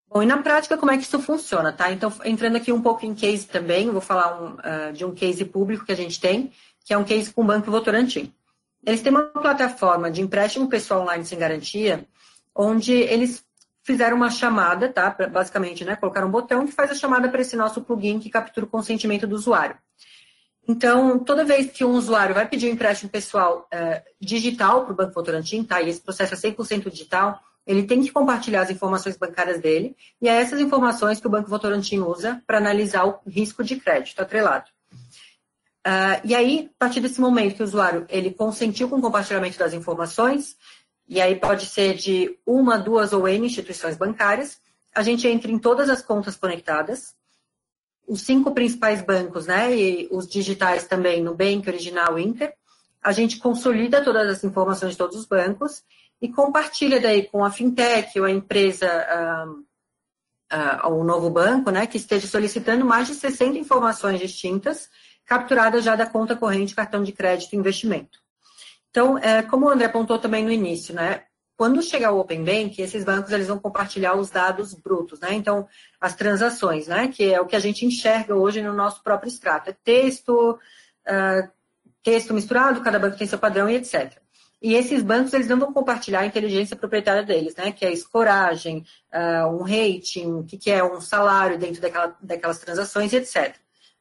Bom, 0.10 0.22
e 0.22 0.26
na 0.26 0.42
prática, 0.42 0.78
como 0.78 0.92
é 0.92 0.98
que 0.98 1.04
isso 1.04 1.22
funciona, 1.22 1.72
tá? 1.72 1.90
Então, 1.90 2.12
entrando 2.26 2.58
aqui 2.58 2.72
um 2.72 2.82
pouco 2.82 3.06
em 3.06 3.16
case 3.16 3.48
também, 3.48 3.90
vou 3.90 4.02
falar 4.02 4.42
um, 4.42 4.54
uh, 4.56 4.94
de 4.94 5.06
um 5.06 5.14
case 5.14 5.46
público 5.46 5.86
que 5.86 5.92
a 5.94 5.96
gente 5.98 6.20
tem, 6.20 6.52
que 6.84 6.94
é 6.94 6.98
um 6.98 7.06
case 7.06 7.32
com 7.34 7.42
o 7.42 7.46
Banco 7.46 7.72
Votorantim. 7.72 8.34
Eles 8.86 9.02
têm 9.02 9.12
uma 9.12 9.24
plataforma 9.24 10.12
de 10.12 10.22
empréstimo 10.22 10.68
pessoal 10.68 11.02
online 11.02 11.26
sem 11.26 11.40
garantia, 11.40 12.06
onde 12.54 12.92
eles 12.92 13.47
fizeram 13.88 14.18
uma 14.18 14.30
chamada, 14.30 14.90
tá? 14.90 15.16
Basicamente, 15.32 15.86
né? 15.86 15.96
Colocaram 15.96 16.28
um 16.28 16.32
botão 16.32 16.66
que 16.66 16.74
faz 16.74 16.92
a 16.92 16.94
chamada 16.94 17.30
para 17.30 17.40
esse 17.40 17.56
nosso 17.56 17.82
plugin 17.82 18.20
que 18.20 18.30
captura 18.30 18.66
o 18.66 18.70
consentimento 18.70 19.26
do 19.26 19.34
usuário. 19.34 19.78
Então, 20.68 21.18
toda 21.18 21.46
vez 21.46 21.72
que 21.72 21.86
um 21.86 21.92
usuário 21.92 22.36
vai 22.36 22.46
pedir 22.46 22.68
um 22.68 22.74
empréstimo 22.74 23.10
pessoal 23.10 23.66
é, 23.72 24.04
digital 24.20 24.84
para 24.84 24.92
o 24.92 24.96
Banco 24.96 25.14
Votorantim, 25.14 25.64
tá? 25.64 25.82
E 25.82 25.88
esse 25.88 26.02
processo 26.02 26.34
é 26.34 26.38
100% 26.38 26.92
digital, 26.92 27.40
ele 27.66 27.84
tem 27.84 28.02
que 28.02 28.12
compartilhar 28.12 28.64
as 28.64 28.70
informações 28.70 29.16
bancárias 29.16 29.62
dele, 29.62 29.96
e 30.22 30.28
é 30.28 30.34
essas 30.34 30.60
informações 30.60 31.22
que 31.22 31.28
o 31.28 31.30
Banco 31.30 31.50
Votorantim 31.50 32.00
usa 32.00 32.44
para 32.46 32.58
analisar 32.58 33.06
o 33.06 33.22
risco 33.26 33.64
de 33.64 33.78
crédito 33.78 34.20
atrelado. 34.22 34.66
Uh, 35.88 36.20
e 36.26 36.36
aí, 36.36 36.70
a 36.76 36.80
partir 36.84 37.00
desse 37.00 37.22
momento 37.22 37.56
que 37.56 37.62
o 37.62 37.66
usuário 37.66 38.06
ele 38.10 38.32
consentiu 38.32 38.90
com 38.90 38.98
o 38.98 39.02
compartilhamento 39.02 39.58
das 39.58 39.74
informações, 39.74 40.58
e 41.08 41.22
aí 41.22 41.36
pode 41.36 41.66
ser 41.66 41.95
de 41.95 42.38
uma, 42.45 42.78
duas 42.78 43.14
ou 43.14 43.28
N 43.28 43.45
instituições 43.47 43.95
bancárias. 43.95 44.60
A 44.93 45.01
gente 45.01 45.28
entra 45.28 45.49
em 45.49 45.58
todas 45.58 45.89
as 45.89 46.01
contas 46.01 46.36
conectadas, 46.36 47.16
os 48.05 48.22
cinco 48.22 48.53
principais 48.53 49.01
bancos, 49.01 49.45
né, 49.45 49.74
e 49.76 50.08
os 50.12 50.28
digitais 50.28 50.86
também, 50.86 51.24
Nubank, 51.24 51.68
Original, 51.68 52.20
Inter. 52.20 52.53
A 53.01 53.12
gente 53.12 53.38
consolida 53.38 54.03
todas 54.03 54.28
as 54.30 54.43
informações 54.43 54.91
de 54.91 54.97
todos 54.97 55.18
os 55.18 55.26
bancos 55.26 55.84
e 56.22 56.28
compartilha 56.28 56.99
daí 56.99 57.24
com 57.24 57.45
a 57.45 57.51
fintech 57.51 58.20
ou 58.20 58.26
a 58.26 58.32
empresa, 58.32 58.88
uh, 60.51 60.89
o 60.89 61.03
novo 61.03 61.30
banco, 61.30 61.70
né, 61.70 61.88
que 61.88 61.97
esteja 61.97 62.28
solicitando 62.28 62.84
mais 62.84 63.08
de 63.08 63.16
60 63.16 63.58
informações 63.58 64.20
distintas, 64.20 64.89
capturadas 65.26 65.84
já 65.84 65.95
da 65.95 66.05
conta 66.05 66.36
corrente, 66.36 66.76
cartão 66.76 67.03
de 67.03 67.12
crédito 67.12 67.53
e 67.53 67.58
investimento. 67.58 68.20
Então, 68.90 69.18
é, 69.18 69.42
como 69.44 69.66
o 69.66 69.70
André 69.70 69.86
apontou 69.86 70.18
também 70.18 70.44
no 70.44 70.52
início, 70.52 70.94
né? 70.94 71.24
Quando 71.56 71.82
chegar 71.82 72.12
o 72.12 72.20
Open 72.20 72.44
Bank, 72.44 72.80
esses 72.80 73.04
bancos 73.04 73.32
eles 73.32 73.48
vão 73.48 73.58
compartilhar 73.58 74.16
os 74.16 74.30
dados 74.30 74.76
brutos, 74.76 75.20
né? 75.20 75.34
Então, 75.34 75.68
as 76.00 76.16
transações, 76.16 76.88
né? 76.88 77.08
Que 77.08 77.34
é 77.34 77.42
o 77.42 77.48
que 77.48 77.56
a 77.56 77.60
gente 77.60 77.86
enxerga 77.86 78.36
hoje 78.36 78.62
no 78.62 78.74
nosso 78.74 79.02
próprio 79.04 79.28
extrato. 79.28 79.72
É 79.72 79.76
texto, 79.84 80.52
uh, 80.52 81.50
texto 82.04 82.34
misturado, 82.34 82.82
cada 82.82 83.00
banco 83.00 83.18
tem 83.18 83.26
seu 83.26 83.40
padrão 83.40 83.68
e 83.68 83.76
etc. 83.76 84.18
E 84.62 84.76
esses 84.76 85.04
bancos, 85.04 85.34
eles 85.34 85.48
não 85.48 85.60
vão 85.60 85.74
compartilhar 85.74 86.22
a 86.22 86.26
inteligência 86.26 86.76
proprietária 86.76 87.24
deles, 87.24 87.56
né? 87.56 87.72
Que 87.72 87.86
é 87.86 87.90
a 87.90 87.92
escoragem, 87.92 88.86
uh, 89.12 89.48
um 89.48 89.64
rating, 89.64 90.34
o 90.34 90.44
que, 90.44 90.58
que 90.58 90.70
é 90.70 90.84
um 90.84 91.02
salário 91.02 91.58
dentro 91.58 91.82
daquela, 91.82 92.16
daquelas 92.22 92.60
transações, 92.60 93.14
etc. 93.14 93.56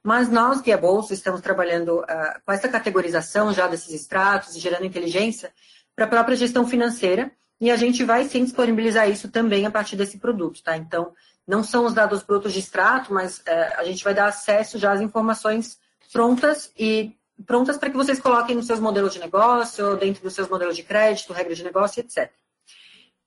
Mas 0.07 0.31
nós, 0.31 0.61
Guia 0.61 0.79
Bolsa, 0.79 1.15
estamos 1.15 1.41
trabalhando 1.41 1.99
uh, 1.99 2.41
com 2.45 2.53
essa 2.53 2.69
categorização 2.69 3.53
já 3.53 3.67
desses 3.67 3.93
extratos 3.93 4.55
e 4.55 4.61
gerando 4.61 4.87
inteligência 4.87 5.53
para 5.97 6.05
a 6.05 6.09
própria 6.09 6.37
gestão 6.37 6.65
financeira 6.65 7.33
e 7.61 7.73
a 7.73 7.77
gente 7.77 8.05
vai 8.05 8.25
sim 8.25 8.45
disponibilizar 8.45 9.11
isso 9.11 9.29
também 9.29 9.67
a 9.67 9.71
partir 9.71 9.97
desse 9.97 10.19
produto, 10.19 10.63
tá? 10.63 10.77
Então, 10.77 11.13
não 11.45 11.65
são 11.65 11.85
os 11.85 11.93
dados 11.93 12.23
brutos 12.23 12.53
de 12.53 12.61
extrato, 12.61 13.13
mas 13.13 13.39
uh, 13.39 13.43
a 13.79 13.83
gente 13.83 14.05
vai 14.05 14.15
dar 14.15 14.27
acesso 14.27 14.79
já 14.79 14.93
às 14.93 15.01
informações 15.01 15.77
prontas 16.13 16.71
e 16.79 17.13
prontas 17.45 17.77
para 17.77 17.91
que 17.91 17.97
vocês 17.97 18.21
coloquem 18.21 18.55
nos 18.55 18.69
seus 18.69 18.79
modelos 18.79 19.13
de 19.13 19.19
negócio, 19.19 19.97
dentro 19.97 20.23
dos 20.23 20.35
seus 20.35 20.49
modelos 20.49 20.77
de 20.77 20.85
crédito, 20.85 21.33
regra 21.33 21.53
de 21.53 21.65
negócio, 21.65 21.99
etc. 21.99 22.31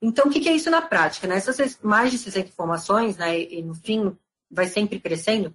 Então, 0.01 0.27
o 0.27 0.29
que, 0.29 0.39
que 0.39 0.47
é 0.47 0.53
isso 0.53 0.69
na 0.69 0.81
prática? 0.81 1.27
Né? 1.27 1.35
Essas 1.35 1.77
mais 1.81 2.09
de 2.09 2.17
60 2.17 2.47
informações, 2.47 3.17
né, 3.17 3.37
e 3.37 3.61
no 3.61 3.75
fim 3.75 4.17
vai 4.49 4.65
sempre 4.65 4.97
crescendo, 4.97 5.53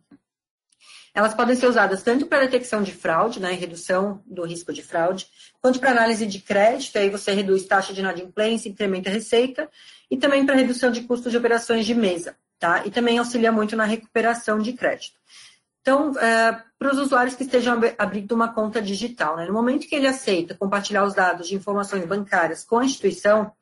elas 1.15 1.33
podem 1.33 1.55
ser 1.55 1.69
usadas 1.69 2.03
tanto 2.03 2.27
para 2.27 2.41
detecção 2.41 2.83
de 2.83 2.93
fraude, 2.93 3.41
né, 3.41 3.53
redução 3.53 4.21
do 4.27 4.45
risco 4.45 4.73
de 4.73 4.83
fraude, 4.83 5.29
quanto 5.63 5.79
para 5.79 5.93
análise 5.93 6.27
de 6.27 6.41
crédito, 6.41 6.99
aí 6.99 7.09
você 7.09 7.33
reduz 7.33 7.65
taxa 7.65 7.95
de 7.95 8.01
inadimplência, 8.01 8.69
incrementa 8.69 9.09
a 9.09 9.13
receita, 9.13 9.71
e 10.11 10.17
também 10.17 10.45
para 10.45 10.57
redução 10.57 10.91
de 10.91 11.03
custos 11.03 11.31
de 11.31 11.39
operações 11.39 11.87
de 11.87 11.95
mesa, 11.95 12.37
tá? 12.59 12.85
E 12.85 12.91
também 12.91 13.19
auxilia 13.19 13.53
muito 13.53 13.77
na 13.77 13.85
recuperação 13.85 14.59
de 14.59 14.73
crédito. 14.73 15.17
Então, 15.81 16.19
é, 16.19 16.63
para 16.79 16.93
os 16.93 16.99
usuários 16.99 17.37
que 17.37 17.45
estejam 17.45 17.79
abrindo 17.99 18.33
uma 18.33 18.53
conta 18.53 18.81
digital, 18.81 19.37
né? 19.37 19.47
no 19.47 19.53
momento 19.53 19.87
que 19.87 19.95
ele 19.95 20.07
aceita 20.07 20.55
compartilhar 20.55 21.05
os 21.05 21.15
dados 21.15 21.47
de 21.47 21.55
informações 21.55 22.07
bancárias 22.07 22.65
com 22.65 22.79
a 22.79 22.85
instituição, 22.87 23.53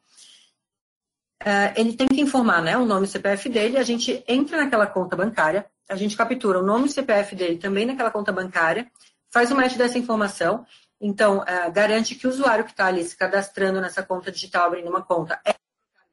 é, 1.44 1.72
ele 1.76 1.94
tem 1.94 2.06
que 2.06 2.20
informar 2.20 2.62
né, 2.62 2.76
o 2.76 2.86
nome 2.86 3.06
e 3.06 3.08
o 3.08 3.10
CPF 3.10 3.48
dele, 3.48 3.76
a 3.76 3.82
gente 3.82 4.22
entra 4.28 4.56
naquela 4.56 4.86
conta 4.86 5.16
bancária, 5.16 5.66
a 5.88 5.96
gente 5.96 6.16
captura 6.16 6.60
o 6.60 6.62
nome 6.62 6.86
e 6.86 6.90
CPF 6.90 7.34
dele 7.34 7.58
também 7.58 7.86
naquela 7.86 8.10
conta 8.10 8.32
bancária, 8.32 8.90
faz 9.30 9.50
o 9.50 9.56
match 9.56 9.76
dessa 9.76 9.98
informação, 9.98 10.66
então 11.00 11.42
é, 11.44 11.70
garante 11.70 12.14
que 12.14 12.26
o 12.26 12.30
usuário 12.30 12.64
que 12.64 12.70
está 12.70 12.86
ali 12.86 13.02
se 13.02 13.16
cadastrando 13.16 13.80
nessa 13.80 14.02
conta 14.02 14.30
digital, 14.30 14.66
abrindo 14.66 14.88
uma 14.88 15.02
conta, 15.02 15.40
é 15.44 15.54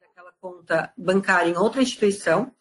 daquela 0.02 0.32
conta 0.42 0.92
bancária 0.98 1.50
em 1.50 1.58
outra 1.58 1.82
instituição. 1.82 2.52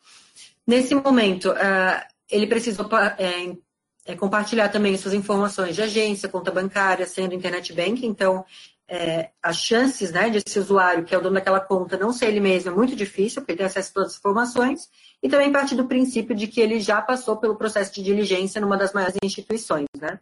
Nesse 0.66 0.94
momento, 0.94 1.52
é, 1.52 2.06
ele 2.30 2.46
precisa 2.46 2.86
é, 3.18 4.14
compartilhar 4.16 4.68
também 4.68 4.96
suas 4.96 5.14
informações 5.14 5.74
de 5.74 5.82
agência, 5.82 6.28
conta 6.28 6.50
bancária, 6.50 7.06
sendo 7.06 7.34
internet 7.34 7.72
banking. 7.72 8.06
Então, 8.06 8.44
é, 8.86 9.30
as 9.42 9.56
chances 9.56 10.10
né, 10.12 10.30
de 10.30 10.38
esse 10.38 10.58
usuário, 10.58 11.04
que 11.04 11.14
é 11.14 11.18
o 11.18 11.20
dono 11.20 11.34
daquela 11.34 11.60
conta, 11.60 11.96
não 11.96 12.12
ser 12.12 12.26
ele 12.26 12.40
mesmo 12.40 12.70
é 12.70 12.74
muito 12.74 12.96
difícil, 12.96 13.42
porque 13.42 13.52
ele 13.52 13.58
tem 13.58 13.66
acesso 13.66 13.90
a 13.90 13.94
todas 13.94 14.12
as 14.12 14.18
informações. 14.18 14.88
E 15.22 15.28
também 15.28 15.50
parte 15.50 15.74
do 15.74 15.86
princípio 15.86 16.34
de 16.34 16.46
que 16.46 16.60
ele 16.60 16.80
já 16.80 17.02
passou 17.02 17.36
pelo 17.36 17.56
processo 17.56 17.92
de 17.92 18.02
diligência 18.02 18.60
numa 18.60 18.76
das 18.76 18.92
maiores 18.92 19.16
instituições. 19.22 19.86
Né? 20.00 20.18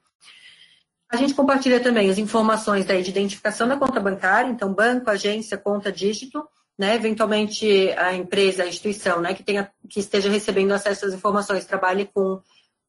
A 1.11 1.17
gente 1.17 1.35
compartilha 1.35 1.81
também 1.81 2.11
as 2.11 2.19
informações 2.19 2.87
de 2.87 3.11
identificação 3.11 3.69
da 3.69 3.77
conta 3.77 4.01
bancária, 4.01 4.51
então 4.51 4.73
banco, 4.73 5.11
agência, 5.11 5.57
conta, 5.57 5.93
dígito, 5.93 6.47
né, 6.79 6.95
eventualmente 6.95 7.91
a 7.93 8.13
empresa, 8.15 8.63
a 8.63 8.69
instituição, 8.69 9.21
né, 9.21 9.33
que, 9.33 9.43
tenha, 9.43 9.71
que 9.89 10.01
esteja 10.01 10.29
recebendo 10.29 10.73
acesso 10.73 11.07
às 11.07 11.15
informações, 11.15 11.65
trabalhe 11.65 12.11
com, 12.13 12.41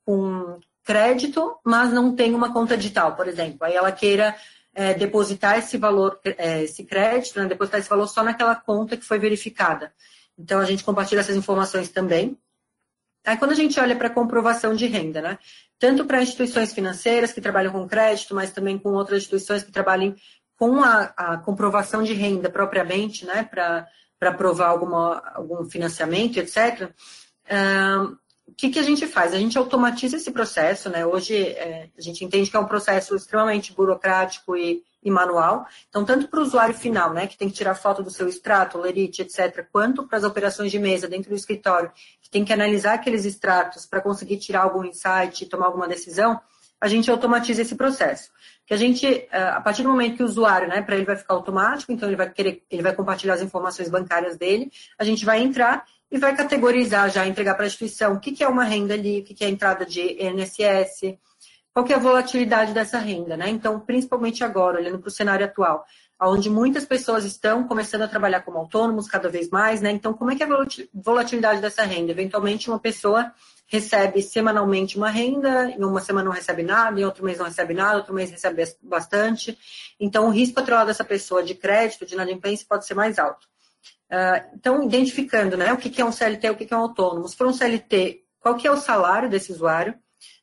com 0.05 0.59
crédito, 0.83 1.57
mas 1.63 1.91
não 1.93 2.15
tem 2.15 2.33
uma 2.33 2.51
conta 2.51 2.75
digital, 2.75 3.15
por 3.15 3.27
exemplo. 3.27 3.59
Aí 3.61 3.75
ela 3.75 3.91
queira 3.91 4.35
é, 4.73 4.93
depositar 4.93 5.57
esse 5.57 5.77
valor, 5.77 6.19
é, 6.23 6.63
esse 6.63 6.83
crédito, 6.83 7.39
né, 7.39 7.45
depositar 7.45 7.79
esse 7.79 7.89
valor 7.89 8.07
só 8.07 8.23
naquela 8.23 8.55
conta 8.55 8.97
que 8.97 9.05
foi 9.05 9.19
verificada. 9.19 9.93
Então, 10.37 10.59
a 10.59 10.65
gente 10.65 10.83
compartilha 10.83 11.19
essas 11.19 11.35
informações 11.35 11.89
também. 11.89 12.37
Aí, 13.25 13.37
quando 13.37 13.51
a 13.51 13.55
gente 13.55 13.79
olha 13.79 13.95
para 13.95 14.07
a 14.07 14.13
comprovação 14.13 14.73
de 14.73 14.85
renda, 14.85 15.21
né, 15.21 15.39
tanto 15.77 16.05
para 16.05 16.21
instituições 16.21 16.73
financeiras 16.73 17.33
que 17.33 17.41
trabalham 17.41 17.71
com 17.71 17.87
crédito, 17.87 18.33
mas 18.33 18.51
também 18.51 18.77
com 18.77 18.93
outras 18.93 19.23
instituições 19.23 19.63
que 19.63 19.71
trabalhem 19.71 20.15
com 20.57 20.83
a, 20.83 21.13
a 21.15 21.37
comprovação 21.37 22.03
de 22.03 22.13
renda 22.13 22.49
propriamente, 22.49 23.25
né, 23.25 23.43
para 23.43 24.33
provar 24.33 24.69
alguma, 24.69 25.21
algum 25.35 25.65
financiamento, 25.65 26.37
etc., 26.37 26.91
uh, 27.45 28.17
o 28.47 28.53
que, 28.53 28.69
que, 28.69 28.79
a 28.79 28.83
gente 28.83 29.05
faz? 29.05 29.33
A 29.33 29.37
gente 29.37 29.57
automatiza 29.57 30.17
esse 30.17 30.31
processo, 30.31 30.89
né? 30.89 31.05
Hoje 31.05 31.35
é, 31.35 31.89
a 31.97 32.01
gente 32.01 32.23
entende 32.23 32.49
que 32.49 32.55
é 32.55 32.59
um 32.59 32.65
processo 32.65 33.15
extremamente 33.15 33.73
burocrático 33.73 34.55
e, 34.55 34.83
e 35.03 35.11
manual. 35.11 35.67
Então, 35.89 36.05
tanto 36.05 36.27
para 36.27 36.39
o 36.39 36.43
usuário 36.43 36.73
final, 36.73 37.13
né, 37.13 37.27
que 37.27 37.37
tem 37.37 37.49
que 37.49 37.55
tirar 37.55 37.75
foto 37.75 38.01
do 38.01 38.09
seu 38.09 38.27
extrato, 38.27 38.77
lerite, 38.77 39.21
etc., 39.21 39.65
quanto 39.71 40.07
para 40.07 40.17
as 40.17 40.23
operações 40.23 40.71
de 40.71 40.79
mesa 40.79 41.07
dentro 41.07 41.29
do 41.29 41.35
escritório, 41.35 41.91
que 42.21 42.29
tem 42.29 42.45
que 42.45 42.53
analisar 42.53 42.93
aqueles 42.93 43.25
extratos 43.25 43.85
para 43.85 44.01
conseguir 44.01 44.37
tirar 44.37 44.61
algum 44.61 44.83
insight 44.83 45.45
tomar 45.45 45.65
alguma 45.65 45.87
decisão, 45.87 46.39
a 46.79 46.87
gente 46.87 47.09
automatiza 47.09 47.61
esse 47.61 47.75
processo. 47.75 48.31
Que 48.65 48.73
a 48.73 48.77
gente, 48.77 49.05
eh, 49.05 49.27
a 49.31 49.61
partir 49.61 49.83
do 49.83 49.89
momento 49.89 50.17
que 50.17 50.23
o 50.23 50.25
usuário, 50.25 50.67
né, 50.67 50.81
para 50.81 50.95
ele 50.95 51.05
vai 51.05 51.15
ficar 51.15 51.33
automático, 51.33 51.91
então 51.91 52.07
ele 52.07 52.15
vai 52.15 52.29
querer, 52.29 52.63
ele 52.69 52.83
vai 52.83 52.93
compartilhar 52.93 53.33
as 53.33 53.41
informações 53.41 53.89
bancárias 53.89 54.37
dele, 54.37 54.71
a 54.97 55.03
gente 55.03 55.25
vai 55.25 55.41
entrar 55.41 55.85
e 56.11 56.17
vai 56.17 56.35
categorizar 56.35 57.09
já, 57.09 57.27
entregar 57.27 57.55
para 57.55 57.65
a 57.65 57.67
instituição 57.67 58.13
o 58.13 58.19
que, 58.19 58.31
que 58.31 58.43
é 58.43 58.47
uma 58.47 58.63
renda 58.63 58.93
ali, 58.93 59.19
o 59.19 59.23
que, 59.23 59.33
que 59.33 59.43
é 59.43 59.47
a 59.47 59.49
entrada 59.49 59.85
de 59.85 60.01
INSS, 60.01 61.17
qual 61.73 61.85
que 61.85 61.93
é 61.93 61.95
a 61.95 61.99
volatilidade 61.99 62.73
dessa 62.73 62.97
renda, 62.97 63.37
né? 63.37 63.49
Então, 63.49 63.79
principalmente 63.79 64.43
agora, 64.43 64.79
olhando 64.79 64.99
para 64.99 65.09
o 65.09 65.11
cenário 65.11 65.45
atual, 65.45 65.85
onde 66.19 66.49
muitas 66.49 66.85
pessoas 66.85 67.23
estão 67.23 67.67
começando 67.67 68.01
a 68.01 68.07
trabalhar 68.07 68.41
como 68.41 68.57
autônomos 68.57 69.07
cada 69.07 69.29
vez 69.29 69.49
mais, 69.49 69.79
né? 69.81 69.91
Então, 69.91 70.13
como 70.13 70.31
é 70.31 70.35
que 70.35 70.41
é 70.41 70.47
a 70.47 70.65
volatilidade 70.93 71.61
dessa 71.61 71.83
renda? 71.83 72.11
Eventualmente, 72.11 72.69
uma 72.69 72.79
pessoa 72.79 73.31
recebe 73.67 74.21
semanalmente 74.23 74.97
uma 74.97 75.09
renda, 75.09 75.69
em 75.69 75.83
uma 75.83 76.01
semana 76.01 76.25
não 76.25 76.31
recebe 76.31 76.63
nada, 76.63 76.99
em 76.99 77.03
outro 77.03 77.23
mês 77.23 77.37
não 77.37 77.45
recebe 77.45 77.73
nada, 77.73 77.97
outro 77.97 78.13
mês 78.13 78.31
recebe 78.31 78.63
bastante. 78.81 79.55
Então, 79.99 80.27
o 80.27 80.31
risco 80.31 80.59
atrelado 80.59 80.87
dessa 80.87 81.03
pessoa 81.03 81.43
de 81.43 81.53
crédito, 81.53 82.05
de 82.05 82.15
inadimplência, 82.15 82.65
pode 82.67 82.87
ser 82.87 82.93
mais 82.93 83.19
alto. 83.19 83.47
Então, 84.53 84.83
identificando 84.83 85.57
né, 85.57 85.73
o 85.73 85.77
que 85.77 86.01
é 86.01 86.05
um 86.05 86.11
CLT, 86.11 86.49
o 86.49 86.55
que 86.55 86.73
é 86.73 86.77
um 86.77 86.81
autônomo. 86.81 87.27
Se 87.27 87.35
for 87.35 87.47
um 87.47 87.53
CLT, 87.53 88.23
qual 88.39 88.55
que 88.55 88.67
é 88.67 88.71
o 88.71 88.77
salário 88.77 89.29
desse 89.29 89.51
usuário? 89.51 89.95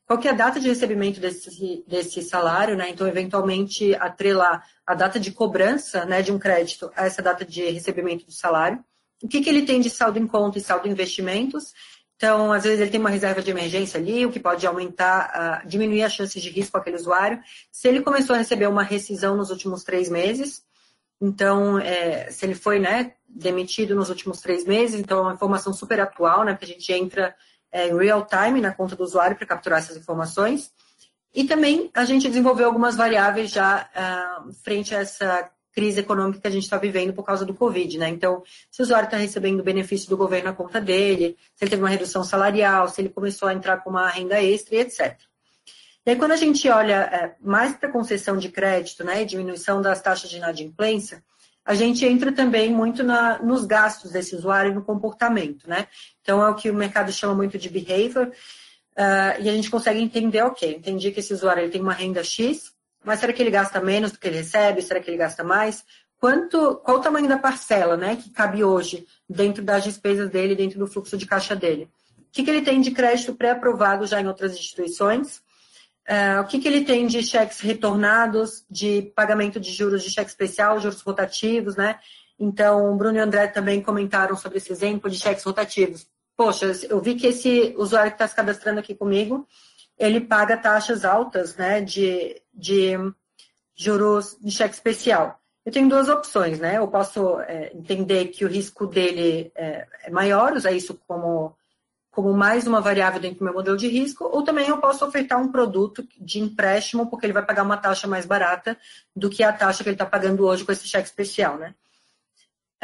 Qual 0.07 0.19
que 0.19 0.29
é 0.29 0.33
a 0.33 0.35
data 0.35 0.61
de 0.61 0.69
recebimento 0.69 1.19
desse, 1.19 1.83
desse 1.87 2.23
salário? 2.23 2.77
Né? 2.77 2.91
Então, 2.91 3.07
eventualmente, 3.07 3.95
atrelar 3.95 4.63
a 4.87 4.95
data 4.95 5.19
de 5.19 5.33
cobrança 5.33 6.05
né, 6.05 6.21
de 6.21 6.31
um 6.31 6.39
crédito 6.39 6.93
a 6.95 7.07
essa 7.07 7.23
data 7.23 7.45
de 7.45 7.65
recebimento 7.71 8.27
do 8.27 8.33
salário. 8.33 8.85
O 9.23 9.29
que, 9.29 9.41
que 9.41 9.49
ele 9.49 9.63
tem 9.63 9.81
de 9.81 9.89
saldo 9.89 10.19
em 10.19 10.27
conta 10.27 10.59
e 10.59 10.61
saldo 10.61 10.87
em 10.87 10.91
investimentos? 10.91 11.73
Então, 12.17 12.53
às 12.53 12.65
vezes 12.65 12.81
ele 12.81 12.91
tem 12.91 13.01
uma 13.01 13.11
reserva 13.11 13.43
de 13.43 13.51
emergência 13.51 13.99
ali, 13.99 14.25
o 14.25 14.31
que 14.31 14.39
pode 14.39 14.67
aumentar, 14.67 15.63
uh, 15.65 15.69
diminuir 15.69 16.03
as 16.03 16.13
chances 16.13 16.43
de 16.43 16.51
risco 16.51 16.77
aquele 16.77 16.97
usuário. 16.97 17.41
Se 17.73 17.89
ele 17.89 18.03
começou 18.03 18.35
a 18.35 18.39
receber 18.39 18.67
uma 18.67 18.83
rescisão 18.83 19.37
nos 19.37 19.51
últimos 19.51 19.83
três 19.83 20.09
meses, 20.09 20.63
então, 21.21 21.79
é, 21.79 22.31
se 22.31 22.45
ele 22.45 22.55
foi 22.55 22.79
né, 22.79 23.15
demitido 23.29 23.95
nos 23.95 24.09
últimos 24.09 24.41
três 24.41 24.65
meses, 24.65 24.99
então 24.99 25.19
é 25.19 25.23
uma 25.23 25.35
informação 25.35 25.73
super 25.73 26.01
atual, 26.01 26.45
né, 26.45 26.53
porque 26.53 26.67
a 26.67 26.75
gente 26.75 26.93
entra 26.93 27.35
é, 27.73 27.89
em 27.89 27.97
real 27.97 28.27
time 28.27 28.61
na 28.61 28.73
conta 28.73 28.95
do 28.95 29.03
usuário 29.03 29.37
para 29.37 29.47
capturar 29.47 29.79
essas 29.79 29.97
informações. 29.97 30.73
E 31.35 31.45
também 31.45 31.91
a 31.93 32.05
gente 32.05 32.29
desenvolveu 32.29 32.67
algumas 32.67 32.95
variáveis 32.95 33.51
já 33.51 33.89
uh, 33.91 34.53
frente 34.63 34.95
a 34.95 35.01
essa 35.01 35.51
crise 35.73 35.99
econômica 35.99 36.41
que 36.41 36.47
a 36.47 36.51
gente 36.51 36.63
está 36.63 36.77
vivendo 36.77 37.13
por 37.13 37.25
causa 37.25 37.45
do 37.45 37.53
Covid, 37.53 37.99
né? 37.99 38.09
Então, 38.09 38.45
se 38.71 38.81
o 38.81 38.85
usuário 38.85 39.07
está 39.07 39.17
recebendo 39.17 39.65
benefício 39.65 40.09
do 40.09 40.17
governo 40.17 40.51
na 40.51 40.55
conta 40.55 40.81
dele, 40.81 41.37
se 41.57 41.65
ele 41.65 41.71
teve 41.71 41.83
uma 41.83 41.89
redução 41.89 42.23
salarial, 42.23 42.89
se 42.89 43.01
ele 43.01 43.09
começou 43.09 43.49
a 43.49 43.55
entrar 43.55 43.79
com 43.79 43.91
uma 43.91 44.09
renda 44.09 44.41
extra 44.41 44.77
e 44.77 44.79
etc. 44.79 45.19
E 46.07 46.11
aí, 46.11 46.17
quando 46.17 46.33
a 46.33 46.37
gente 46.37 46.69
olha 46.69 47.09
é, 47.11 47.35
mais 47.41 47.75
para 47.75 47.91
concessão 47.91 48.37
de 48.37 48.51
crédito, 48.51 49.03
né, 49.03 49.23
e 49.23 49.27
diminuição 49.27 49.81
das 49.81 50.03
taxas 50.03 50.29
de 50.29 50.37
inadimplência, 50.37 51.25
a 51.65 51.75
gente 51.75 52.05
entra 52.05 52.31
também 52.31 52.71
muito 52.71 53.03
na, 53.03 53.39
nos 53.39 53.65
gastos 53.65 54.11
desse 54.11 54.37
usuário 54.37 54.71
e 54.71 54.75
no 54.75 54.85
comportamento, 54.85 55.67
né? 55.67 55.87
Então, 56.21 56.43
é 56.45 56.51
o 56.51 56.55
que 56.55 56.71
o 56.71 56.75
mercado 56.75 57.11
chama 57.11 57.35
muito 57.35 57.57
de 57.57 57.71
behavior, 57.71 58.27
uh, 58.27 59.41
e 59.41 59.49
a 59.49 59.53
gente 59.53 59.71
consegue 59.71 59.99
entender, 59.99 60.43
ok, 60.43 60.75
entendi 60.75 61.11
que 61.11 61.21
esse 61.21 61.33
usuário 61.33 61.63
ele 61.63 61.73
tem 61.73 61.81
uma 61.81 61.95
renda 61.95 62.23
X, 62.23 62.75
mas 63.03 63.21
será 63.21 63.33
que 63.33 63.43
ele 63.43 63.51
gasta 63.51 63.81
menos 63.81 64.13
do 64.13 64.19
que 64.19 64.29
ele 64.29 64.39
recebe? 64.39 64.83
Será 64.83 65.01
que 65.01 65.11
ele 65.11 65.17
gasta 65.17 65.43
mais? 65.43 65.85
Quanto, 66.19 66.77
qual 66.77 66.99
o 66.99 67.01
tamanho 67.01 67.29
da 67.29 67.39
parcela 67.39 67.97
né, 67.97 68.17
que 68.17 68.31
cabe 68.31 68.65
hoje 68.65 69.07
dentro 69.29 69.63
das 69.63 69.85
despesas 69.85 70.31
dele, 70.31 70.55
dentro 70.55 70.79
do 70.79 70.87
fluxo 70.87 71.17
de 71.17 71.27
caixa 71.27 71.55
dele? 71.55 71.89
O 72.19 72.33
que, 72.33 72.43
que 72.43 72.51
ele 72.51 72.63
tem 72.63 72.81
de 72.81 72.91
crédito 72.91 73.35
pré-aprovado 73.35 74.07
já 74.07 74.21
em 74.21 74.27
outras 74.27 74.55
instituições? 74.55 75.43
Uh, 76.09 76.43
o 76.43 76.45
que, 76.47 76.59
que 76.59 76.69
ele 76.69 76.85
tem 76.85 77.07
de 77.07 77.23
cheques 77.23 77.61
retornados, 77.61 78.65
de 78.69 79.11
pagamento 79.17 79.59
de 79.59 79.71
juros 79.71 80.03
de 80.03 80.11
cheque 80.11 80.29
especial, 80.29 80.79
juros 80.79 81.01
rotativos, 81.01 81.77
né? 81.77 81.99
Então, 82.39 82.97
Bruno 82.97 83.17
e 83.17 83.21
André 83.21 83.47
também 83.47 83.81
comentaram 83.81 84.37
sobre 84.37 84.59
esse 84.59 84.71
exemplo 84.71 85.09
de 85.09 85.19
cheques 85.19 85.45
rotativos. 85.45 86.07
Poxa, 86.37 86.73
eu 86.89 87.01
vi 87.01 87.15
que 87.15 87.29
esse 87.29 87.75
usuário 87.79 88.11
que 88.11 88.17
está 88.17 88.27
se 88.27 88.35
cadastrando 88.35 88.81
aqui 88.81 88.95
comigo, 88.95 89.47
ele 89.97 90.21
paga 90.21 90.57
taxas 90.57 91.05
altas 91.05 91.57
né, 91.57 91.81
de, 91.81 92.43
de 92.53 92.93
juros 93.75 94.37
de 94.41 94.51
cheque 94.51 94.75
especial. 94.75 95.41
Eu 95.65 95.73
tenho 95.73 95.89
duas 95.89 96.09
opções, 96.09 96.59
né? 96.59 96.77
Eu 96.77 96.89
posso 96.89 97.41
é, 97.41 97.73
entender 97.75 98.27
que 98.27 98.45
o 98.45 98.49
risco 98.49 98.87
dele 98.87 99.51
é, 99.55 99.87
é, 100.03 100.11
maior, 100.11 100.53
usar 100.53 100.73
isso 100.73 101.01
como, 101.07 101.57
como 102.15 102.33
mais 102.33 102.67
uma 102.67 102.81
variável 102.81 103.21
dentro 103.21 103.41
do 103.41 103.45
meu 103.45 103.55
modelo 103.55 103.77
de 103.77 103.89
risco, 103.89 104.25
ou 104.25 104.43
também 104.43 104.69
eu 104.69 104.79
posso 104.79 105.05
ofertar 105.05 105.41
um 105.41 105.51
produto 105.51 106.07
de 106.19 106.39
empréstimo, 106.39 107.09
porque 107.11 107.27
ele 107.27 107.33
vai 107.33 107.45
pagar 107.45 107.63
uma 107.63 107.77
taxa 107.77 108.07
mais 108.07 108.25
barata 108.25 108.77
do 109.15 109.29
que 109.29 109.43
a 109.43 109.53
taxa 109.53 109.83
que 109.83 109.89
ele 109.89 109.95
está 109.95 110.07
pagando 110.07 110.47
hoje 110.47 110.65
com 110.65 110.73
esse 110.73 110.87
cheque 110.87 111.09
especial, 111.09 111.57
né? 111.57 111.75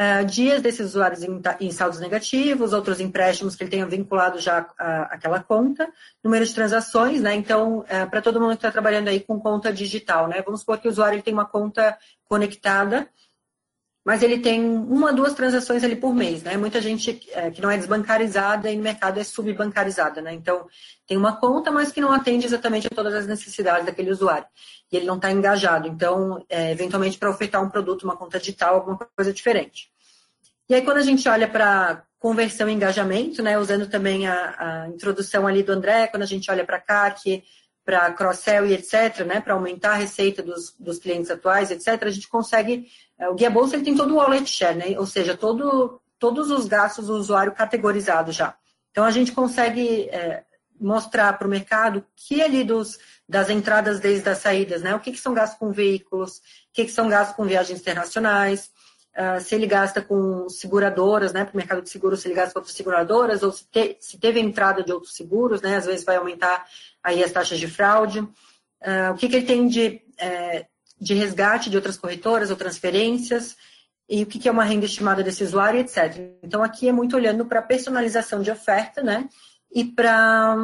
uh, 0.01 0.25
dias 0.25 0.63
desses 0.63 0.87
usuários 0.87 1.23
em, 1.23 1.41
em, 1.61 1.71
saldos 1.71 2.01
negativos, 2.01 2.73
outros 2.73 3.01
empréstimos 3.01 3.55
que 3.55 3.63
ele 3.63 3.71
tenha 3.71 3.87
vinculado 3.87 4.39
já 4.39 4.67
àquela 5.11 5.43
conta, 5.43 5.89
número 6.25 6.45
de 6.45 6.55
transações, 6.55 7.21
né? 7.21 7.35
Então, 7.35 7.81
uh, 7.81 8.11
para 8.11 8.23
todo 8.23 8.41
mundo 8.41 8.51
que 8.51 8.57
está 8.57 8.71
trabalhando 8.71 9.09
aí 9.09 9.21
com 9.21 9.39
conta 9.39 9.73
digital, 9.73 10.27
né? 10.27 10.43
Vamos 10.43 10.61
supor 10.61 10.79
que 10.79 10.89
o 10.89 10.91
usuário 10.91 11.23
tem 11.23 11.35
uma 11.35 11.45
conta 11.45 11.97
conectada, 12.27 13.09
mas 14.05 14.23
ele 14.23 14.39
tem 14.39 14.65
uma, 14.65 15.13
duas 15.13 15.35
transações 15.35 15.85
ali 15.85 15.95
por 15.95 16.15
mês, 16.15 16.43
né? 16.43 16.57
Muita 16.57 16.81
gente 16.81 17.21
é, 17.33 17.51
que 17.51 17.61
não 17.61 17.71
é 17.71 17.77
desbancarizada 17.77 18.71
e 18.71 18.77
no 18.77 18.83
mercado 18.83 19.21
é 19.21 19.25
subbancarizada, 19.25 20.23
né? 20.23 20.33
Então, 20.33 20.67
tem 21.07 21.19
uma 21.19 21.37
conta, 21.37 21.71
mas 21.71 21.93
que 21.93 22.01
não 22.01 22.13
atende 22.13 22.47
exatamente 22.47 22.87
a 22.87 22.91
todas 22.91 23.15
as 23.15 23.27
necessidades 23.27 23.85
daquele 23.85 24.11
usuário. 24.11 24.47
E 24.91 24.97
ele 24.97 25.07
não 25.07 25.17
está 25.17 25.31
engajado. 25.31 25.87
Então, 25.87 26.45
é, 26.49 26.73
eventualmente, 26.73 27.19
para 27.19 27.31
ofertar 27.31 27.63
um 27.63 27.69
produto, 27.69 28.05
uma 28.05 28.17
conta 28.17 28.39
digital, 28.39 28.77
alguma 28.77 28.97
coisa 28.97 29.33
diferente. 29.33 29.91
E 30.69 30.75
aí, 30.75 30.83
quando 30.83 30.99
a 30.99 31.03
gente 31.03 31.29
olha 31.29 31.49
para 31.49 32.05
conversão 32.19 32.69
e 32.69 32.73
engajamento, 32.73 33.43
né, 33.43 33.59
usando 33.59 33.89
também 33.89 34.27
a, 34.27 34.55
a 34.85 34.89
introdução 34.89 35.47
ali 35.47 35.63
do 35.63 35.73
André, 35.73 36.07
quando 36.07 36.23
a 36.23 36.27
gente 36.27 36.51
olha 36.51 36.65
para 36.65 36.79
CAC, 36.79 37.43
para 37.85 38.13
cross-sell 38.13 38.67
e 38.67 38.75
etc., 38.75 39.25
né, 39.27 39.41
para 39.41 39.55
aumentar 39.55 39.93
a 39.93 39.97
receita 39.97 40.43
dos, 40.43 40.75
dos 40.79 40.99
clientes 40.99 41.31
atuais, 41.31 41.71
etc., 41.71 42.03
a 42.03 42.11
gente 42.11 42.29
consegue, 42.29 42.87
o 43.29 43.35
Guia 43.35 43.51
Bolsa 43.51 43.77
ele 43.77 43.85
tem 43.85 43.97
todo 43.97 44.15
o 44.15 44.17
wallet 44.17 44.49
share, 44.49 44.77
né, 44.77 44.99
ou 44.99 45.07
seja, 45.07 45.37
todo, 45.37 46.01
todos 46.19 46.51
os 46.51 46.67
gastos 46.67 47.09
do 47.09 47.15
usuário 47.15 47.53
categorizados 47.53 48.35
já. 48.35 48.55
Então, 48.91 49.05
a 49.05 49.11
gente 49.11 49.33
consegue 49.33 50.09
é, 50.11 50.45
mostrar 50.81 51.35
para 51.35 51.47
o 51.47 51.51
mercado 51.51 52.05
que 52.17 52.43
ali 52.43 52.65
dos, 52.65 52.99
das 53.29 53.51
entradas 53.51 54.01
desde 54.01 54.29
as 54.29 54.39
saídas, 54.39 54.83
né, 54.83 54.95
o 54.95 55.01
que, 55.01 55.13
que 55.13 55.19
são 55.19 55.35
gastos 55.35 55.59
com 55.59 55.71
veículos, 55.71 56.39
o 56.39 56.43
que, 56.73 56.85
que 56.87 56.91
são 56.91 57.09
gastos 57.09 57.37
com 57.37 57.45
viagens 57.45 57.79
internacionais, 57.79 58.71
uh, 59.17 59.41
se 59.41 59.55
ele 59.55 59.67
gasta 59.67 60.01
com 60.01 60.49
seguradoras, 60.49 61.33
né, 61.33 61.45
para 61.45 61.55
o 61.55 61.57
mercado 61.57 61.83
de 61.83 61.91
seguros, 61.91 62.21
se 62.21 62.29
ele 62.29 62.35
gasta 62.35 62.55
com 62.55 62.61
outras 62.61 62.77
seguradoras, 62.77 63.43
ou 63.43 63.53
se, 63.53 63.67
te, 63.67 63.97
se 64.01 64.19
teve 64.19 64.41
entrada 64.41 64.83
de 64.83 64.93
outros 64.93 65.15
seguros, 65.15 65.61
né, 65.61 65.77
às 65.77 65.87
vezes 65.87 66.05
vai 66.05 66.17
aumentar 66.17 66.67
aí 67.03 67.23
as 67.23 67.31
taxas 67.31 67.59
de 67.59 67.69
fraude. 67.69 68.21
Uh, 68.21 69.13
o 69.13 69.15
que, 69.15 69.29
que 69.29 69.37
ele 69.37 69.47
tem 69.47 69.69
de, 69.69 70.03
uh, 70.15 70.67
de 71.01 71.15
resgate 71.15 71.71
de 71.71 71.77
outras 71.77 71.97
corretoras 71.97 72.51
ou 72.51 72.57
transferências, 72.57 73.57
e 74.09 74.23
o 74.25 74.27
que, 74.27 74.49
é 74.49 74.53
uma 74.53 74.65
renda 74.65 74.87
estimada 74.87 75.23
desse 75.23 75.45
usuário, 75.45 75.81
etc. 75.81 76.39
Então, 76.43 76.63
aqui 76.63 76.89
é 76.89 76.93
muito 76.93 77.15
olhando 77.15 77.47
para 77.47 77.61
a 77.61 77.63
personalização 77.63 78.43
de 78.43 78.51
oferta, 78.51 79.03
né, 79.03 79.29
e 79.73 79.85
para 79.85 80.57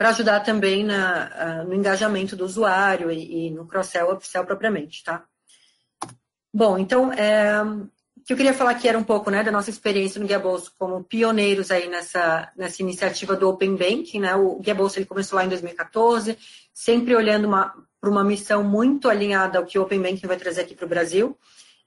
ajudar 0.00 0.40
também 0.40 0.84
na, 0.84 1.64
no 1.64 1.74
engajamento 1.74 2.36
do 2.36 2.44
usuário 2.44 3.10
e, 3.10 3.46
e 3.46 3.50
no 3.50 3.66
cross-sell, 3.66 4.12
upsell 4.12 4.44
propriamente, 4.44 5.02
tá? 5.02 5.24
Bom, 6.52 6.76
então, 6.78 7.10
é, 7.14 7.62
o 8.22 8.24
que 8.24 8.34
eu 8.34 8.36
queria 8.36 8.54
falar 8.54 8.70
aqui 8.70 8.86
era 8.86 8.96
um 8.96 9.02
pouco 9.02 9.30
né, 9.30 9.42
da 9.42 9.50
nossa 9.50 9.68
experiência 9.68 10.20
no 10.20 10.26
Guia 10.26 10.38
Bolsa 10.38 10.70
como 10.78 11.02
pioneiros 11.02 11.72
aí 11.72 11.88
nessa, 11.88 12.52
nessa 12.56 12.80
iniciativa 12.80 13.34
do 13.34 13.48
Open 13.48 13.74
Banking. 13.74 14.20
Né? 14.20 14.34
O 14.36 14.60
Guia 14.60 14.74
Bolsa 14.74 14.98
ele 14.98 15.06
começou 15.06 15.36
lá 15.36 15.44
em 15.44 15.48
2014, 15.48 16.38
sempre 16.72 17.16
olhando 17.16 17.48
para 18.02 18.10
uma 18.10 18.24
missão 18.24 18.64
muito 18.64 19.08
alinhada 19.08 19.60
ao 19.60 19.64
que 19.64 19.78
o 19.78 19.82
Open 19.82 20.02
Banking 20.02 20.26
vai 20.26 20.36
trazer 20.36 20.62
aqui 20.62 20.74
para 20.74 20.86
o 20.86 20.88
Brasil. 20.88 21.38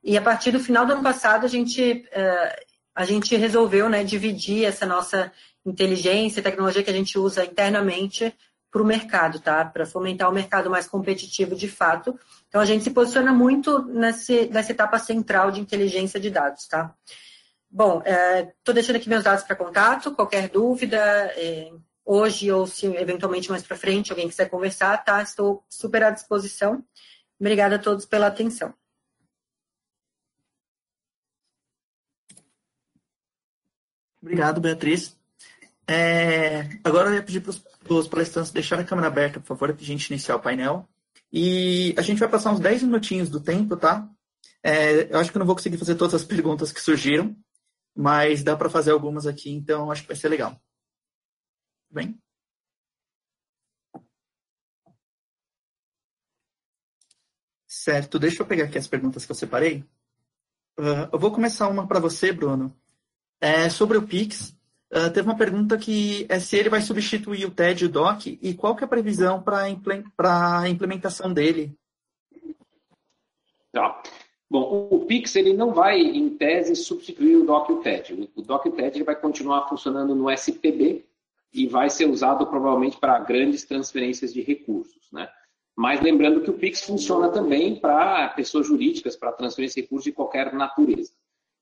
E 0.02 0.18
a 0.18 0.22
partir 0.22 0.50
do 0.50 0.62
final 0.62 0.86
do 0.86 0.94
ano 0.94 1.04
passado, 1.04 1.46
a 1.46 1.50
gente, 1.50 2.08
é, 2.10 2.66
a 2.96 3.04
gente 3.04 3.36
resolveu 3.36 3.90
né, 3.90 4.02
dividir 4.02 4.64
essa 4.64 4.86
nossa 4.86 5.30
inteligência 5.66 6.40
e 6.40 6.44
tecnologia 6.44 6.82
que 6.82 6.90
a 6.90 6.94
gente 6.94 7.20
usa 7.20 7.44
internamente 7.44 8.34
para 8.72 8.82
o 8.82 8.86
mercado, 8.86 9.42
tá? 9.42 9.66
Para 9.66 9.86
fomentar 9.86 10.30
o 10.30 10.34
mercado 10.34 10.70
mais 10.70 10.88
competitivo 10.88 11.54
de 11.54 11.68
fato. 11.68 12.18
Então, 12.48 12.62
a 12.62 12.66
gente 12.66 12.86
se 12.86 12.92
posiciona 12.92 13.34
muito 13.34 13.84
nesse, 13.84 14.48
nessa 14.48 14.72
etapa 14.72 14.98
central 14.98 15.52
de 15.52 15.60
inteligência 15.60 16.18
de 16.18 16.30
dados, 16.30 16.66
tá? 16.66 16.96
Bom, 17.70 17.98
estou 17.98 18.72
é, 18.72 18.74
deixando 18.74 18.96
aqui 18.96 19.10
meus 19.10 19.24
dados 19.26 19.44
para 19.44 19.56
contato. 19.56 20.14
Qualquer 20.14 20.48
dúvida, 20.48 20.98
é, 21.36 21.74
hoje 22.06 22.52
ou 22.52 22.68
se 22.68 22.86
eventualmente 22.86 23.50
mais 23.50 23.64
para 23.64 23.76
frente 23.76 24.12
alguém 24.12 24.30
quiser 24.30 24.50
conversar, 24.50 25.04
tá? 25.04 25.22
Estou 25.22 25.66
super 25.68 26.04
à 26.04 26.12
disposição. 26.12 26.84
Obrigada 27.40 27.76
a 27.76 27.80
todos 27.80 28.06
pela 28.06 28.28
atenção. 28.28 28.74
Obrigado, 34.22 34.62
Beatriz. 34.62 35.18
É, 35.88 36.80
agora 36.84 37.10
eu 37.10 37.16
ia 37.16 37.24
pedir 37.24 37.42
para 37.42 37.54
os 37.94 38.08
palestrantes 38.08 38.52
deixarem 38.52 38.84
a 38.84 38.88
câmera 38.88 39.08
aberta, 39.08 39.40
por 39.40 39.48
favor, 39.48 39.74
para 39.74 39.84
a 39.84 39.86
gente 39.86 40.08
iniciar 40.08 40.36
o 40.36 40.42
painel. 40.42 40.88
E 41.32 41.94
a 41.98 42.02
gente 42.02 42.20
vai 42.20 42.30
passar 42.30 42.52
uns 42.52 42.60
10 42.60 42.84
minutinhos 42.84 43.30
do 43.30 43.40
tempo, 43.40 43.76
tá? 43.76 44.10
É, 44.64 45.14
eu 45.14 45.20
acho 45.20 45.32
que 45.32 45.38
não 45.38 45.46
vou 45.46 45.56
conseguir 45.56 45.78
fazer 45.78 45.96
todas 45.96 46.16
as 46.16 46.24
perguntas 46.24 46.72
que 46.72 46.82
surgiram, 46.82 47.36
mas 47.96 48.42
dá 48.42 48.56
para 48.56 48.70
fazer 48.70 48.92
algumas 48.92 49.28
aqui, 49.28 49.52
então 49.52 49.92
acho 49.92 50.02
que 50.02 50.08
vai 50.08 50.18
ser 50.18 50.30
legal. 50.30 50.60
Bem? 51.90 52.20
Certo, 57.86 58.18
deixa 58.18 58.42
eu 58.42 58.48
pegar 58.48 58.64
aqui 58.66 58.78
as 58.78 58.88
perguntas 58.88 59.26
que 59.26 59.32
eu 59.32 59.36
separei. 59.36 59.86
Uh, 60.80 61.08
eu 61.14 61.20
vou 61.20 61.32
começar 61.32 61.68
uma 61.68 61.88
para 61.88 62.00
você, 62.00 62.32
Bruno. 62.32 62.76
É 63.40 63.70
sobre 63.70 63.98
o 63.98 64.08
Pix. 64.08 64.58
Uh, 64.92 65.12
teve 65.14 65.22
uma 65.22 65.38
pergunta 65.38 65.78
que 65.78 66.26
é 66.30 66.40
se 66.40 66.58
ele 66.58 66.70
vai 66.70 66.82
substituir 66.82 67.46
o 67.46 67.52
TED 67.52 67.84
e 67.84 67.88
o 67.88 67.92
DOC 67.92 68.40
e 68.42 68.54
qual 68.54 68.76
que 68.76 68.84
é 68.84 68.86
a 68.86 68.90
previsão 68.90 69.42
para 69.42 69.62
a 69.62 70.70
implementação 70.70 71.34
dele. 71.34 71.78
Tá. 73.72 74.02
Bom, 74.50 74.88
o 74.90 75.06
Pix 75.06 75.36
ele 75.36 75.54
não 75.54 75.74
vai, 75.74 76.00
em 76.00 76.30
tese, 76.30 76.76
substituir 76.76 77.36
o 77.36 77.46
DOC 77.46 77.70
e 77.70 77.74
o 77.74 77.82
TED. 77.82 78.32
O 78.36 78.42
DOC 78.42 78.66
e 78.66 78.70
o 78.70 78.72
TED 78.72 78.98
ele 78.98 79.04
vai 79.04 79.16
continuar 79.16 79.68
funcionando 79.68 80.16
no 80.16 80.30
SPB 80.32 81.06
e 81.54 81.68
vai 81.68 81.90
ser 81.90 82.10
usado 82.10 82.46
provavelmente 82.48 82.98
para 82.98 83.20
grandes 83.20 83.64
transferências 83.64 84.34
de 84.34 84.42
recursos, 84.42 85.10
né? 85.12 85.30
Mas 85.76 86.02
lembrando 86.02 86.42
que 86.42 86.50
o 86.50 86.58
Pix 86.58 86.82
funciona 86.82 87.30
também 87.30 87.76
para 87.76 88.30
pessoas 88.30 88.66
jurídicas, 88.66 89.16
para 89.18 89.34
transferência 89.34 89.82
de 89.82 89.82
recursos 89.82 90.06
de 90.06 90.14
qualquer 90.14 90.54
natureza. 90.54 91.12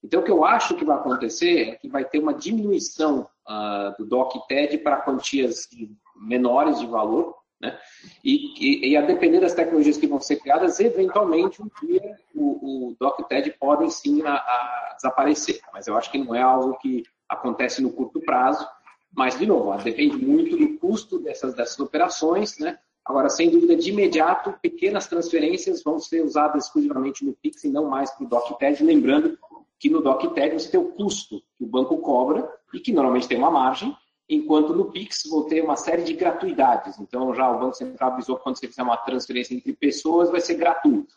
Então, 0.03 0.21
o 0.21 0.23
que 0.23 0.31
eu 0.31 0.45
acho 0.45 0.75
que 0.75 0.85
vai 0.85 0.97
acontecer 0.97 1.69
é 1.69 1.75
que 1.75 1.87
vai 1.87 2.05
ter 2.05 2.19
uma 2.19 2.33
diminuição 2.33 3.27
uh, 3.47 3.97
do 3.97 4.05
DOC-TED 4.05 4.79
para 4.79 4.97
quantias 4.97 5.67
menores 6.15 6.79
de 6.79 6.85
valor, 6.85 7.35
né? 7.59 7.79
E, 8.23 8.53
e, 8.59 8.89
e, 8.89 8.97
a 8.97 9.01
depender 9.01 9.39
das 9.39 9.53
tecnologias 9.53 9.97
que 9.97 10.05
vão 10.05 10.19
ser 10.19 10.35
criadas, 10.35 10.81
eventualmente 10.81 11.61
um 11.61 11.69
dia 11.81 12.17
o, 12.35 12.89
o 12.89 12.95
DOC-TED 12.99 13.55
podem 13.57 13.89
sim 13.89 14.21
a, 14.23 14.33
a 14.33 14.93
desaparecer. 14.97 15.61
Mas 15.71 15.87
eu 15.87 15.95
acho 15.95 16.11
que 16.11 16.17
não 16.17 16.35
é 16.35 16.41
algo 16.41 16.77
que 16.79 17.03
acontece 17.29 17.81
no 17.81 17.91
curto 17.91 18.19
prazo. 18.19 18.67
Mas, 19.15 19.37
de 19.37 19.45
novo, 19.45 19.75
depende 19.83 20.17
muito 20.17 20.57
do 20.57 20.77
custo 20.79 21.19
dessas, 21.19 21.53
dessas 21.53 21.79
operações, 21.79 22.57
né? 22.57 22.79
Agora, 23.05 23.29
sem 23.29 23.49
dúvida, 23.49 23.75
de 23.75 23.89
imediato, 23.89 24.53
pequenas 24.61 25.07
transferências 25.07 25.83
vão 25.83 25.99
ser 25.99 26.23
usadas 26.23 26.65
exclusivamente 26.65 27.25
no 27.25 27.33
Pix 27.33 27.63
e 27.65 27.69
não 27.69 27.89
mais 27.89 28.09
para 28.11 28.25
o 28.25 28.29
DocTed, 28.29 28.81
lembrando 28.83 29.37
que 29.77 29.89
no 29.89 30.01
DocTed 30.01 30.53
você 30.53 30.71
tem 30.71 30.79
o 30.79 30.91
custo 30.93 31.43
que 31.57 31.63
o 31.63 31.67
banco 31.67 31.97
cobra 31.97 32.49
e 32.73 32.79
que 32.79 32.93
normalmente 32.93 33.27
tem 33.27 33.37
uma 33.37 33.51
margem, 33.51 33.93
enquanto 34.29 34.73
no 34.73 34.85
Pix 34.85 35.23
vou 35.29 35.43
ter 35.43 35.61
uma 35.61 35.75
série 35.75 36.03
de 36.03 36.13
gratuidades. 36.13 36.97
Então, 36.97 37.35
já 37.35 37.51
o 37.51 37.59
Banco 37.59 37.75
Central 37.75 38.13
avisou 38.13 38.37
que 38.37 38.43
quando 38.43 38.57
você 38.57 38.67
fizer 38.67 38.83
uma 38.83 38.95
transferência 38.95 39.53
entre 39.53 39.73
pessoas, 39.73 40.31
vai 40.31 40.39
ser 40.39 40.55
gratuito. 40.55 41.13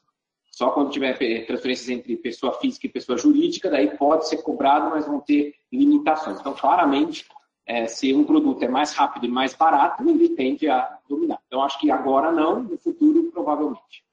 Só 0.51 0.71
quando 0.71 0.91
tiver 0.91 1.17
transferências 1.47 1.89
entre 1.89 2.17
pessoa 2.17 2.55
física 2.55 2.87
e 2.87 2.91
pessoa 2.91 3.17
jurídica, 3.17 3.71
daí 3.71 3.97
pode 3.97 4.29
ser 4.29 4.39
cobrado, 4.39 4.91
mas 4.91 5.07
vão 5.07 5.21
ter 5.21 5.55
limitações. 5.73 6.41
Então, 6.41 6.55
claramente, 6.55 7.27
é, 7.67 7.87
se 7.89 8.15
um 8.15 8.25
produto 8.25 8.63
é 8.63 8.69
mais 8.69 8.93
rápido 8.93 9.27
e 9.27 9.29
mais 9.29 9.55
barato, 9.55 10.09
ele 10.09 10.29
tende 10.31 10.69
a 10.69 10.99
dominar. 11.09 11.41
Então, 11.47 11.63
acho 11.63 11.79
que 11.81 11.91
agora 11.91 12.31
não, 12.31 12.63
no 12.63 12.79
futuro, 12.79 13.31
provavelmente. 13.33 14.05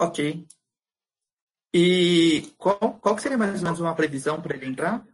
Ok. 0.00 0.44
E 1.72 2.52
qual, 2.58 2.98
qual 3.00 3.18
seria 3.18 3.38
mais 3.38 3.60
ou 3.60 3.64
menos 3.64 3.80
uma 3.80 3.94
previsão 3.94 4.40
para 4.40 4.56
ele 4.56 4.66
entrar? 4.66 5.06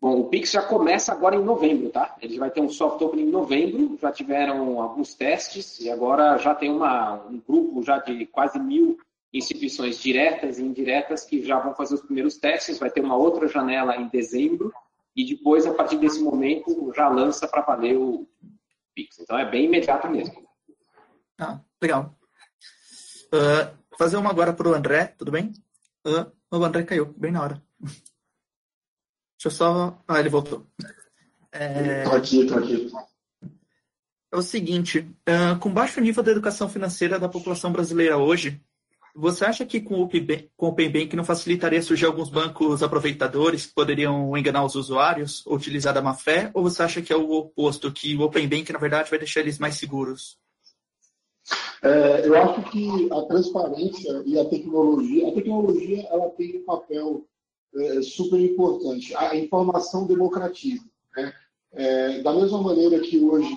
Bom, 0.00 0.20
o 0.20 0.28
Pix 0.28 0.50
já 0.50 0.62
começa 0.62 1.12
agora 1.12 1.36
em 1.36 1.42
novembro, 1.44 1.90
tá? 1.90 2.16
Ele 2.20 2.38
vai 2.38 2.50
ter 2.50 2.60
um 2.60 2.68
soft 2.68 3.00
opening 3.00 3.22
em 3.22 3.30
novembro, 3.30 3.98
já 4.00 4.10
tiveram 4.10 4.80
alguns 4.80 5.14
testes 5.14 5.80
e 5.80 5.90
agora 5.90 6.36
já 6.38 6.54
tem 6.54 6.70
uma, 6.70 7.24
um 7.26 7.40
grupo 7.40 7.82
já 7.82 7.98
de 7.98 8.26
quase 8.26 8.58
mil 8.58 8.98
instituições 9.34 10.00
diretas 10.00 10.58
e 10.58 10.62
indiretas 10.64 11.24
que 11.24 11.44
já 11.44 11.58
vão 11.58 11.74
fazer 11.74 11.96
os 11.96 12.02
primeiros 12.02 12.38
testes, 12.38 12.78
vai 12.78 12.90
ter 12.90 13.00
uma 13.00 13.16
outra 13.16 13.48
janela 13.48 13.96
em 13.96 14.08
dezembro 14.08 14.72
e 15.16 15.26
depois, 15.26 15.66
a 15.66 15.74
partir 15.74 15.98
desse 15.98 16.20
momento, 16.20 16.92
já 16.94 17.08
lança 17.08 17.46
para 17.48 17.62
valer 17.62 17.96
o 17.96 18.28
Pix. 18.94 19.18
Então 19.18 19.36
é 19.36 19.48
bem 19.48 19.64
imediato 19.64 20.08
mesmo. 20.08 20.44
Ah, 21.38 21.60
legal. 21.82 22.16
Uh, 23.26 23.96
fazer 23.98 24.16
uma 24.16 24.30
agora 24.30 24.52
para 24.52 24.68
o 24.68 24.74
André, 24.74 25.06
tudo 25.18 25.32
bem? 25.32 25.52
Uh, 26.06 26.30
o 26.50 26.64
André 26.64 26.84
caiu, 26.84 27.06
bem 27.16 27.32
na 27.32 27.42
hora. 27.42 27.62
Deixa 27.80 29.46
eu 29.46 29.50
só. 29.50 30.02
Ah, 30.06 30.20
ele 30.20 30.28
voltou. 30.28 30.64
É... 31.50 32.04
Tô 32.04 32.12
aqui, 32.12 32.46
tô 32.46 32.54
aqui. 32.56 32.90
É 34.32 34.36
o 34.36 34.42
seguinte: 34.42 35.00
uh, 35.28 35.58
com 35.60 35.72
baixo 35.72 36.00
nível 36.00 36.22
da 36.22 36.30
educação 36.30 36.68
financeira 36.68 37.18
da 37.18 37.28
população 37.28 37.72
brasileira 37.72 38.16
hoje, 38.16 38.60
você 39.14 39.44
acha 39.44 39.64
que 39.64 39.80
com 39.80 40.00
o 40.00 40.02
Open 40.02 40.90
Bank 40.90 41.14
não 41.14 41.24
facilitaria 41.24 41.80
surgir 41.80 42.06
alguns 42.06 42.28
bancos 42.28 42.82
aproveitadores 42.82 43.66
que 43.66 43.74
poderiam 43.74 44.36
enganar 44.36 44.64
os 44.64 44.74
usuários 44.74 45.46
ou 45.46 45.54
utilizar 45.56 45.94
da 45.94 46.02
má 46.02 46.14
fé? 46.14 46.50
Ou 46.52 46.64
você 46.64 46.82
acha 46.82 47.00
que 47.00 47.12
é 47.12 47.16
o 47.16 47.30
oposto, 47.30 47.92
que 47.92 48.16
o 48.16 48.22
Open 48.22 48.48
Bank, 48.48 48.72
na 48.72 48.78
verdade, 48.78 49.08
vai 49.08 49.18
deixar 49.18 49.40
eles 49.40 49.58
mais 49.58 49.76
seguros? 49.76 50.36
É, 51.80 52.26
eu 52.26 52.34
acho 52.36 52.70
que 52.70 53.08
a 53.12 53.22
transparência 53.22 54.22
e 54.26 54.38
a 54.38 54.44
tecnologia, 54.46 55.28
a 55.28 55.32
tecnologia 55.32 56.08
ela 56.10 56.30
tem 56.30 56.58
um 56.58 56.64
papel 56.64 57.24
é, 57.76 58.02
super 58.02 58.40
importante. 58.40 59.14
A 59.14 59.36
informação 59.36 60.06
democratiza. 60.06 60.84
Né? 61.16 61.32
É, 61.72 62.22
da 62.22 62.32
mesma 62.32 62.60
maneira 62.60 62.98
que 62.98 63.20
hoje 63.20 63.56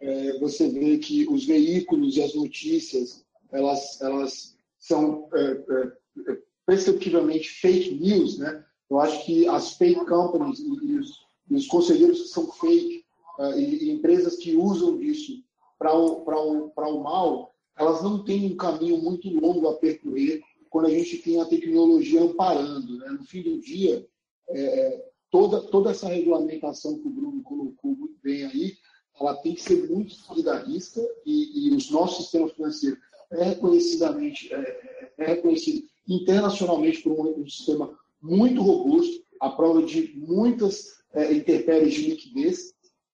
é, 0.00 0.38
você 0.38 0.68
vê 0.68 0.98
que 0.98 1.26
os 1.28 1.46
veículos 1.46 2.16
e 2.16 2.22
as 2.22 2.34
notícias 2.34 3.24
elas, 3.50 4.00
elas 4.02 4.57
são 4.78 5.28
é, 5.34 5.92
perceptivamente 6.66 7.48
fake 7.48 7.94
news, 7.94 8.38
né? 8.38 8.64
Eu 8.90 9.00
acho 9.00 9.24
que 9.24 9.46
as 9.48 9.72
fake 9.72 10.04
companies 10.06 10.60
e 10.60 10.70
os, 10.98 11.26
e 11.50 11.54
os 11.54 11.66
conselheiros 11.66 12.22
que 12.22 12.28
são 12.28 12.50
fake 12.52 13.04
uh, 13.38 13.58
e, 13.58 13.84
e, 13.84 13.90
empresas 13.90 14.36
que 14.36 14.56
usam 14.56 14.98
disso 14.98 15.42
para 15.78 15.94
o, 15.94 16.24
o, 16.24 16.72
o 16.74 17.02
mal, 17.02 17.54
elas 17.78 18.02
não 18.02 18.24
têm 18.24 18.52
um 18.52 18.56
caminho 18.56 18.98
muito 18.98 19.28
longo 19.28 19.68
a 19.68 19.76
percorrer 19.76 20.42
quando 20.70 20.86
a 20.86 20.90
gente 20.90 21.18
tem 21.18 21.40
a 21.40 21.46
tecnologia 21.46 22.22
amparando. 22.22 22.98
Né? 22.98 23.08
No 23.10 23.24
fim 23.24 23.42
do 23.42 23.60
dia, 23.60 24.06
é, 24.48 24.60
é, 24.60 25.10
toda, 25.30 25.60
toda 25.60 25.90
essa 25.90 26.08
regulamentação 26.08 26.98
que 26.98 27.06
o 27.06 27.10
Bruno 27.10 27.42
colocou 27.42 27.94
muito 27.94 28.18
bem 28.22 28.44
aí, 28.44 28.76
ela 29.20 29.34
tem 29.36 29.54
que 29.54 29.62
ser 29.62 29.88
muito 29.88 30.14
risca 30.66 31.00
e, 31.26 31.68
e 31.68 31.74
os 31.74 31.90
nossos 31.90 32.24
sistemas 32.24 32.52
financeiros 32.52 32.98
é 33.30 33.44
reconhecidamente 33.44 34.52
é, 34.52 34.80
é 35.18 35.26
reconhecido 35.26 35.86
internacionalmente 36.08 37.02
por 37.02 37.12
um, 37.12 37.40
um, 37.40 37.48
sistema 37.48 37.96
muito 38.22 38.62
robusto, 38.62 39.22
à 39.40 39.50
prova 39.50 39.82
de 39.82 40.14
muitas 40.16 40.98
é, 41.12 41.32
intempéries 41.32 41.94
de 41.94 42.10
liquidez. 42.10 42.72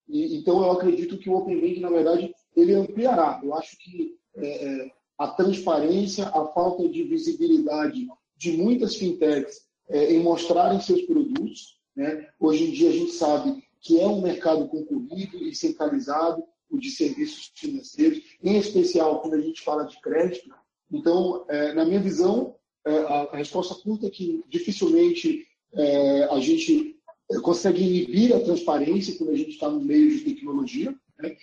E, 0.08 0.36
então, 0.36 0.62
eu 0.62 0.70
acredito 0.70 1.18
que 1.18 1.28
o 1.28 1.34
Open 1.34 1.60
Bank, 1.60 1.80
na 1.80 1.90
verdade, 1.90 2.34
ele 2.56 2.74
ampliará. 2.74 3.40
Eu 3.42 3.54
acho 3.54 3.76
que 3.78 4.16
é, 4.36 4.46
é, 4.46 4.92
a 5.18 5.28
transparência, 5.28 6.26
a 6.28 6.46
falta 6.46 6.88
de 6.88 7.02
visibilidade 7.02 8.06
de 8.36 8.56
muitas 8.56 8.96
fintechs 8.96 9.66
é, 9.88 10.12
em 10.12 10.22
mostrarem 10.22 10.80
seus 10.80 11.02
produtos. 11.02 11.78
Né? 11.94 12.28
Hoje 12.40 12.64
em 12.64 12.70
dia, 12.70 12.90
a 12.90 12.92
gente 12.92 13.12
sabe 13.12 13.62
que 13.80 14.00
é 14.00 14.06
um 14.06 14.22
mercado 14.22 14.66
concorrido 14.68 15.36
e 15.36 15.54
centralizado, 15.54 16.42
o 16.70 16.78
de 16.78 16.90
serviços 16.90 17.52
financeiros, 17.54 18.22
em 18.42 18.56
especial 18.56 19.20
quando 19.20 19.34
a 19.34 19.40
gente 19.40 19.62
fala 19.62 19.84
de 19.84 20.00
crédito. 20.00 20.54
Então, 20.90 21.44
é, 21.48 21.72
na 21.72 21.84
minha 21.84 22.00
visão, 22.00 22.56
é, 22.86 22.96
a, 22.98 23.36
resposta 23.36 23.74
curta 23.74 24.06
é 24.06 24.10
que 24.10 24.42
dificilmente 24.48 25.46
é, 25.72 26.24
a 26.24 26.38
gente 26.40 26.98
consegue 27.42 27.82
inibir 27.82 28.34
a 28.34 28.40
transparência 28.40 29.16
quando 29.16 29.30
a 29.30 29.36
gente 29.36 29.50
está 29.50 29.68
no 29.68 29.80
meio 29.80 30.10
de 30.10 30.24
tecnologia, 30.24 30.94
né? 31.18 31.36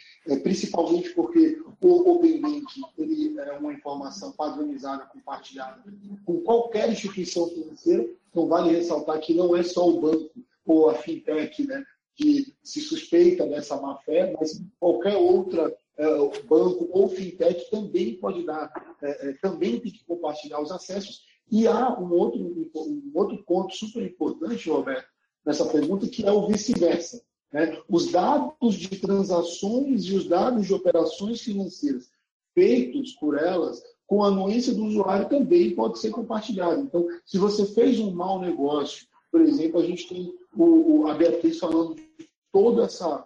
principalmente 0.44 1.10
porque 1.12 1.60
o 1.82 2.12
Open 2.12 2.40
Bank 2.40 2.66
ele 2.98 3.40
é 3.40 3.54
uma 3.54 3.74
informação 3.74 4.32
padronizada, 4.34 5.06
compartilhada 5.06 5.84
com 6.26 6.42
qualquer 6.42 6.92
instituição 6.92 7.48
financeira. 7.48 8.08
Então, 8.30 8.48
vale 8.48 8.72
ressaltar 8.72 9.20
que 9.20 9.34
não 9.34 9.56
é 9.56 9.64
só 9.64 9.88
o 9.90 10.00
banco 10.00 10.32
ou 10.66 10.90
a 10.90 10.96
fintech 10.96 11.66
né, 11.66 11.84
que 12.22 12.54
se 12.64 12.80
suspeita 12.82 13.48
dessa 13.48 13.82
má-fé, 13.82 14.32
mas 14.40 14.62
qualquer 14.80 15.18
outra 15.18 15.76
é, 15.98 16.06
banco 16.44 16.88
ou 16.92 17.10
fintech 17.10 17.70
também 17.72 18.16
pode 18.18 18.46
dar, 18.46 18.72
é, 19.02 19.34
também 19.42 19.80
tem 19.80 19.92
que 19.92 20.06
compartilhar 20.06 20.62
os 20.62 20.72
acessos. 20.72 21.22
E 21.52 21.68
há 21.68 22.00
um 22.00 22.14
outro, 22.14 22.40
um 22.76 23.12
outro 23.16 23.44
ponto 23.44 23.76
super 23.76 24.04
importante, 24.04 24.70
Roberto, 24.70 25.08
nessa 25.44 25.66
pergunta, 25.66 26.08
que 26.08 26.24
é 26.24 26.32
o 26.32 26.48
vice-versa. 26.48 27.22
Né? 27.52 27.82
Os 27.90 28.12
dados 28.12 28.76
de 28.76 28.90
transações 29.00 30.06
e 30.06 30.16
os 30.16 30.28
dados 30.28 30.68
de 30.68 30.74
operações 30.74 31.42
financeiras 31.42 32.10
feitos 32.54 33.14
por 33.14 33.38
elas, 33.38 33.82
com 34.06 34.24
a 34.24 34.28
anuência 34.28 34.74
do 34.74 34.86
usuário, 34.86 35.28
também 35.28 35.74
pode 35.74 35.98
ser 36.00 36.12
compartilhado. 36.12 36.82
Então, 36.82 37.08
se 37.26 37.38
você 37.38 37.66
fez 37.66 38.00
um 38.00 38.12
mau 38.12 38.40
negócio, 38.40 39.08
por 39.32 39.42
exemplo, 39.42 39.80
a 39.80 39.86
gente 39.86 40.08
tem 40.08 40.34
o, 40.56 41.02
o 41.02 41.08
a 41.08 41.14
Beatriz 41.14 41.58
falando 41.58 41.96
de 41.96 42.30
toda 42.52 42.84
essa. 42.84 43.26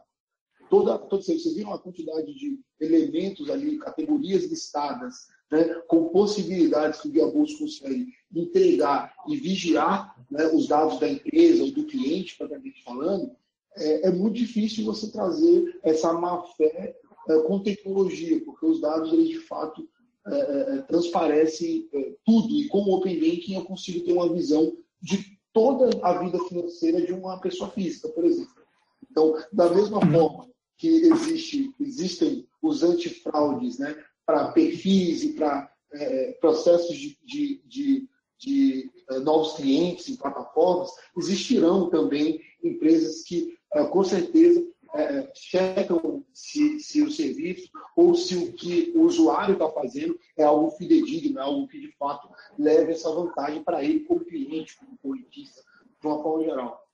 Toda, 0.70 0.97
toda, 0.97 1.22
vocês 1.22 1.53
viram 1.53 1.74
a 1.74 1.80
quantidade 1.80 2.34
de 2.34 2.60
elementos 2.80 3.49
ali, 3.49 3.78
categorias 3.78 4.45
listadas, 4.45 5.28
né, 5.51 5.64
com 5.88 6.10
possibilidades 6.10 7.01
que 7.01 7.08
o 7.08 7.12
Guia 7.12 7.28
Bolsa 7.28 7.58
consegue 7.60 8.08
entregar 8.34 9.14
e 9.28 9.38
vigiar 9.38 10.16
né, 10.30 10.47
os 10.47 10.68
dados 10.68 10.99
da 10.99 11.08
empresa 11.08 11.64
ou 11.64 11.72
do 11.72 11.86
cliente, 11.86 12.36
propriamente 12.36 12.84
falando, 12.84 13.32
é, 13.78 14.08
é, 14.08 14.12
muito 14.12 14.36
difícil 14.36 14.86
você 14.86 15.12
trazer 15.12 15.80
essa 15.84 16.14
má-fé 16.14 16.95
é, 17.30 17.39
com 17.41 17.62
tecnologia, 17.62 18.43
porque 18.43 18.66
os 18.66 18.82
dados, 18.82 19.14
eles, 19.14 19.30
de 19.30 19.39
fato, 19.39 19.88
é, 20.28 20.36
é, 20.36 20.78
é 20.78 20.82
transparecem 20.82 21.88
tudo. 22.26 22.53
E 22.56 22.68
com 22.70 22.80
o 22.80 22.95
Open 22.95 23.20
Banking 23.20 23.56
eu 23.56 23.66
consigo 23.66 24.03
ter 24.03 24.14
uma 24.14 24.34
visão 24.34 24.76
de 25.01 25.34
toda 25.56 25.89
a 26.06 26.20
vida 26.20 26.38
financeira 26.49 27.01
de 27.01 27.14
uma 27.14 27.39
pessoa 27.39 27.70
física, 27.72 28.10
por 28.10 28.26
exemplo. 28.26 28.62
Então, 29.10 29.41
da 29.53 29.74
mesma 29.74 30.01
forma 30.01 30.49
que 30.78 30.89
existe, 30.89 31.74
existem 31.80 32.45
os 32.62 32.84
antifraudes 32.84 33.80
né, 33.80 33.95
para 34.26 34.51
perfis 34.51 35.24
e 35.24 35.30
para 35.32 35.72
é, 35.93 36.34
processos 36.41 36.97
de, 36.97 37.18
de, 37.24 37.62
de, 37.66 38.10
de 38.38 38.91
novos 39.24 39.53
clientes 39.53 40.10
em 40.10 40.18
plataformas, 40.18 40.91
existirão 41.18 41.89
também 41.89 42.41
empresas 42.62 43.24
que 43.24 43.58
é, 43.74 43.86
com 43.86 44.03
certeza 44.03 44.62
é, 44.96 45.20
é, 45.20 45.32
checam 45.36 46.26
se, 46.34 46.80
se 46.80 47.02
o 47.02 47.12
serviço 47.12 47.70
ou 47.96 48.16
se 48.16 48.36
o 48.36 48.54
que 48.54 48.93
o 48.96 49.02
usuário 49.02 49.54
está 49.54 49.70
fazendo 49.70 50.18
é 50.38 50.43
algo 50.43 50.72
fidedigno, 50.72 51.38
é 51.38 51.41
algo 51.41 51.68
que 51.68 51.80
de 51.80 51.91
fato 51.98 52.30
leve 52.58 52.93
essa 52.93 53.12
vantagem 53.12 53.62
para 53.64 53.84
ele 53.84 54.02
como 54.02 54.24
cliente, 54.24 54.78
como 54.78 54.98
politista, 54.98 55.62
de 56.02 56.08
uma 56.08 56.24
forma 56.24 56.46
geral. 56.46 56.88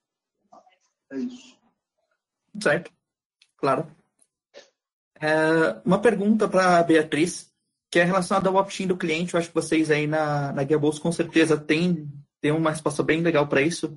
É 1.12 1.16
isso. 1.16 1.56
Certo, 2.60 2.90
claro. 3.56 3.86
É, 5.20 5.80
uma 5.84 6.00
pergunta 6.00 6.48
para 6.48 6.78
a 6.78 6.82
Beatriz, 6.82 7.52
que 7.88 8.00
é 8.00 8.04
relacionada 8.04 8.48
ao 8.48 8.56
opt-in 8.56 8.88
do 8.88 8.96
cliente. 8.96 9.34
Eu 9.34 9.38
acho 9.38 9.48
que 9.48 9.54
vocês 9.54 9.90
aí 9.90 10.06
na, 10.06 10.52
na 10.52 10.64
Guia 10.64 10.78
Bolsa 10.78 11.00
com 11.00 11.12
certeza 11.12 11.56
têm, 11.56 12.10
têm 12.40 12.50
uma 12.50 12.70
resposta 12.70 13.02
bem 13.02 13.20
legal 13.20 13.46
para 13.46 13.62
isso, 13.62 13.96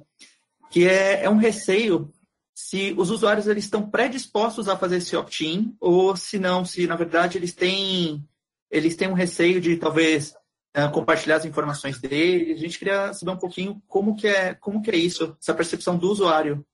que 0.69 0.87
é, 0.87 1.23
é 1.23 1.29
um 1.29 1.37
receio 1.37 2.13
se 2.55 2.95
os 2.97 3.11
usuários 3.11 3.47
eles 3.47 3.65
estão 3.65 3.89
predispostos 3.89 4.69
a 4.69 4.77
fazer 4.77 4.97
esse 4.97 5.13
opt-in 5.13 5.75
ou 5.77 6.15
se 6.15 6.39
não, 6.39 6.63
se 6.63 6.87
na 6.87 6.95
verdade 6.95 7.37
eles 7.37 7.53
têm 7.53 8.25
eles 8.71 8.95
têm 8.95 9.09
um 9.09 9.13
receio 9.13 9.59
de 9.59 9.75
talvez 9.75 10.33
uh, 10.75 10.89
compartilhar 10.91 11.35
as 11.35 11.45
informações 11.45 11.99
deles. 11.99 12.57
A 12.57 12.61
gente 12.61 12.79
queria 12.79 13.13
saber 13.13 13.31
um 13.31 13.37
pouquinho 13.37 13.81
como 13.87 14.15
que 14.15 14.27
é 14.27 14.53
como 14.53 14.81
que 14.81 14.89
é 14.89 14.95
isso, 14.95 15.35
essa 15.39 15.53
percepção 15.53 15.97
do 15.97 16.09
usuário. 16.09 16.65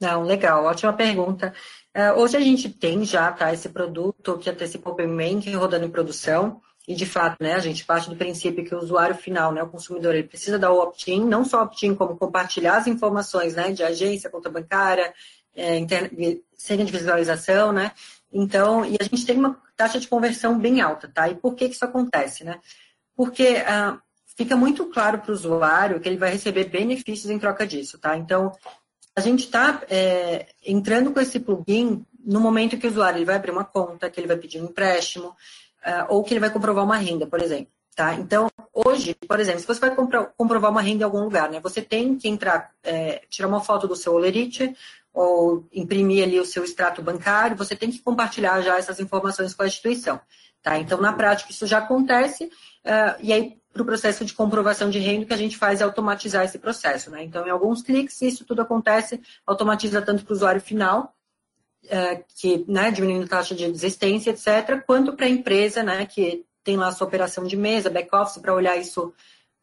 Não, 0.00 0.22
legal, 0.22 0.64
ótima 0.64 0.92
pergunta. 0.92 1.52
Uh, 1.96 2.20
hoje 2.20 2.36
a 2.36 2.40
gente 2.40 2.68
tem 2.68 3.04
já 3.04 3.32
tá, 3.32 3.52
esse 3.52 3.68
produto 3.68 4.38
que 4.38 4.48
antecipa 4.48 4.90
o 4.90 4.94
payment 4.94 5.40
rodando 5.56 5.84
em 5.84 5.90
produção. 5.90 6.60
E, 6.86 6.94
de 6.94 7.06
fato, 7.06 7.42
né, 7.42 7.54
a 7.54 7.60
gente 7.60 7.84
parte 7.84 8.10
do 8.10 8.16
princípio 8.16 8.64
que 8.64 8.74
o 8.74 8.78
usuário 8.78 9.16
final, 9.16 9.52
né, 9.52 9.62
o 9.62 9.68
consumidor, 9.68 10.14
ele 10.14 10.28
precisa 10.28 10.58
dar 10.58 10.70
o 10.70 10.78
opt-in, 10.80 11.24
não 11.24 11.44
só 11.44 11.62
opt-in, 11.62 11.94
como 11.94 12.16
compartilhar 12.16 12.76
as 12.76 12.86
informações 12.86 13.54
né, 13.54 13.72
de 13.72 13.82
agência, 13.82 14.28
conta 14.28 14.50
bancária, 14.50 15.14
é, 15.56 15.78
senha 16.56 16.84
de 16.84 16.92
visualização, 16.92 17.72
né? 17.72 17.92
Então, 18.32 18.84
e 18.84 18.96
a 19.00 19.04
gente 19.04 19.24
tem 19.24 19.38
uma 19.38 19.60
taxa 19.76 20.00
de 20.00 20.08
conversão 20.08 20.58
bem 20.58 20.80
alta, 20.80 21.08
tá? 21.08 21.28
E 21.28 21.36
por 21.36 21.54
que, 21.54 21.68
que 21.68 21.74
isso 21.74 21.84
acontece, 21.84 22.42
né? 22.42 22.58
Porque 23.16 23.62
ah, 23.66 23.98
fica 24.36 24.56
muito 24.56 24.86
claro 24.86 25.18
para 25.18 25.30
o 25.30 25.34
usuário 25.34 26.00
que 26.00 26.08
ele 26.08 26.18
vai 26.18 26.30
receber 26.30 26.64
benefícios 26.64 27.30
em 27.30 27.38
troca 27.38 27.66
disso, 27.66 27.98
tá? 27.98 28.16
Então, 28.16 28.52
a 29.14 29.20
gente 29.20 29.44
está 29.44 29.82
é, 29.88 30.48
entrando 30.64 31.12
com 31.12 31.20
esse 31.20 31.38
plugin 31.38 32.04
no 32.24 32.40
momento 32.40 32.76
que 32.76 32.86
o 32.86 32.90
usuário 32.90 33.18
ele 33.18 33.24
vai 33.24 33.36
abrir 33.36 33.52
uma 33.52 33.64
conta, 33.64 34.10
que 34.10 34.18
ele 34.18 34.26
vai 34.26 34.36
pedir 34.36 34.60
um 34.60 34.64
empréstimo, 34.64 35.36
ou 36.08 36.22
que 36.24 36.32
ele 36.32 36.40
vai 36.40 36.50
comprovar 36.50 36.84
uma 36.84 36.96
renda, 36.96 37.26
por 37.26 37.40
exemplo. 37.40 37.72
Tá? 37.94 38.14
Então, 38.14 38.50
hoje, 38.72 39.14
por 39.14 39.38
exemplo, 39.38 39.60
se 39.60 39.66
você 39.66 39.80
vai 39.80 39.94
comprovar 40.36 40.70
uma 40.70 40.82
renda 40.82 41.02
em 41.02 41.04
algum 41.04 41.20
lugar, 41.20 41.48
né, 41.48 41.60
você 41.60 41.80
tem 41.80 42.16
que 42.16 42.28
entrar, 42.28 42.72
é, 42.82 43.22
tirar 43.28 43.46
uma 43.46 43.60
foto 43.60 43.86
do 43.86 43.94
seu 43.94 44.12
olerite 44.12 44.74
ou 45.12 45.64
imprimir 45.72 46.24
ali 46.24 46.40
o 46.40 46.44
seu 46.44 46.64
extrato 46.64 47.00
bancário, 47.00 47.56
você 47.56 47.76
tem 47.76 47.92
que 47.92 48.00
compartilhar 48.00 48.60
já 48.62 48.76
essas 48.76 48.98
informações 48.98 49.54
com 49.54 49.62
a 49.62 49.66
instituição. 49.66 50.20
Tá? 50.60 50.76
Então, 50.76 51.00
na 51.00 51.12
prática, 51.12 51.52
isso 51.52 51.68
já 51.68 51.78
acontece, 51.78 52.44
uh, 52.46 53.20
e 53.20 53.32
aí, 53.32 53.58
para 53.72 53.82
o 53.82 53.84
processo 53.84 54.24
de 54.24 54.32
comprovação 54.34 54.90
de 54.90 54.98
renda, 54.98 55.24
o 55.24 55.26
que 55.26 55.34
a 55.34 55.36
gente 55.36 55.56
faz 55.56 55.80
é 55.80 55.84
automatizar 55.84 56.44
esse 56.44 56.58
processo. 56.58 57.10
Né? 57.10 57.22
Então, 57.22 57.46
em 57.46 57.50
alguns 57.50 57.82
cliques, 57.82 58.20
isso 58.22 58.44
tudo 58.44 58.62
acontece, 58.62 59.20
automatiza 59.46 60.02
tanto 60.02 60.24
para 60.24 60.32
o 60.32 60.36
usuário 60.36 60.60
final, 60.60 61.14
que, 62.36 62.64
né, 62.68 62.90
diminuindo 62.90 63.24
a 63.24 63.28
taxa 63.28 63.54
de 63.54 63.70
desistência, 63.70 64.30
etc., 64.30 64.82
quanto 64.86 65.14
para 65.14 65.26
a 65.26 65.28
empresa, 65.28 65.82
né, 65.82 66.06
que 66.06 66.44
tem 66.62 66.76
lá 66.76 66.88
a 66.88 66.92
sua 66.92 67.06
operação 67.06 67.44
de 67.44 67.56
mesa, 67.56 67.90
back-office, 67.90 68.38
para 68.38 68.54
olhar 68.54 68.76
isso 68.76 69.12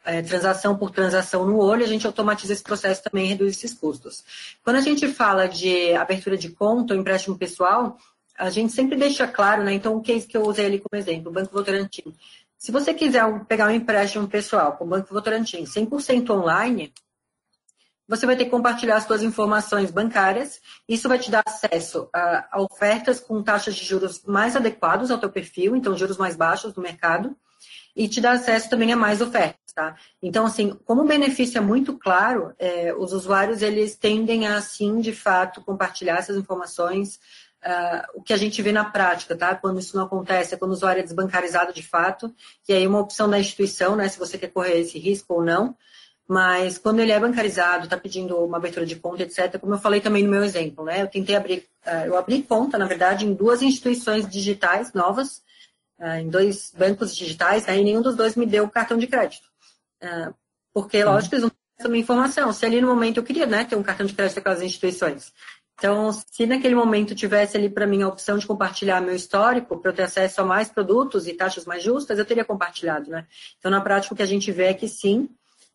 é, 0.04 0.22
transação 0.22 0.76
por 0.76 0.92
transação 0.92 1.46
no 1.46 1.58
olho, 1.58 1.84
a 1.84 1.88
gente 1.88 2.08
automatiza 2.08 2.54
esse 2.54 2.64
processo 2.64 3.04
também 3.04 3.28
reduz 3.28 3.58
esses 3.58 3.74
custos. 3.74 4.24
Quando 4.64 4.78
a 4.78 4.82
gente 4.82 5.08
fala 5.08 5.48
de 5.48 5.94
abertura 5.94 6.38
de 6.38 6.50
conta 6.50 6.94
ou 6.94 7.00
empréstimo 7.00 7.38
pessoal, 7.38 7.98
a 8.38 8.50
gente 8.50 8.74
sempre 8.74 8.98
deixa 8.98 9.28
claro, 9.28 9.64
né? 9.64 9.74
Então, 9.74 9.96
o 9.96 10.02
case 10.02 10.26
que 10.26 10.36
eu 10.36 10.42
usei 10.44 10.66
ali 10.66 10.80
como 10.80 11.00
exemplo, 11.00 11.30
o 11.30 11.34
Banco 11.34 11.54
Votorantim. 11.54 12.14
Se 12.58 12.72
você 12.72 12.94
quiser 12.94 13.24
pegar 13.46 13.68
um 13.68 13.72
empréstimo 13.72 14.28
pessoal 14.28 14.74
com 14.74 14.86
o 14.86 14.88
Banco 14.88 15.14
Votorantim 15.14 15.64
100% 15.64 16.30
online, 16.32 16.92
você 18.12 18.26
vai 18.26 18.36
ter 18.36 18.44
que 18.44 18.52
compartilhar 18.52 18.98
as 18.98 19.06
suas 19.06 19.24
informações 19.24 19.90
bancárias. 19.90 20.60
Isso 20.88 21.08
vai 21.08 21.18
te 21.18 21.32
dar 21.32 21.44
acesso 21.46 22.10
a, 22.14 22.46
a 22.52 22.62
ofertas 22.62 23.22
com 23.22 23.42
taxas 23.42 23.74
de 23.74 23.86
juros 23.86 24.22
mais 24.26 24.54
adequados 24.54 25.10
ao 25.10 25.18
teu 25.18 25.30
perfil, 25.30 25.78
então 25.78 25.96
juros 25.96 26.18
mais 26.18 26.36
baixos 26.36 26.74
do 26.74 26.82
mercado. 26.82 27.34
e 27.96 28.10
te 28.10 28.20
dá 28.20 28.32
acesso 28.32 28.70
também 28.70 28.92
a 28.92 28.98
mais 28.98 29.22
ofertas, 29.22 29.74
tá? 29.74 29.96
Então, 30.22 30.46
assim, 30.46 30.78
como 30.86 31.04
o 31.04 31.08
benefício 31.08 31.58
é 31.58 31.62
muito 31.62 31.98
claro, 31.98 32.54
é, 32.60 32.94
os 32.94 33.14
usuários, 33.14 33.62
eles 33.62 33.96
tendem 33.96 34.46
a, 34.46 34.62
sim, 34.62 35.00
de 35.00 35.14
fato, 35.14 35.62
compartilhar 35.62 36.18
essas 36.18 36.36
informações, 36.36 37.20
uh, 37.64 38.04
o 38.16 38.22
que 38.22 38.34
a 38.34 38.38
gente 38.38 38.62
vê 38.62 38.72
na 38.72 38.86
prática, 38.86 39.38
tá? 39.38 39.56
Quando 39.56 39.80
isso 39.80 39.96
não 39.96 40.06
acontece, 40.06 40.54
é 40.54 40.58
quando 40.58 40.72
o 40.72 40.74
usuário 40.74 41.00
é 41.00 41.04
desbancarizado 41.04 41.74
de 41.74 41.84
fato, 41.84 42.34
e 42.68 42.74
aí 42.74 42.86
uma 42.86 43.00
opção 43.00 43.30
da 43.30 43.40
instituição, 43.40 43.96
né, 43.96 44.08
se 44.10 44.20
você 44.20 44.38
quer 44.38 44.50
correr 44.50 44.80
esse 44.80 44.98
risco 45.00 45.34
ou 45.34 45.44
não, 45.44 45.76
mas 46.32 46.78
quando 46.78 47.02
ele 47.02 47.12
é 47.12 47.20
bancarizado, 47.20 47.84
está 47.84 47.98
pedindo 47.98 48.38
uma 48.38 48.56
abertura 48.56 48.86
de 48.86 48.96
conta, 48.96 49.24
etc., 49.24 49.60
como 49.60 49.74
eu 49.74 49.78
falei 49.78 50.00
também 50.00 50.24
no 50.24 50.32
meu 50.32 50.46
exemplo, 50.46 50.86
né? 50.86 51.02
Eu 51.02 51.08
tentei 51.10 51.36
abrir, 51.36 51.68
uh, 51.86 52.06
eu 52.06 52.18
abri 52.18 52.42
conta, 52.42 52.78
na 52.78 52.86
verdade, 52.86 53.26
em 53.26 53.34
duas 53.34 53.62
instituições 53.62 54.26
digitais 54.30 54.94
novas, 54.94 55.44
uh, 56.00 56.22
em 56.22 56.30
dois 56.30 56.74
bancos 56.74 57.14
digitais, 57.14 57.68
aí 57.68 57.80
né? 57.80 57.84
nenhum 57.84 58.02
dos 58.02 58.16
dois 58.16 58.38
me 58.38 58.46
deu 58.46 58.66
cartão 58.70 58.98
de 58.98 59.08
crédito. 59.08 59.46
Uh, 60.02 60.34
porque, 60.74 61.04
lógico, 61.04 61.36
eles 61.36 61.44
não 61.44 61.50
têm 61.50 61.60
essa 61.78 61.90
minha 61.90 62.02
informação. 62.02 62.54
Se 62.54 62.66
ali 62.66 62.80
no 62.80 62.88
momento 62.88 63.18
eu 63.18 63.24
queria 63.24 63.46
né, 63.46 63.66
ter 63.66 63.76
um 63.76 63.84
cartão 63.84 64.06
de 64.06 64.14
crédito 64.14 64.36
daquelas 64.36 64.62
instituições. 64.62 65.34
Então, 65.78 66.14
se 66.14 66.46
naquele 66.46 66.76
momento 66.76 67.14
tivesse 67.14 67.58
ali 67.58 67.70
para 67.70 67.86
mim 67.86 68.04
a 68.04 68.08
opção 68.08 68.38
de 68.38 68.48
compartilhar 68.48 69.02
meu 69.02 69.16
histórico, 69.16 69.78
para 69.80 69.92
eu 69.92 69.96
ter 69.96 70.04
acesso 70.04 70.40
a 70.40 70.46
mais 70.46 70.70
produtos 70.70 71.28
e 71.28 71.34
taxas 71.34 71.66
mais 71.66 71.84
justas, 71.84 72.18
eu 72.18 72.26
teria 72.26 72.46
compartilhado, 72.46 73.10
né? 73.10 73.28
Então, 73.60 73.70
na 73.70 73.82
prática, 73.82 74.14
o 74.14 74.16
que 74.16 74.24
a 74.24 74.26
gente 74.26 74.50
vê 74.50 74.68
é 74.68 74.74
que 74.74 74.88
sim, 74.88 75.28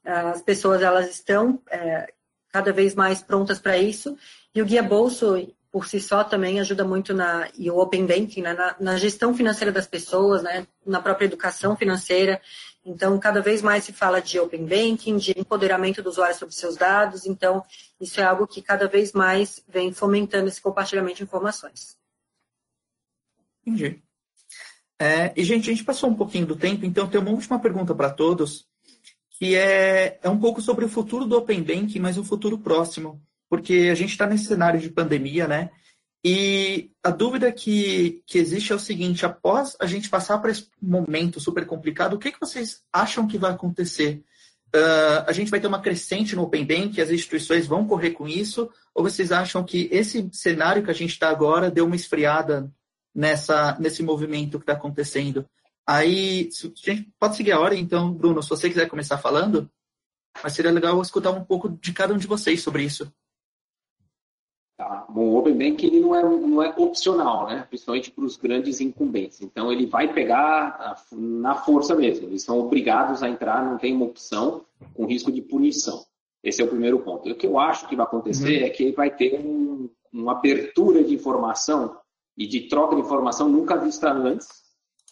as 0.06 0.40
pessoas 0.40 0.82
elas 0.82 1.10
estão 1.10 1.60
é, 1.70 2.12
cada 2.50 2.72
vez 2.72 2.94
mais 2.94 3.22
prontas 3.22 3.58
para 3.58 3.76
isso. 3.76 4.16
E 4.54 4.62
o 4.62 4.64
Guia 4.64 4.82
Bolso, 4.82 5.52
por 5.70 5.86
si 5.86 6.00
só, 6.00 6.22
também 6.22 6.60
ajuda 6.60 6.84
muito 6.84 7.12
na, 7.12 7.50
e 7.58 7.70
o 7.70 7.78
Open 7.78 8.06
Banking, 8.06 8.42
né, 8.42 8.54
na, 8.54 8.76
na, 8.78 8.96
gestão 8.96 9.34
financeira 9.34 9.72
das 9.72 9.86
pessoas, 9.86 10.42
né, 10.42 10.66
na 10.86 11.02
própria 11.02 11.26
educação 11.26 11.76
financeira. 11.76 12.40
Então, 12.84 13.18
cada 13.18 13.42
vez 13.42 13.60
mais 13.62 13.84
se 13.84 13.92
fala 13.92 14.22
de 14.22 14.38
Open 14.38 14.64
Banking, 14.64 15.16
de 15.16 15.32
empoderamento 15.36 16.02
do 16.02 16.08
usuário 16.08 16.36
sobre 16.36 16.54
seus 16.54 16.76
dados. 16.76 17.26
Então, 17.26 17.64
isso 18.00 18.20
é 18.20 18.24
algo 18.24 18.46
que 18.46 18.62
cada 18.62 18.86
vez 18.86 19.12
mais 19.12 19.62
vem 19.68 19.92
fomentando 19.92 20.46
esse 20.46 20.62
compartilhamento 20.62 21.16
de 21.16 21.24
informações. 21.24 21.96
Entendi. 23.66 24.00
É, 24.98 25.32
e, 25.36 25.42
gente, 25.42 25.68
a 25.68 25.72
gente 25.72 25.84
passou 25.84 26.08
um 26.08 26.14
pouquinho 26.14 26.46
do 26.46 26.56
tempo, 26.56 26.86
então 26.86 27.08
tem 27.08 27.20
uma 27.20 27.32
última 27.32 27.58
pergunta 27.58 27.94
para 27.94 28.08
todos 28.08 28.66
que 29.38 29.54
é, 29.54 30.18
é 30.22 30.28
um 30.28 30.38
pouco 30.38 30.62
sobre 30.62 30.84
o 30.84 30.88
futuro 30.88 31.26
do 31.26 31.36
Open 31.36 31.62
Banking, 31.62 32.00
mas 32.00 32.16
um 32.16 32.24
futuro 32.24 32.58
próximo, 32.58 33.22
porque 33.48 33.88
a 33.90 33.94
gente 33.94 34.10
está 34.10 34.26
nesse 34.26 34.46
cenário 34.46 34.80
de 34.80 34.90
pandemia, 34.90 35.46
né? 35.46 35.70
E 36.24 36.90
a 37.04 37.10
dúvida 37.10 37.52
que, 37.52 38.22
que 38.26 38.38
existe 38.38 38.72
é 38.72 38.74
o 38.74 38.80
seguinte: 38.80 39.26
após 39.26 39.76
a 39.78 39.86
gente 39.86 40.08
passar 40.08 40.38
por 40.38 40.50
esse 40.50 40.68
momento 40.80 41.38
super 41.38 41.66
complicado, 41.66 42.14
o 42.14 42.18
que, 42.18 42.32
que 42.32 42.40
vocês 42.40 42.82
acham 42.92 43.26
que 43.26 43.38
vai 43.38 43.52
acontecer? 43.52 44.24
Uh, 44.74 45.22
a 45.26 45.32
gente 45.32 45.50
vai 45.50 45.60
ter 45.60 45.68
uma 45.68 45.80
crescente 45.80 46.34
no 46.34 46.42
Open 46.42 46.64
Bank, 46.64 47.00
as 47.00 47.10
instituições 47.10 47.66
vão 47.66 47.86
correr 47.86 48.10
com 48.10 48.26
isso? 48.26 48.68
Ou 48.94 49.04
vocês 49.04 49.30
acham 49.30 49.62
que 49.62 49.88
esse 49.92 50.28
cenário 50.32 50.82
que 50.82 50.90
a 50.90 50.94
gente 50.94 51.10
está 51.10 51.28
agora 51.28 51.70
deu 51.70 51.86
uma 51.86 51.94
esfriada 51.94 52.72
nessa, 53.14 53.76
nesse 53.78 54.02
movimento 54.02 54.58
que 54.58 54.64
está 54.64 54.72
acontecendo? 54.72 55.46
Aí, 55.86 56.48
a 56.50 56.90
gente 56.90 57.12
pode 57.18 57.36
seguir 57.36 57.52
a 57.52 57.60
hora, 57.60 57.76
então, 57.76 58.12
Bruno, 58.12 58.42
se 58.42 58.48
você 58.48 58.68
quiser 58.68 58.88
começar 58.88 59.18
falando, 59.18 59.70
mas 60.42 60.52
seria 60.52 60.72
legal 60.72 61.00
escutar 61.00 61.30
um 61.30 61.44
pouco 61.44 61.68
de 61.68 61.92
cada 61.92 62.12
um 62.12 62.18
de 62.18 62.26
vocês 62.26 62.60
sobre 62.60 62.82
isso. 62.82 63.12
Tá. 64.76 65.06
Bom, 65.08 65.22
o 65.22 65.38
Open 65.38 65.56
Bank 65.56 65.86
ele 65.86 66.00
não, 66.00 66.14
é, 66.14 66.22
não 66.22 66.62
é 66.62 66.74
opcional, 66.76 67.46
né? 67.46 67.64
principalmente 67.68 68.10
para 68.10 68.24
os 68.24 68.36
grandes 68.36 68.80
incumbentes. 68.80 69.40
Então, 69.40 69.72
ele 69.72 69.86
vai 69.86 70.12
pegar 70.12 71.00
na 71.12 71.54
força 71.54 71.94
mesmo. 71.94 72.26
Eles 72.26 72.42
são 72.42 72.58
obrigados 72.58 73.22
a 73.22 73.28
entrar, 73.28 73.64
não 73.64 73.78
tem 73.78 73.94
uma 73.94 74.06
opção 74.06 74.66
com 74.92 75.06
risco 75.06 75.30
de 75.30 75.40
punição. 75.40 76.04
Esse 76.42 76.60
é 76.60 76.64
o 76.64 76.68
primeiro 76.68 76.98
ponto. 76.98 77.28
E 77.28 77.32
o 77.32 77.36
que 77.36 77.46
eu 77.46 77.58
acho 77.58 77.88
que 77.88 77.96
vai 77.96 78.04
acontecer 78.04 78.60
uhum. 78.60 78.66
é 78.66 78.70
que 78.70 78.82
ele 78.82 78.92
vai 78.92 79.10
ter 79.10 79.40
um, 79.40 79.88
uma 80.12 80.32
abertura 80.32 81.02
de 81.02 81.14
informação 81.14 81.96
e 82.36 82.46
de 82.46 82.68
troca 82.68 82.96
de 82.96 83.02
informação 83.02 83.48
nunca 83.48 83.76
vista 83.76 84.12
antes 84.12 84.65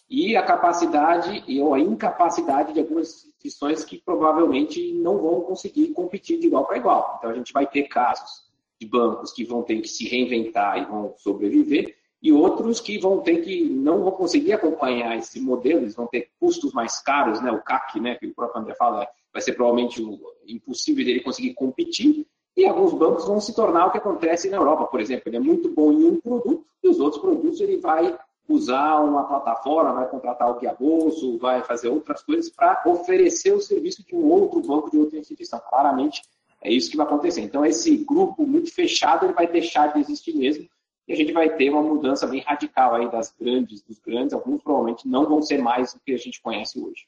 e 0.09 0.35
a 0.35 0.43
capacidade 0.43 1.43
ou 1.59 1.73
a 1.73 1.79
incapacidade 1.79 2.73
de 2.73 2.79
algumas 2.79 3.07
instituições 3.07 3.83
que 3.83 3.97
provavelmente 3.97 4.93
não 4.93 5.17
vão 5.17 5.41
conseguir 5.41 5.87
competir 5.89 6.39
de 6.39 6.47
igual 6.47 6.65
para 6.65 6.77
igual. 6.77 7.15
Então 7.17 7.31
a 7.31 7.33
gente 7.33 7.51
vai 7.51 7.65
ter 7.65 7.83
casos 7.83 8.45
de 8.79 8.87
bancos 8.87 9.31
que 9.31 9.43
vão 9.43 9.63
ter 9.63 9.81
que 9.81 9.87
se 9.87 10.07
reinventar 10.07 10.77
e 10.77 10.85
vão 10.85 11.13
sobreviver 11.17 11.95
e 12.25 12.31
outros 12.31 12.81
que 12.81 12.97
vão 12.97 13.21
ter 13.21 13.41
que 13.43 13.63
não 13.63 14.01
vão 14.01 14.11
conseguir 14.11 14.53
acompanhar 14.53 15.15
esse 15.15 15.39
modelo, 15.39 15.81
eles 15.81 15.95
vão 15.95 16.07
ter 16.07 16.31
custos 16.39 16.73
mais 16.73 16.99
caros, 16.99 17.39
né, 17.39 17.51
o 17.51 17.61
CAC, 17.61 17.99
né, 17.99 18.15
que 18.15 18.25
o 18.25 18.33
próprio 18.33 18.61
André 18.61 18.73
fala, 18.73 19.07
vai 19.31 19.41
ser 19.43 19.53
provavelmente 19.53 20.03
impossível 20.47 21.05
dele 21.05 21.19
conseguir 21.19 21.53
competir 21.53 22.25
e 22.57 22.65
alguns 22.65 22.93
bancos 22.93 23.25
vão 23.25 23.39
se 23.39 23.53
tornar 23.53 23.85
o 23.85 23.91
que 23.91 23.99
acontece 23.99 24.49
na 24.49 24.57
Europa, 24.57 24.85
por 24.85 24.99
exemplo, 24.99 25.23
ele 25.27 25.37
é 25.37 25.39
muito 25.39 25.69
bom 25.69 25.91
em 25.91 26.03
um 26.03 26.19
produto 26.19 26.65
e 26.81 26.87
os 26.87 26.99
outros 26.99 27.21
produtos 27.21 27.61
ele 27.61 27.77
vai 27.77 28.17
usar 28.47 28.99
uma 29.01 29.25
plataforma, 29.25 29.93
vai 29.93 30.09
contratar 30.09 30.49
o 30.49 30.59
guia 30.59 30.73
bolso, 30.73 31.37
vai 31.37 31.63
fazer 31.63 31.89
outras 31.89 32.23
coisas 32.23 32.49
para 32.49 32.83
oferecer 32.85 33.53
o 33.53 33.61
serviço 33.61 34.05
de 34.05 34.15
um 34.15 34.25
outro 34.29 34.61
banco, 34.61 34.91
de 34.91 34.97
outra 34.97 35.17
instituição. 35.17 35.59
Claramente 35.69 36.21
é 36.61 36.71
isso 36.71 36.89
que 36.89 36.97
vai 36.97 37.05
acontecer. 37.05 37.41
Então, 37.41 37.65
esse 37.65 37.95
grupo 37.97 38.45
muito 38.45 38.73
fechado 38.73 39.25
ele 39.25 39.33
vai 39.33 39.47
deixar 39.47 39.93
de 39.93 39.99
existir 39.99 40.35
mesmo 40.35 40.67
e 41.07 41.13
a 41.13 41.15
gente 41.15 41.31
vai 41.31 41.55
ter 41.55 41.69
uma 41.69 41.83
mudança 41.83 42.25
bem 42.25 42.41
radical 42.41 42.95
aí 42.95 43.09
das 43.11 43.31
grandes, 43.31 43.81
dos 43.83 43.99
grandes. 43.99 44.33
Alguns 44.33 44.61
provavelmente 44.63 45.07
não 45.07 45.27
vão 45.27 45.41
ser 45.41 45.59
mais 45.59 45.93
o 45.93 45.99
que 45.99 46.13
a 46.13 46.17
gente 46.17 46.41
conhece 46.41 46.79
hoje. 46.79 47.07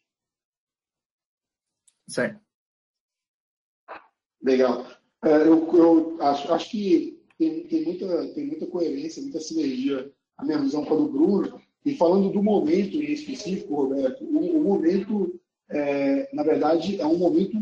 Certo. 2.08 2.40
Legal. 4.42 4.86
É, 5.24 5.42
eu, 5.48 5.76
eu 5.76 6.22
acho, 6.22 6.54
acho 6.54 6.70
que 6.70 7.20
tem, 7.38 7.68
tem, 7.68 7.84
muita, 7.86 8.34
tem 8.34 8.46
muita 8.46 8.68
coerência, 8.68 9.22
muita 9.22 9.40
sinergia 9.40 10.12
a 10.38 10.46
minha 10.46 10.60
visão 10.60 10.86
com 10.86 10.94
a 10.94 10.98
do 10.98 11.08
Bruno, 11.08 11.62
e 11.86 11.96
falando 11.96 12.30
do 12.30 12.44
momento 12.44 12.98
em 12.98 13.12
específico, 13.12 13.76
Roberto, 13.76 14.24
o, 14.24 14.58
o 14.58 14.64
momento, 14.64 15.40
é, 15.70 16.30
na 16.34 16.44
verdade, 16.44 17.00
é 17.00 17.06
um 17.06 17.18
momento 17.18 17.58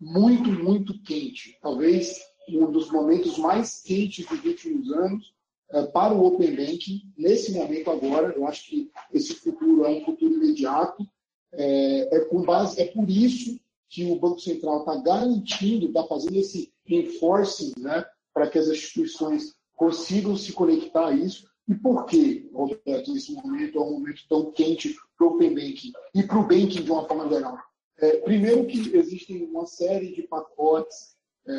muito, 0.00 0.50
muito 0.50 1.00
quente. 1.02 1.56
Talvez 1.62 2.20
um 2.48 2.70
dos 2.70 2.90
momentos 2.90 3.38
mais 3.38 3.82
quentes 3.82 4.26
dos 4.26 4.44
últimos 4.44 4.92
anos 4.92 5.32
é, 5.70 5.82
para 5.86 6.14
o 6.14 6.24
Open 6.24 6.54
Banking. 6.54 7.02
Nesse 7.16 7.52
momento 7.52 7.90
agora, 7.90 8.32
eu 8.36 8.46
acho 8.46 8.66
que 8.66 8.90
esse 9.12 9.34
futuro 9.34 9.84
é 9.84 9.88
um 9.88 10.04
futuro 10.04 10.34
imediato. 10.34 11.06
É, 11.52 12.16
é 12.16 12.20
por, 12.26 12.44
base, 12.44 12.80
é 12.80 12.86
por 12.86 13.08
isso 13.08 13.58
que 13.88 14.04
o 14.10 14.18
Banco 14.18 14.40
Central 14.40 14.80
está 14.80 14.96
garantindo, 14.96 15.86
está 15.86 16.04
fazendo 16.04 16.36
esse 16.36 16.72
enforcing 16.86 17.72
né, 17.78 18.04
para 18.34 18.48
que 18.48 18.58
as 18.58 18.68
instituições 18.68 19.54
consigam 19.74 20.36
se 20.36 20.52
conectar 20.52 21.08
a 21.08 21.14
isso. 21.14 21.48
E 21.68 21.74
por 21.74 22.06
que, 22.06 22.48
Roberto, 22.52 23.16
esse 23.16 23.32
momento 23.32 23.78
é 23.78 23.80
um 23.80 23.92
momento 23.92 24.22
tão 24.28 24.52
quente 24.52 24.94
para 25.16 25.26
o 25.26 25.30
Open 25.30 25.54
Banking 25.54 25.92
e 26.14 26.22
para 26.22 26.38
o 26.38 26.46
banking 26.46 26.84
de 26.84 26.90
uma 26.90 27.06
forma 27.06 27.28
geral? 27.28 27.58
É, 27.98 28.18
primeiro 28.18 28.66
que 28.66 28.96
existem 28.96 29.44
uma 29.44 29.66
série 29.66 30.14
de 30.14 30.22
pacotes 30.22 31.16
é, 31.46 31.52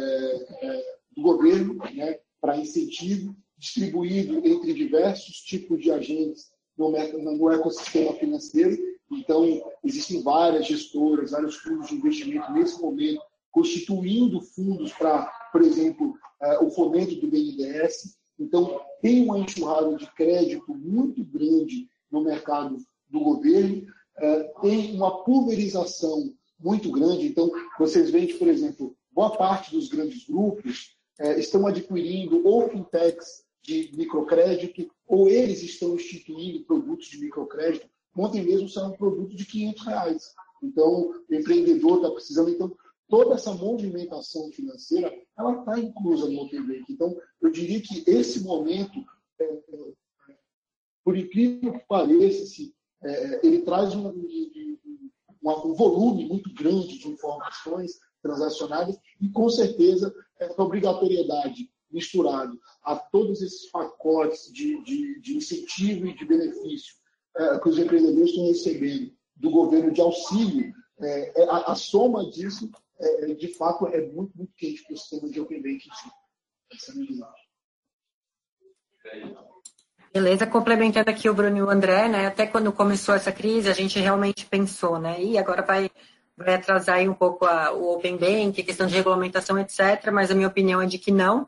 é, 0.62 0.84
do 1.16 1.22
governo 1.24 1.76
né, 1.94 2.20
para 2.40 2.58
incentivo, 2.58 3.36
distribuído 3.58 4.38
entre 4.48 4.74
diversos 4.74 5.38
tipos 5.42 5.82
de 5.82 5.92
agentes 5.92 6.52
no, 6.78 6.92
no 6.92 7.52
ecossistema 7.52 8.14
financeiro. 8.14 8.78
Então, 9.12 9.46
existem 9.84 10.22
várias 10.22 10.68
gestoras, 10.68 11.32
vários 11.32 11.56
fundos 11.56 11.88
de 11.88 11.96
investimento 11.96 12.52
nesse 12.52 12.80
momento, 12.80 13.22
constituindo 13.52 14.42
fundos 14.42 14.94
para, 14.94 15.26
por 15.52 15.62
exemplo, 15.62 16.14
é, 16.42 16.60
o 16.60 16.70
fomento 16.70 17.16
do 17.16 17.28
BNDES, 17.28 18.17
então, 18.40 18.80
tem 19.02 19.24
uma 19.24 19.40
enxurrada 19.40 19.96
de 19.96 20.06
crédito 20.14 20.74
muito 20.74 21.24
grande 21.24 21.90
no 22.12 22.22
mercado 22.22 22.78
do 23.10 23.20
governo, 23.20 23.86
é, 24.18 24.44
tem 24.62 24.96
uma 24.96 25.24
pulverização 25.24 26.34
muito 26.60 26.92
grande. 26.92 27.28
Então, 27.28 27.52
vocês 27.78 28.10
veem 28.10 28.28
que, 28.28 28.36
por 28.36 28.48
exemplo, 28.48 28.96
boa 29.12 29.36
parte 29.36 29.72
dos 29.72 29.88
grandes 29.90 30.28
grupos 30.28 30.96
é, 31.20 31.40
estão 31.40 31.66
adquirindo 31.66 32.46
ou 32.48 32.70
fintechs 32.70 33.44
de 33.64 33.92
microcrédito, 33.96 34.90
ou 35.06 35.28
eles 35.28 35.62
estão 35.62 35.96
instituindo 35.96 36.64
produtos 36.64 37.08
de 37.08 37.20
microcrédito. 37.20 37.88
Ontem 38.16 38.44
mesmo 38.44 38.70
saiu 38.70 38.88
um 38.88 38.98
produto 38.98 39.36
de 39.36 39.46
500 39.46 39.86
reais. 39.86 40.24
Então, 40.64 41.14
o 41.30 41.36
empreendedor 41.36 41.98
está 41.98 42.12
precisando. 42.12 42.50
Então, 42.50 42.76
toda 43.10 43.36
essa 43.36 43.54
movimentação 43.54 44.52
financeira 44.52 45.14
ela 45.38 45.60
está 45.60 45.80
inclusa 45.80 46.30
no 46.30 46.42
Open. 46.42 46.86
Então, 46.90 47.16
eu 47.42 47.52
diria 47.52 47.82
que 47.82 48.04
esse 48.08 48.42
momento, 48.42 49.04
é, 49.40 49.44
é, 49.44 49.94
por 51.04 51.18
incrível 51.18 51.74
que 51.74 51.86
pareça, 51.88 52.44
assim, 52.44 52.74
é, 53.04 53.46
ele 53.46 53.62
traz 53.62 53.94
um, 53.96 54.08
um, 54.10 54.78
um, 55.44 55.74
volume 55.74 56.26
muito 56.28 56.54
grande 56.54 56.98
de 56.98 57.08
informações 57.08 58.00
transacionadas 58.22 58.98
e, 59.22 59.30
com 59.30 59.50
certeza, 59.50 60.14
essa 60.40 60.62
obrigatoriedade 60.62 61.72
misturado 61.90 62.60
a 62.84 62.96
todos 62.96 63.42
esses 63.42 63.70
pacotes 63.72 64.52
de, 64.52 64.84
de, 64.84 65.22
de 65.22 65.38
incentivo 65.38 66.08
e 66.08 66.16
de 66.16 66.26
benefício 66.26 66.96
é, 67.38 67.60
que 67.60 67.70
os 67.70 67.78
empreendedores 67.78 68.30
estão 68.30 68.48
recebendo 68.48 69.12
do 69.36 69.52
governo 69.52 69.92
de 69.92 70.02
auxílio, 70.02 70.74
é, 71.00 71.44
a, 71.44 71.72
a, 71.72 71.76
soma 71.76 72.30
disso, 72.32 72.70
é, 73.00 73.34
de 73.34 73.48
fato, 73.56 73.88
é 73.88 74.02
muito, 74.02 74.36
muito 74.36 74.54
quente 74.56 74.84
para 74.84 74.94
o 74.94 74.98
sistema 74.98 75.30
de 75.30 75.40
Open 75.40 75.62
Banking. 75.62 75.90
Essa 76.74 76.92
é 76.92 76.96
a 76.96 76.98
minha. 76.98 77.28
Beleza, 80.14 80.48
complementando 80.48 81.10
aqui 81.10 81.30
o 81.30 81.34
Bruno 81.34 81.58
e 81.58 81.62
o 81.62 81.70
André, 81.70 82.08
né? 82.08 82.26
Até 82.26 82.48
quando 82.48 82.72
começou 82.72 83.14
essa 83.14 83.32
crise, 83.32 83.70
a 83.70 83.74
gente 83.74 84.00
realmente 84.00 84.46
pensou, 84.46 85.00
né? 85.00 85.22
E 85.22 85.38
agora 85.38 85.62
vai, 85.62 85.92
vai 86.36 86.56
atrasar 86.56 87.00
um 87.02 87.14
pouco 87.14 87.46
a, 87.46 87.72
o 87.72 87.94
Open 87.94 88.18
Bank, 88.18 88.64
questão 88.64 88.88
de 88.88 88.96
regulamentação, 88.96 89.60
etc. 89.60 90.12
Mas 90.12 90.32
a 90.32 90.36
minha 90.36 90.48
opinião 90.48 90.82
é 90.82 90.86
de 90.86 90.98
que 90.98 91.12
não, 91.12 91.48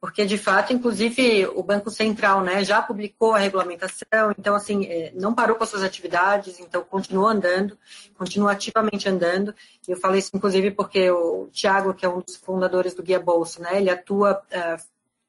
porque 0.00 0.24
de 0.26 0.36
fato, 0.36 0.72
inclusive, 0.72 1.46
o 1.54 1.62
Banco 1.62 1.90
Central, 1.90 2.42
né, 2.42 2.62
já 2.62 2.82
publicou 2.82 3.34
a 3.34 3.38
regulamentação, 3.38 4.32
então 4.38 4.54
assim, 4.54 4.84
é, 4.84 5.12
não 5.14 5.34
parou 5.34 5.56
com 5.56 5.64
as 5.64 5.70
suas 5.70 5.82
atividades, 5.82 6.60
então 6.60 6.82
continua 6.84 7.32
andando, 7.32 7.78
continua 8.14 8.52
ativamente 8.52 9.08
andando. 9.08 9.54
E 9.88 9.92
eu 9.92 9.96
falei 9.96 10.20
isso, 10.20 10.30
inclusive, 10.34 10.70
porque 10.70 11.10
o 11.10 11.48
Tiago, 11.50 11.94
que 11.94 12.04
é 12.04 12.08
um 12.08 12.20
dos 12.20 12.36
fundadores 12.36 12.94
do 12.94 13.02
Guia 13.02 13.18
Bolsa, 13.18 13.60
né, 13.62 13.78
ele 13.78 13.90
atua 13.90 14.42
uh, 14.52 14.82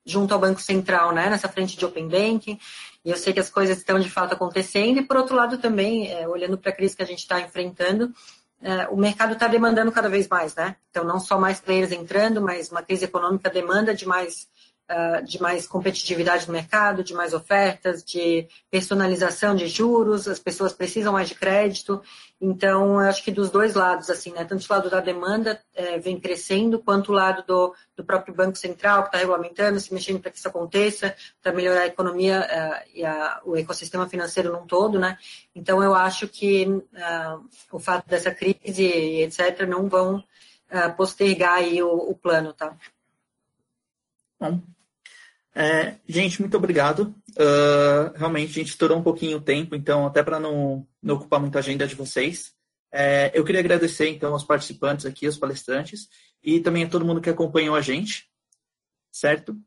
junto 0.05 0.33
ao 0.33 0.39
Banco 0.39 0.61
Central, 0.61 1.13
né, 1.13 1.29
nessa 1.29 1.47
frente 1.47 1.77
de 1.77 1.85
Open 1.85 2.07
Banking, 2.07 2.59
e 3.03 3.09
eu 3.09 3.17
sei 3.17 3.33
que 3.33 3.39
as 3.39 3.49
coisas 3.49 3.77
estão 3.77 3.97
de 3.99 4.09
fato 4.09 4.33
acontecendo, 4.33 4.99
e 4.99 5.03
por 5.03 5.17
outro 5.17 5.35
lado 5.35 5.57
também, 5.57 6.11
é, 6.11 6.27
olhando 6.27 6.57
para 6.57 6.71
a 6.71 6.75
crise 6.75 6.95
que 6.95 7.03
a 7.03 7.07
gente 7.07 7.19
está 7.19 7.39
enfrentando, 7.39 8.13
o 8.89 8.95
mercado 8.95 9.33
está 9.33 9.47
demandando 9.47 9.91
cada 9.91 10.09
vez 10.09 10.27
mais, 10.27 10.55
né? 10.55 10.75
Então, 10.89 11.03
não 11.03 11.19
só 11.19 11.39
mais 11.39 11.59
players 11.61 11.91
entrando, 11.91 12.41
mas 12.41 12.71
uma 12.71 12.81
crise 12.81 13.05
econômica 13.05 13.51
demanda 13.51 13.93
de 13.93 14.07
mais 14.07 14.47
de 15.25 15.41
mais 15.41 15.67
competitividade 15.67 16.47
no 16.47 16.53
mercado, 16.53 17.03
de 17.03 17.13
mais 17.13 17.33
ofertas, 17.33 18.03
de 18.03 18.47
personalização 18.71 19.53
de 19.53 19.67
juros, 19.67 20.27
as 20.27 20.39
pessoas 20.39 20.71
precisam 20.71 21.11
mais 21.11 21.27
de 21.27 21.35
crédito. 21.35 22.01
Então, 22.39 23.01
eu 23.01 23.09
acho 23.09 23.23
que 23.23 23.31
dos 23.31 23.49
dois 23.49 23.73
lados, 23.73 24.09
assim, 24.09 24.31
né? 24.31 24.45
Tanto 24.45 24.63
o 24.63 24.73
lado 24.73 24.89
da 24.89 25.01
demanda 25.01 25.59
é, 25.73 25.97
vem 25.97 26.19
crescendo, 26.19 26.79
quanto 26.79 27.11
o 27.11 27.15
lado 27.15 27.43
do, 27.47 27.73
do 27.95 28.03
próprio 28.03 28.33
Banco 28.33 28.55
Central, 28.57 29.01
que 29.01 29.07
está 29.09 29.17
regulamentando, 29.17 29.79
se 29.79 29.93
mexendo 29.93 30.19
para 30.19 30.31
que 30.31 30.37
isso 30.37 30.47
aconteça, 30.47 31.15
para 31.41 31.51
melhorar 31.51 31.81
a 31.81 31.87
economia 31.87 32.41
uh, 32.41 32.89
e 32.93 33.03
a, 33.03 33.41
o 33.43 33.57
ecossistema 33.57 34.07
financeiro 34.07 34.51
num 34.51 34.67
todo, 34.67 34.99
né? 34.99 35.17
Então, 35.55 35.83
eu 35.83 35.95
acho 35.95 36.27
que 36.27 36.65
uh, 36.67 37.45
o 37.71 37.79
fato 37.79 38.07
dessa 38.07 38.31
crise, 38.31 38.83
etc., 39.21 39.67
não 39.67 39.89
vão 39.89 40.23
postergar 40.97 41.55
aí 41.55 41.81
o, 41.81 41.89
o 41.89 42.13
plano, 42.13 42.51
tá? 42.51 42.75
Bom, 44.37 44.61
é, 45.57 45.95
gente, 46.07 46.39
muito 46.39 46.55
obrigado. 46.55 47.15
Uh, 47.31 48.15
realmente, 48.15 48.51
a 48.51 48.53
gente 48.53 48.69
estourou 48.69 48.99
um 48.99 49.03
pouquinho 49.03 49.37
o 49.37 49.41
tempo, 49.41 49.75
então, 49.75 50.05
até 50.05 50.21
para 50.21 50.39
não, 50.39 50.87
não 51.01 51.15
ocupar 51.15 51.39
muito 51.39 51.55
a 51.55 51.59
agenda 51.59 51.87
de 51.87 51.95
vocês, 51.95 52.53
é, 52.91 53.31
eu 53.33 53.43
queria 53.43 53.59
agradecer, 53.59 54.07
então, 54.07 54.33
aos 54.33 54.43
participantes 54.43 55.05
aqui, 55.05 55.25
aos 55.25 55.37
palestrantes, 55.37 56.07
e 56.43 56.59
também 56.59 56.83
a 56.83 56.89
todo 56.89 57.03
mundo 57.03 57.21
que 57.21 57.29
acompanhou 57.29 57.75
a 57.75 57.81
gente, 57.81 58.29
certo? 59.11 59.57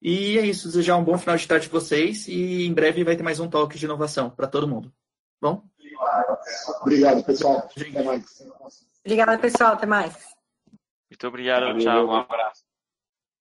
E 0.00 0.38
é 0.38 0.46
isso, 0.46 0.68
desejar 0.68 0.96
um 0.96 1.04
bom 1.04 1.18
final 1.18 1.36
de 1.36 1.46
tarde 1.46 1.68
para 1.68 1.78
vocês, 1.78 2.26
e 2.26 2.66
em 2.66 2.72
breve 2.72 3.04
vai 3.04 3.14
ter 3.14 3.22
mais 3.22 3.38
um 3.38 3.50
talk 3.50 3.78
de 3.78 3.84
inovação 3.84 4.30
para 4.30 4.46
todo 4.48 4.66
mundo. 4.66 4.90
Bom? 5.40 5.62
Obrigado, 6.80 7.22
pessoal. 7.22 7.58
Até 7.58 8.02
mais. 8.02 8.24
Obrigada, 9.04 9.38
pessoal. 9.38 9.72
Até 9.74 9.86
mais. 9.86 10.14
Muito 11.10 11.26
obrigado. 11.28 11.78
Tchau. 11.78 12.06
Um 12.06 12.14
abraço. 12.14 12.71